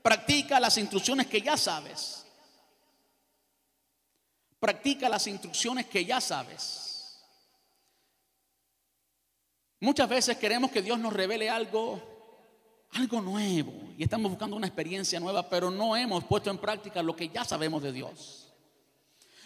Practica 0.03 0.59
las 0.59 0.77
instrucciones 0.79 1.27
que 1.27 1.41
ya 1.41 1.57
sabes. 1.57 2.22
Practica 4.63 5.09
las 5.09 5.27
instrucciones 5.27 5.87
que 5.87 6.05
ya 6.05 6.21
sabes. 6.21 7.21
Muchas 9.81 10.09
veces 10.09 10.37
queremos 10.37 10.71
que 10.71 10.81
Dios 10.81 11.01
nos 11.01 11.13
revele 11.13 11.51
algo, 11.51 12.01
algo 12.93 13.21
nuevo. 13.21 13.73
Y 13.99 14.05
estamos 14.05 14.31
buscando 14.31 14.55
una 14.55 14.69
experiencia 14.69 15.19
nueva, 15.19 15.49
pero 15.49 15.69
no 15.69 15.97
hemos 15.97 16.23
puesto 16.23 16.49
en 16.49 16.59
práctica 16.59 17.03
lo 17.03 17.17
que 17.17 17.29
ya 17.29 17.45
sabemos 17.45 17.83
de 17.83 17.91
Dios. 17.91 18.55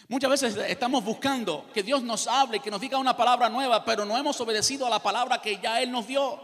Muchas 0.07 0.29
veces 0.29 0.55
estamos 0.69 1.03
buscando 1.03 1.67
que 1.73 1.81
Dios 1.81 2.03
nos 2.03 2.27
hable, 2.27 2.59
que 2.59 2.69
nos 2.69 2.79
diga 2.79 2.99
una 2.99 3.17
palabra 3.17 3.49
nueva, 3.49 3.83
pero 3.83 4.05
no 4.05 4.15
hemos 4.15 4.39
obedecido 4.39 4.85
a 4.85 4.91
la 4.91 5.01
palabra 5.01 5.41
que 5.41 5.59
ya 5.59 5.81
Él 5.81 5.91
nos 5.91 6.05
dio. 6.05 6.39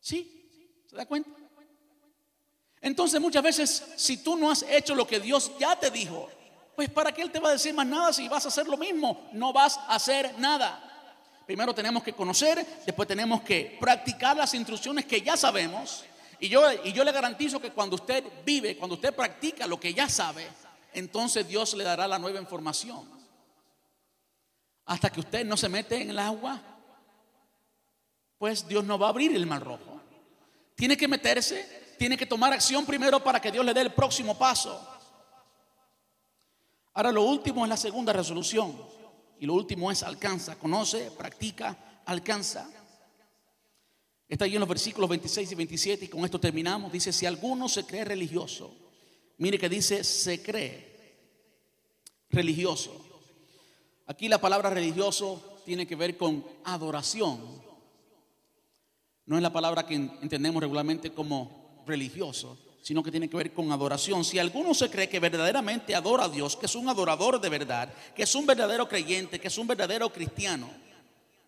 ¿Sí? 0.00 0.82
¿Se 0.90 0.96
da 0.96 1.06
cuenta? 1.06 1.30
Entonces 2.80 3.20
muchas 3.20 3.44
veces, 3.44 3.92
si 3.94 4.16
tú 4.16 4.34
no 4.36 4.50
has 4.50 4.64
hecho 4.64 4.96
lo 4.96 5.06
que 5.06 5.20
Dios 5.20 5.52
ya 5.60 5.78
te 5.78 5.88
dijo, 5.88 6.28
pues 6.74 6.88
¿para 6.90 7.12
qué 7.12 7.22
Él 7.22 7.30
te 7.30 7.38
va 7.38 7.50
a 7.50 7.52
decir 7.52 7.74
más 7.74 7.86
nada 7.86 8.12
si 8.12 8.28
vas 8.28 8.44
a 8.44 8.48
hacer 8.48 8.66
lo 8.66 8.76
mismo? 8.76 9.28
No 9.32 9.52
vas 9.52 9.78
a 9.78 9.94
hacer 9.94 10.38
nada. 10.38 10.88
Primero 11.46 11.74
tenemos 11.74 12.02
que 12.02 12.12
conocer, 12.12 12.64
después 12.86 13.06
tenemos 13.06 13.42
que 13.42 13.76
practicar 13.80 14.36
las 14.36 14.54
instrucciones 14.54 15.04
que 15.04 15.20
ya 15.20 15.36
sabemos. 15.36 16.04
Y 16.40 16.48
yo, 16.48 16.62
y 16.84 16.92
yo 16.92 17.04
le 17.04 17.12
garantizo 17.12 17.60
que 17.60 17.70
cuando 17.70 17.96
usted 17.96 18.24
vive, 18.44 18.76
cuando 18.76 18.94
usted 18.94 19.14
practica 19.14 19.66
lo 19.66 19.78
que 19.78 19.92
ya 19.92 20.08
sabe, 20.08 20.46
entonces 20.92 21.46
Dios 21.46 21.74
le 21.74 21.84
dará 21.84 22.08
la 22.08 22.18
nueva 22.18 22.40
información. 22.40 23.08
Hasta 24.86 25.10
que 25.10 25.20
usted 25.20 25.44
no 25.44 25.56
se 25.56 25.68
mete 25.68 26.00
en 26.00 26.10
el 26.10 26.18
agua, 26.18 26.60
pues 28.38 28.66
Dios 28.66 28.84
no 28.84 28.98
va 28.98 29.06
a 29.06 29.10
abrir 29.10 29.34
el 29.34 29.46
mar 29.46 29.62
rojo. 29.62 30.00
Tiene 30.74 30.96
que 30.96 31.06
meterse 31.06 31.82
tiene 32.02 32.16
que 32.16 32.26
tomar 32.26 32.52
acción 32.52 32.84
primero 32.84 33.22
para 33.22 33.40
que 33.40 33.52
Dios 33.52 33.64
le 33.64 33.72
dé 33.72 33.80
el 33.80 33.92
próximo 33.92 34.36
paso. 34.36 34.91
Ahora 36.94 37.12
lo 37.12 37.22
último 37.22 37.64
es 37.64 37.68
la 37.68 37.76
segunda 37.76 38.12
resolución. 38.12 38.74
Y 39.38 39.46
lo 39.46 39.54
último 39.54 39.90
es 39.90 40.02
alcanza, 40.02 40.56
conoce, 40.56 41.10
practica, 41.10 42.02
alcanza. 42.06 42.70
Está 44.28 44.44
ahí 44.44 44.54
en 44.54 44.60
los 44.60 44.68
versículos 44.68 45.10
26 45.10 45.50
y 45.50 45.54
27 45.54 46.04
y 46.04 46.08
con 46.08 46.24
esto 46.24 46.38
terminamos. 46.38 46.92
Dice, 46.92 47.12
si 47.12 47.26
alguno 47.26 47.68
se 47.68 47.84
cree 47.84 48.04
religioso, 48.04 48.74
mire 49.38 49.58
que 49.58 49.68
dice, 49.68 50.04
se 50.04 50.42
cree 50.42 50.92
religioso. 52.30 53.04
Aquí 54.06 54.28
la 54.28 54.40
palabra 54.40 54.70
religioso 54.70 55.60
tiene 55.64 55.86
que 55.86 55.96
ver 55.96 56.16
con 56.16 56.44
adoración. 56.64 57.40
No 59.26 59.36
es 59.36 59.42
la 59.42 59.52
palabra 59.52 59.86
que 59.86 59.94
entendemos 59.94 60.62
regularmente 60.62 61.12
como 61.12 61.82
religioso, 61.86 62.58
sino 62.82 63.02
que 63.02 63.12
tiene 63.12 63.30
que 63.30 63.36
ver 63.36 63.52
con 63.52 63.70
adoración. 63.70 64.24
Si 64.24 64.38
alguno 64.38 64.74
se 64.74 64.90
cree 64.90 65.08
que 65.08 65.20
verdaderamente 65.20 65.94
adora 65.94 66.24
a 66.24 66.28
Dios, 66.28 66.56
que 66.56 66.66
es 66.66 66.74
un 66.74 66.88
adorador 66.88 67.40
de 67.40 67.48
verdad, 67.48 67.92
que 68.14 68.24
es 68.24 68.34
un 68.34 68.44
verdadero 68.44 68.88
creyente, 68.88 69.40
que 69.40 69.48
es 69.48 69.56
un 69.56 69.68
verdadero 69.68 70.12
cristiano, 70.12 70.68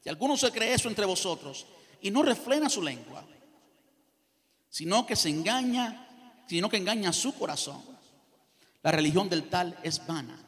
si 0.03 0.09
alguno 0.09 0.37
se 0.37 0.53
cree 0.53 0.75
eso 0.75 0.89
entre 0.89 1.05
vosotros 1.05 1.67
y 2.01 2.11
no 2.11 2.23
refrena 2.23 2.69
su 2.71 2.81
lengua, 2.81 3.25
sino 4.69 5.05
que 5.05 5.17
se 5.17 5.29
engaña, 5.29 6.09
sino 6.47 6.69
que 6.69 6.77
engaña 6.77 7.13
su 7.13 7.35
corazón, 7.35 7.83
la 8.83 8.93
religión 8.93 9.29
del 9.29 9.49
tal 9.49 9.77
es 9.83 10.07
vana. 10.07 10.39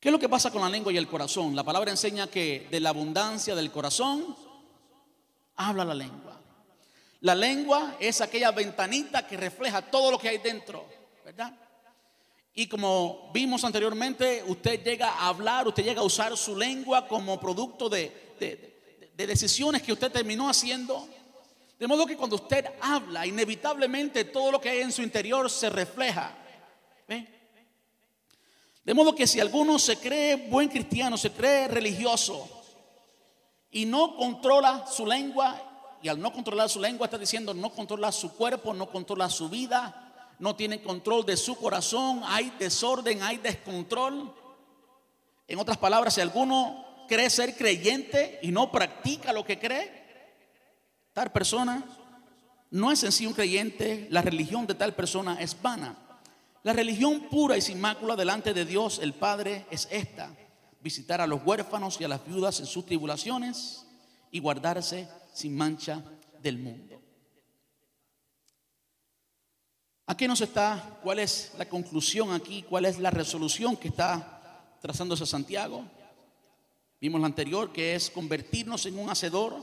¿Qué 0.00 0.08
es 0.08 0.12
lo 0.12 0.18
que 0.18 0.28
pasa 0.28 0.50
con 0.50 0.62
la 0.62 0.68
lengua 0.68 0.92
y 0.92 0.96
el 0.96 1.08
corazón? 1.08 1.54
La 1.54 1.62
palabra 1.62 1.90
enseña 1.90 2.26
que 2.26 2.66
de 2.70 2.80
la 2.80 2.90
abundancia 2.90 3.54
del 3.54 3.70
corazón 3.70 4.36
habla 5.56 5.84
la 5.84 5.94
lengua. 5.94 6.33
La 7.24 7.34
lengua 7.34 7.96
es 7.98 8.20
aquella 8.20 8.50
ventanita 8.50 9.26
que 9.26 9.38
refleja 9.38 9.80
todo 9.80 10.10
lo 10.10 10.18
que 10.18 10.28
hay 10.28 10.36
dentro, 10.36 10.84
¿verdad? 11.24 11.54
Y 12.52 12.66
como 12.66 13.30
vimos 13.32 13.64
anteriormente, 13.64 14.44
usted 14.46 14.84
llega 14.84 15.08
a 15.08 15.28
hablar, 15.28 15.66
usted 15.66 15.84
llega 15.84 16.02
a 16.02 16.04
usar 16.04 16.36
su 16.36 16.54
lengua 16.54 17.08
como 17.08 17.40
producto 17.40 17.88
de, 17.88 18.34
decisiones 19.16 19.80
que 19.80 19.94
usted 19.94 20.12
terminó 20.12 20.50
haciendo. 20.50 21.08
De 21.78 21.86
modo 21.86 22.04
que 22.04 22.14
cuando 22.14 22.36
usted 22.36 22.66
habla, 22.82 23.26
inevitablemente 23.26 24.26
todo 24.26 24.52
lo 24.52 24.60
que 24.60 24.68
hay 24.68 24.80
en 24.80 24.92
su 24.92 25.00
interior 25.00 25.48
se 25.48 25.70
refleja. 25.70 26.36
De 28.84 28.92
modo 28.92 29.14
que 29.14 29.26
si 29.26 29.40
alguno 29.40 29.78
se 29.78 29.96
cree 29.96 30.36
buen 30.36 30.68
cristiano, 30.68 31.16
se 31.16 31.30
cree 31.30 31.68
religioso 31.68 32.46
y 33.70 33.86
no 33.86 34.14
controla 34.14 34.86
su 34.86 35.06
lengua 35.06 35.70
y 36.04 36.08
al 36.08 36.20
no 36.20 36.34
controlar 36.34 36.68
su 36.68 36.80
lengua 36.80 37.06
está 37.06 37.16
diciendo 37.16 37.54
no 37.54 37.70
controla 37.70 38.12
su 38.12 38.34
cuerpo, 38.34 38.74
no 38.74 38.90
controla 38.90 39.30
su 39.30 39.48
vida, 39.48 40.34
no 40.38 40.54
tiene 40.54 40.82
control 40.82 41.24
de 41.24 41.34
su 41.34 41.56
corazón, 41.56 42.20
hay 42.26 42.52
desorden, 42.58 43.22
hay 43.22 43.38
descontrol. 43.38 44.30
En 45.48 45.58
otras 45.58 45.78
palabras, 45.78 46.12
si 46.12 46.20
alguno 46.20 47.06
cree 47.08 47.30
ser 47.30 47.56
creyente 47.56 48.38
y 48.42 48.52
no 48.52 48.70
practica 48.70 49.32
lo 49.32 49.46
que 49.46 49.58
cree, 49.58 50.04
tal 51.14 51.32
persona 51.32 51.82
no 52.70 52.92
es 52.92 53.02
en 53.02 53.10
sí 53.10 53.26
un 53.26 53.32
creyente, 53.32 54.06
la 54.10 54.20
religión 54.20 54.66
de 54.66 54.74
tal 54.74 54.94
persona 54.94 55.38
es 55.40 55.56
vana. 55.62 55.96
La 56.64 56.74
religión 56.74 57.30
pura 57.30 57.56
y 57.56 57.62
sin 57.62 57.80
mácula 57.80 58.14
delante 58.14 58.52
de 58.52 58.66
Dios 58.66 58.98
el 58.98 59.14
Padre 59.14 59.64
es 59.70 59.88
esta, 59.90 60.36
visitar 60.82 61.22
a 61.22 61.26
los 61.26 61.42
huérfanos 61.46 61.98
y 61.98 62.04
a 62.04 62.08
las 62.08 62.26
viudas 62.26 62.60
en 62.60 62.66
sus 62.66 62.84
tribulaciones 62.84 63.86
y 64.30 64.40
guardarse 64.40 65.08
sin 65.34 65.56
mancha 65.56 66.02
del 66.40 66.58
mundo. 66.58 67.02
¿A 70.06 70.16
qué 70.16 70.28
nos 70.28 70.40
está? 70.40 71.00
¿Cuál 71.02 71.18
es 71.18 71.52
la 71.58 71.68
conclusión 71.68 72.32
aquí? 72.32 72.62
¿Cuál 72.62 72.84
es 72.84 72.98
la 72.98 73.10
resolución 73.10 73.76
que 73.76 73.88
está 73.88 74.76
trazándose 74.80 75.26
Santiago? 75.26 75.84
Vimos 77.00 77.20
la 77.20 77.26
anterior, 77.26 77.72
que 77.72 77.94
es 77.94 78.10
convertirnos 78.10 78.86
en 78.86 78.98
un 78.98 79.10
hacedor. 79.10 79.56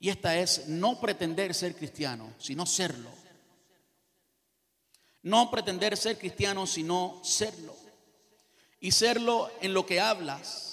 Y 0.00 0.08
esta 0.08 0.36
es 0.36 0.68
no 0.68 1.00
pretender 1.00 1.54
ser 1.54 1.74
cristiano, 1.74 2.32
sino 2.38 2.66
serlo. 2.66 3.10
No 5.22 5.50
pretender 5.50 5.96
ser 5.96 6.18
cristiano, 6.18 6.66
sino 6.66 7.20
serlo. 7.22 7.74
Y 8.80 8.92
serlo 8.92 9.50
en 9.60 9.74
lo 9.74 9.84
que 9.84 10.00
hablas, 10.00 10.67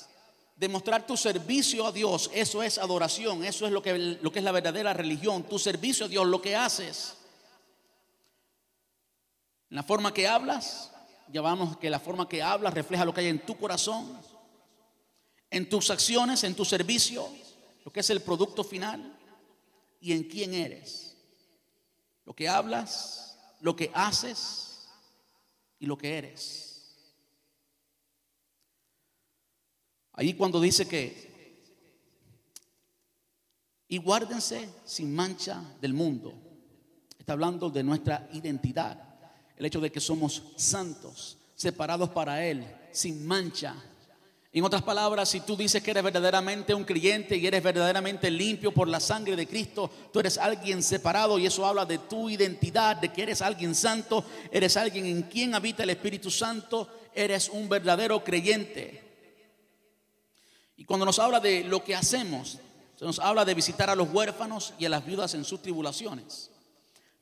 demostrar 0.56 1.06
tu 1.06 1.18
servicio 1.18 1.86
a 1.86 1.92
Dios, 1.92 2.30
eso 2.34 2.64
es 2.64 2.78
adoración, 2.78 3.44
eso 3.44 3.66
es 3.66 3.72
lo 3.72 3.82
que, 3.82 3.98
lo 3.98 4.32
que 4.32 4.40
es 4.40 4.46
la 4.46 4.52
verdadera 4.52 4.94
religión, 4.94 5.44
tu 5.44 5.60
servicio 5.60 6.06
a 6.06 6.10
Dios, 6.10 6.26
lo 6.26 6.42
que 6.42 6.56
haces. 6.56 7.16
La 9.70 9.84
forma 9.84 10.14
que 10.14 10.28
hablas, 10.28 10.92
ya 11.28 11.42
vamos 11.42 11.78
que 11.78 11.90
la 11.90 12.00
forma 12.00 12.30
que 12.30 12.42
hablas 12.42 12.74
refleja 12.74 13.04
lo 13.04 13.14
que 13.14 13.22
hay 13.22 13.28
en 13.28 13.46
tu 13.46 13.58
corazón, 13.58 14.18
en 15.50 15.68
tus 15.68 15.90
acciones, 15.90 16.44
en 16.44 16.56
tu 16.56 16.64
servicio, 16.64 17.28
lo 17.84 17.92
que 17.92 18.00
es 18.00 18.10
el 18.10 18.22
producto 18.22 18.64
final 18.64 19.18
y 20.00 20.14
en 20.14 20.24
quién 20.24 20.54
eres. 20.54 21.18
Lo 22.26 22.34
que 22.34 22.48
hablas, 22.48 23.38
lo 23.60 23.76
que 23.76 23.92
haces 23.94 24.88
y 25.80 25.86
lo 25.86 25.98
que 25.98 26.18
eres. 26.18 26.75
Ahí 30.16 30.34
cuando 30.34 30.62
dice 30.62 30.88
que, 30.88 31.36
y 33.88 33.98
guárdense 33.98 34.70
sin 34.86 35.14
mancha 35.14 35.62
del 35.82 35.94
mundo, 35.94 36.34
está 37.20 37.34
hablando 37.34 37.70
de 37.70 37.84
nuestra 37.84 38.30
identidad, 38.32 38.98
el 39.58 39.66
hecho 39.66 39.82
de 39.82 39.92
que 39.92 40.00
somos 40.00 40.44
santos, 40.56 41.38
separados 41.56 42.10
para 42.10 42.46
Él, 42.46 42.66
sin 42.92 43.26
mancha. 43.28 43.76
En 44.54 44.64
otras 44.64 44.84
palabras, 44.84 45.28
si 45.28 45.42
tú 45.42 45.58
dices 45.58 45.84
que 45.84 45.92
eres 45.92 46.02
verdaderamente 46.02 46.74
un 46.74 46.86
creyente 46.86 47.36
y 47.36 47.46
eres 47.46 47.62
verdaderamente 47.62 48.32
limpio 48.32 48.74
por 48.74 48.88
la 48.88 49.02
sangre 49.02 49.36
de 49.36 49.46
Cristo, 49.46 49.92
tú 50.14 50.22
eres 50.22 50.38
alguien 50.38 50.82
separado 50.82 51.38
y 51.38 51.46
eso 51.46 51.66
habla 51.66 51.86
de 51.86 51.98
tu 51.98 52.30
identidad, 52.30 52.96
de 52.96 53.12
que 53.12 53.24
eres 53.24 53.42
alguien 53.42 53.76
santo, 53.76 54.24
eres 54.50 54.78
alguien 54.78 55.08
en 55.08 55.24
quien 55.24 55.54
habita 55.56 55.84
el 55.84 55.90
Espíritu 55.90 56.32
Santo, 56.32 56.88
eres 57.14 57.50
un 57.50 57.68
verdadero 57.68 58.24
creyente. 58.24 59.05
Y 60.78 60.86
cuando 60.86 61.06
nos 61.06 61.20
habla 61.20 61.40
de 61.40 61.64
lo 61.64 61.84
que 61.84 61.96
hacemos, 61.96 62.60
se 62.96 63.06
nos 63.06 63.20
habla 63.20 63.46
de 63.46 63.54
visitar 63.54 63.90
a 63.90 63.96
los 63.96 64.12
huérfanos 64.12 64.74
y 64.78 64.86
a 64.86 64.90
las 64.90 65.06
viudas 65.06 65.34
en 65.34 65.44
sus 65.44 65.62
tribulaciones. 65.62 66.52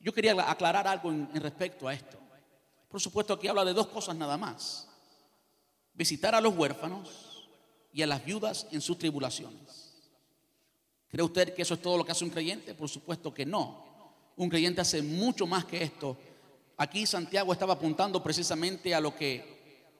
Yo 0.00 0.12
quería 0.12 0.50
aclarar 0.50 0.86
algo 0.86 1.10
en, 1.10 1.28
respecto 1.34 1.88
a 1.88 1.94
esto. 1.94 2.18
Por 2.88 3.00
supuesto, 3.00 3.32
aquí 3.34 3.48
habla 3.48 3.64
de 3.64 3.72
dos 3.72 3.88
cosas 3.88 4.14
nada 4.16 4.36
más. 4.36 4.88
Visitar 5.94 6.34
a 6.34 6.40
los 6.40 6.56
huérfanos 6.56 7.48
y 7.92 8.02
a 8.02 8.06
las 8.06 8.24
viudas 8.24 8.66
en 8.70 8.80
sus 8.80 8.98
tribulaciones. 8.98 9.94
¿Cree 11.08 11.24
usted 11.24 11.54
que 11.54 11.62
eso 11.62 11.74
es 11.74 11.82
todo 11.82 11.96
lo 11.96 12.04
que 12.04 12.12
hace 12.12 12.24
un 12.24 12.30
creyente? 12.30 12.74
Por 12.74 12.88
supuesto 12.88 13.32
que 13.32 13.46
no. 13.46 13.84
Un 14.36 14.48
creyente 14.48 14.80
hace 14.80 15.00
mucho 15.00 15.46
más 15.46 15.64
que 15.64 15.82
esto. 15.82 16.16
Aquí 16.76 17.06
Santiago 17.06 17.52
estaba 17.52 17.74
apuntando 17.74 18.22
precisamente 18.22 18.94
a 18.94 19.00
lo 19.00 19.14
que 19.14 19.53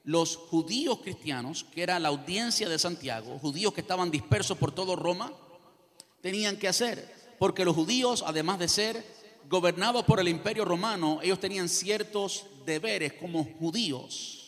los 0.05 0.37
judíos 0.37 1.01
cristianos, 1.03 1.65
que 1.65 1.83
era 1.83 1.99
la 1.99 2.09
audiencia 2.09 2.69
de 2.69 2.79
Santiago, 2.79 3.39
judíos 3.39 3.73
que 3.73 3.81
estaban 3.81 4.11
dispersos 4.11 4.59
por 4.59 4.73
todo 4.73 4.97
Roma, 4.97 5.33
tenían 6.21 6.59
que 6.59 6.69
hacer. 6.69 7.13
Porque 7.39 7.65
los 7.65 7.75
judíos, 7.75 8.23
además 8.27 8.59
de 8.59 8.69
ser 8.69 9.05
gobernados 9.49 10.05
por 10.05 10.21
el 10.21 10.29
imperio 10.29 10.65
romano, 10.65 11.21
ellos 11.23 11.41
tenían 11.41 11.69
ciertos 11.69 12.47
deberes 12.65 13.15
como 13.15 13.45
judíos. 13.45 14.41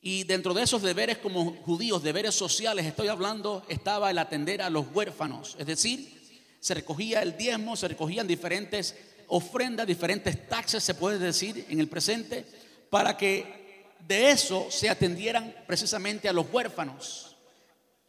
Y 0.00 0.24
dentro 0.24 0.54
de 0.54 0.62
esos 0.62 0.82
deberes 0.82 1.18
como 1.18 1.54
judíos, 1.62 2.02
deberes 2.02 2.34
sociales, 2.34 2.86
estoy 2.86 3.08
hablando, 3.08 3.64
estaba 3.68 4.10
el 4.10 4.18
atender 4.18 4.62
a 4.62 4.70
los 4.70 4.86
huérfanos. 4.92 5.56
Es 5.58 5.66
decir, 5.66 6.20
se 6.58 6.74
recogía 6.74 7.22
el 7.22 7.36
diezmo, 7.36 7.76
se 7.76 7.88
recogían 7.88 8.26
diferentes 8.26 8.96
ofrendas, 9.28 9.86
diferentes 9.86 10.48
taxes, 10.48 10.82
se 10.82 10.94
puede 10.94 11.18
decir 11.18 11.66
en 11.68 11.78
el 11.78 11.88
presente, 11.88 12.44
para 12.90 13.16
que 13.16 13.61
de 14.06 14.30
eso 14.30 14.66
se 14.70 14.88
atendieran 14.88 15.54
precisamente 15.66 16.28
a 16.28 16.32
los 16.32 16.46
huérfanos. 16.52 17.36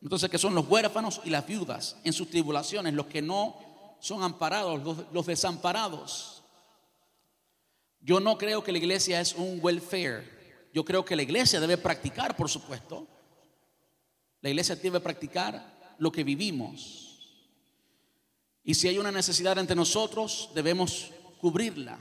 Entonces, 0.02 0.30
que 0.30 0.38
son 0.38 0.54
los 0.54 0.68
huérfanos 0.68 1.22
y 1.24 1.30
las 1.30 1.46
viudas 1.46 1.98
en 2.04 2.14
sus 2.14 2.30
tribulaciones, 2.30 2.94
los 2.94 3.06
que 3.06 3.22
no 3.22 3.58
son 4.00 4.22
amparados, 4.22 5.08
los, 5.14 5.26
desamparados. 5.26 6.44
Yo 8.02 8.20
no 8.20 8.38
creo 8.38 8.64
que 8.64 8.74
la 8.74 8.80
iglesia 8.80 9.22
es 9.22 9.34
un 9.34 9.60
welfare 9.62 10.34
yo 10.74 10.84
creo 10.84 11.06
que 11.06 11.16
la 11.16 11.22
iglesia 11.22 11.60
debe 11.60 11.78
practicar, 11.78 12.36
por 12.36 12.50
supuesto. 12.50 13.08
La 14.42 14.50
iglesia 14.50 14.76
debe 14.76 15.00
practicar 15.00 15.96
lo 16.00 16.12
que 16.12 16.24
vivimos. 16.24 17.38
Y 18.64 18.74
si 18.74 18.88
hay 18.88 18.98
una 18.98 19.12
necesidad 19.12 19.58
entre 19.60 19.76
nosotros, 19.76 20.50
debemos 20.56 21.12
cubrirla. 21.40 22.00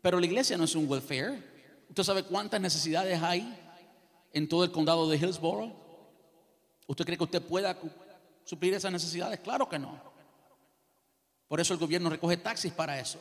Pero 0.00 0.20
la 0.20 0.26
iglesia 0.26 0.56
no 0.56 0.64
es 0.64 0.76
un 0.76 0.88
welfare. 0.88 1.42
¿Usted 1.88 2.02
sabe 2.02 2.22
cuántas 2.22 2.60
necesidades 2.60 3.22
hay 3.22 3.58
en 4.32 4.48
todo 4.48 4.64
el 4.64 4.72
condado 4.72 5.08
de 5.08 5.16
Hillsborough? 5.16 5.72
¿Usted 6.86 7.04
cree 7.04 7.18
que 7.18 7.24
usted 7.24 7.42
pueda 7.42 7.78
suplir 8.44 8.74
esas 8.74 8.92
necesidades? 8.92 9.40
Claro 9.40 9.68
que 9.68 9.78
no. 9.78 10.00
Por 11.48 11.60
eso 11.60 11.72
el 11.72 11.80
gobierno 11.80 12.10
recoge 12.10 12.36
taxis 12.36 12.72
para 12.72 13.00
eso. 13.00 13.18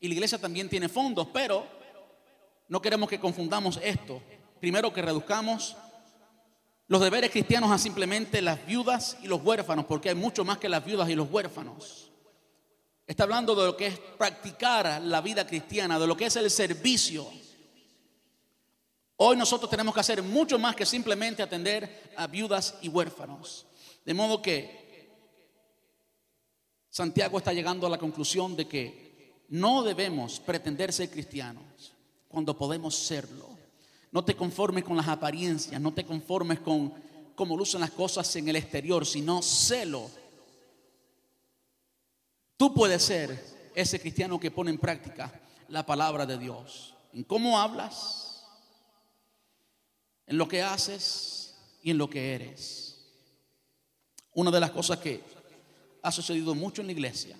Y 0.00 0.08
la 0.08 0.14
iglesia 0.14 0.38
también 0.38 0.68
tiene 0.68 0.88
fondos, 0.88 1.28
pero 1.32 1.66
no 2.68 2.82
queremos 2.82 3.08
que 3.08 3.18
confundamos 3.18 3.80
esto. 3.82 4.22
Primero 4.60 4.92
que 4.92 5.02
reduzcamos 5.02 5.76
los 6.88 7.00
deberes 7.00 7.30
cristianos 7.30 7.70
a 7.70 7.78
simplemente 7.78 8.42
las 8.42 8.64
viudas 8.66 9.16
y 9.22 9.26
los 9.26 9.42
huérfanos, 9.42 9.86
porque 9.86 10.10
hay 10.10 10.14
mucho 10.14 10.44
más 10.44 10.58
que 10.58 10.68
las 10.68 10.84
viudas 10.84 11.08
y 11.08 11.14
los 11.14 11.30
huérfanos. 11.30 12.10
Está 13.06 13.24
hablando 13.24 13.54
de 13.54 13.66
lo 13.66 13.76
que 13.76 13.86
es 13.86 13.98
practicar 13.98 15.00
la 15.02 15.20
vida 15.20 15.46
cristiana, 15.46 15.98
de 15.98 16.06
lo 16.06 16.16
que 16.16 16.26
es 16.26 16.36
el 16.36 16.50
servicio. 16.50 17.26
Hoy 19.18 19.36
nosotros 19.36 19.70
tenemos 19.70 19.94
que 19.94 20.00
hacer 20.00 20.22
mucho 20.22 20.58
más 20.58 20.76
que 20.76 20.84
simplemente 20.84 21.42
atender 21.42 22.12
a 22.16 22.26
viudas 22.26 22.74
y 22.82 22.88
huérfanos. 22.88 23.66
De 24.04 24.12
modo 24.12 24.42
que 24.42 24.86
Santiago 26.90 27.38
está 27.38 27.52
llegando 27.52 27.86
a 27.86 27.90
la 27.90 27.98
conclusión 27.98 28.56
de 28.56 28.68
que 28.68 29.44
no 29.48 29.82
debemos 29.82 30.40
pretender 30.40 30.92
ser 30.92 31.10
cristianos 31.10 31.92
cuando 32.28 32.56
podemos 32.56 32.94
serlo. 32.94 33.48
No 34.12 34.24
te 34.24 34.36
conformes 34.36 34.84
con 34.84 34.96
las 34.96 35.08
apariencias, 35.08 35.80
no 35.80 35.92
te 35.94 36.04
conformes 36.04 36.60
con 36.60 36.92
cómo 37.34 37.56
lucen 37.56 37.80
las 37.80 37.90
cosas 37.90 38.34
en 38.36 38.48
el 38.48 38.56
exterior, 38.56 39.06
sino 39.06 39.42
celo. 39.42 40.10
Tú 42.56 42.72
puedes 42.72 43.02
ser 43.02 43.70
ese 43.74 44.00
cristiano 44.00 44.40
que 44.40 44.50
pone 44.50 44.70
en 44.70 44.78
práctica 44.78 45.32
la 45.68 45.84
palabra 45.84 46.24
de 46.24 46.38
Dios. 46.38 46.94
En 47.12 47.24
cómo 47.24 47.58
hablas, 47.58 48.25
en 50.26 50.38
lo 50.38 50.48
que 50.48 50.62
haces 50.62 51.54
y 51.82 51.90
en 51.90 51.98
lo 51.98 52.10
que 52.10 52.34
eres. 52.34 52.98
Una 54.32 54.50
de 54.50 54.60
las 54.60 54.70
cosas 54.70 54.98
que 54.98 55.22
ha 56.02 56.12
sucedido 56.12 56.54
mucho 56.54 56.80
en 56.80 56.88
la 56.88 56.92
iglesia 56.92 57.36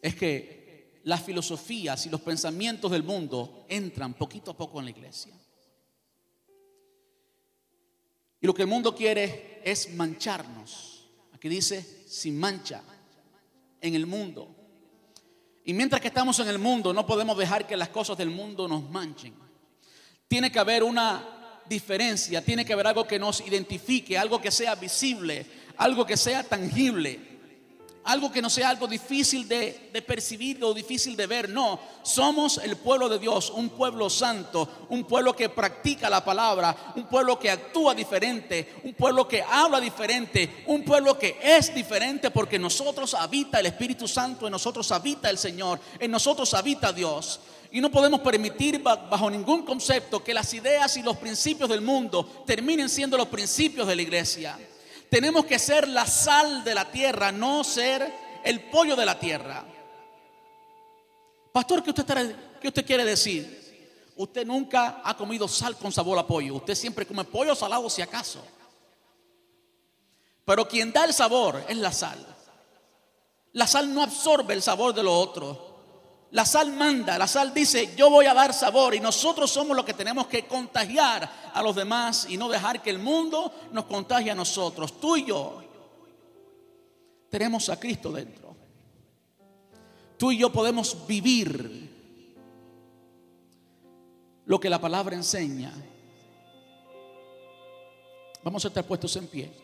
es 0.00 0.14
que 0.16 1.00
las 1.04 1.22
filosofías 1.22 2.06
y 2.06 2.10
los 2.10 2.20
pensamientos 2.20 2.90
del 2.90 3.02
mundo 3.02 3.66
entran 3.68 4.14
poquito 4.14 4.52
a 4.52 4.56
poco 4.56 4.78
en 4.78 4.86
la 4.86 4.90
iglesia. 4.90 5.32
Y 8.40 8.46
lo 8.46 8.54
que 8.54 8.62
el 8.62 8.68
mundo 8.68 8.94
quiere 8.94 9.60
es 9.64 9.92
mancharnos. 9.94 11.08
Aquí 11.32 11.48
dice, 11.48 12.04
sin 12.08 12.38
mancha, 12.38 12.82
en 13.80 13.94
el 13.94 14.06
mundo. 14.06 14.54
Y 15.64 15.72
mientras 15.74 16.00
que 16.00 16.08
estamos 16.08 16.38
en 16.40 16.48
el 16.48 16.58
mundo, 16.58 16.92
no 16.92 17.06
podemos 17.06 17.36
dejar 17.36 17.66
que 17.66 17.76
las 17.76 17.88
cosas 17.88 18.18
del 18.18 18.30
mundo 18.30 18.66
nos 18.66 18.88
manchen. 18.90 19.41
Tiene 20.32 20.50
que 20.50 20.58
haber 20.58 20.82
una 20.82 21.22
diferencia, 21.66 22.42
tiene 22.42 22.64
que 22.64 22.72
haber 22.72 22.86
algo 22.86 23.06
que 23.06 23.18
nos 23.18 23.42
identifique, 23.42 24.16
algo 24.16 24.40
que 24.40 24.50
sea 24.50 24.74
visible, 24.76 25.44
algo 25.76 26.06
que 26.06 26.16
sea 26.16 26.42
tangible 26.42 27.32
algo 28.04 28.32
que 28.32 28.42
no 28.42 28.50
sea 28.50 28.68
algo 28.68 28.88
difícil 28.88 29.46
de, 29.46 30.02
percibir 30.06 30.62
o 30.64 30.74
difícil 30.74 31.16
de 31.16 31.26
ver. 31.26 31.48
No, 31.48 31.78
somos 32.02 32.58
el 32.58 32.76
pueblo 32.76 33.08
de 33.08 33.18
Dios, 33.18 33.50
un 33.50 33.70
pueblo 33.70 34.10
santo, 34.10 34.86
un 34.88 35.04
pueblo 35.04 35.36
que 35.36 35.48
practica 35.48 36.10
la 36.10 36.24
palabra, 36.24 36.92
un 36.96 37.06
pueblo 37.06 37.38
que 37.38 37.50
actúa 37.50 37.94
diferente, 37.94 38.74
un 38.84 38.94
pueblo 38.94 39.28
que 39.28 39.42
habla 39.42 39.80
diferente, 39.80 40.64
un 40.66 40.82
pueblo 40.82 41.18
que 41.18 41.38
es 41.42 41.74
diferente 41.74 42.30
porque 42.30 42.58
nosotros 42.58 43.14
habita 43.14 43.60
el 43.60 43.66
Espíritu 43.66 44.08
Santo, 44.08 44.46
en 44.46 44.52
nosotros 44.52 44.90
habita 44.90 45.30
el 45.30 45.38
Señor, 45.38 45.78
en 45.98 46.10
nosotros 46.10 46.52
habita 46.54 46.92
Dios. 46.92 47.40
Y 47.72 47.80
no 47.80 47.90
podemos 47.90 48.20
permitir 48.20 48.82
bajo 48.82 49.30
ningún 49.30 49.64
concepto 49.64 50.22
que 50.22 50.34
las 50.34 50.52
ideas 50.52 50.94
y 50.98 51.02
los 51.02 51.16
principios 51.16 51.70
del 51.70 51.80
mundo 51.80 52.44
terminen 52.46 52.88
siendo 52.88 53.16
los 53.16 53.28
principios 53.28 53.88
de 53.88 53.96
la 53.96 54.02
iglesia. 54.02 54.58
Tenemos 55.08 55.46
que 55.46 55.58
ser 55.58 55.88
la 55.88 56.06
sal 56.06 56.64
de 56.64 56.74
la 56.74 56.90
tierra, 56.90 57.32
no 57.32 57.64
ser 57.64 58.12
el 58.44 58.60
pollo 58.64 58.94
de 58.94 59.06
la 59.06 59.18
tierra. 59.18 59.64
Pastor, 61.50 61.82
¿qué 61.82 61.90
usted, 62.68 62.86
quiere 62.86 63.04
decir? 63.04 64.12
Usted 64.16 64.46
nunca 64.46 65.00
ha 65.02 65.16
comido 65.16 65.48
sal 65.48 65.76
con 65.76 65.90
sabor 65.92 66.18
a 66.18 66.26
pollo. 66.26 66.56
Usted 66.56 66.74
siempre 66.74 67.06
come 67.06 67.24
pollo 67.24 67.54
salado 67.54 67.88
si 67.88 68.02
acaso. 68.02 68.42
Pero 70.44 70.68
quien 70.68 70.92
da 70.92 71.04
el 71.04 71.14
sabor 71.14 71.64
es 71.68 71.76
la 71.78 71.92
sal. 71.92 72.18
La 73.52 73.66
sal 73.66 73.94
no 73.94 74.02
absorbe 74.02 74.52
el 74.52 74.62
sabor 74.62 74.92
de 74.94 75.02
lo 75.02 75.18
otro. 75.18 75.71
La 76.32 76.46
sal 76.46 76.72
manda, 76.72 77.18
la 77.18 77.26
sal 77.26 77.52
dice, 77.52 77.94
yo 77.94 78.08
voy 78.08 78.24
a 78.24 78.32
dar 78.32 78.54
sabor 78.54 78.94
y 78.94 79.00
nosotros 79.00 79.50
somos 79.50 79.76
los 79.76 79.84
que 79.84 79.92
tenemos 79.92 80.26
que 80.28 80.46
contagiar 80.46 81.30
a 81.52 81.62
los 81.62 81.76
demás 81.76 82.26
y 82.28 82.38
no 82.38 82.48
dejar 82.48 82.80
que 82.82 82.88
el 82.88 82.98
mundo 82.98 83.52
nos 83.70 83.84
contagie 83.84 84.30
a 84.30 84.34
nosotros. 84.34 84.98
Tú 84.98 85.18
y 85.18 85.26
yo 85.26 85.62
tenemos 87.28 87.68
a 87.68 87.78
Cristo 87.78 88.10
dentro. 88.10 88.56
Tú 90.16 90.32
y 90.32 90.38
yo 90.38 90.50
podemos 90.50 91.06
vivir 91.06 91.90
lo 94.46 94.58
que 94.58 94.70
la 94.70 94.80
palabra 94.80 95.14
enseña. 95.14 95.70
Vamos 98.42 98.64
a 98.64 98.68
estar 98.68 98.86
puestos 98.86 99.14
en 99.16 99.26
pie. 99.26 99.61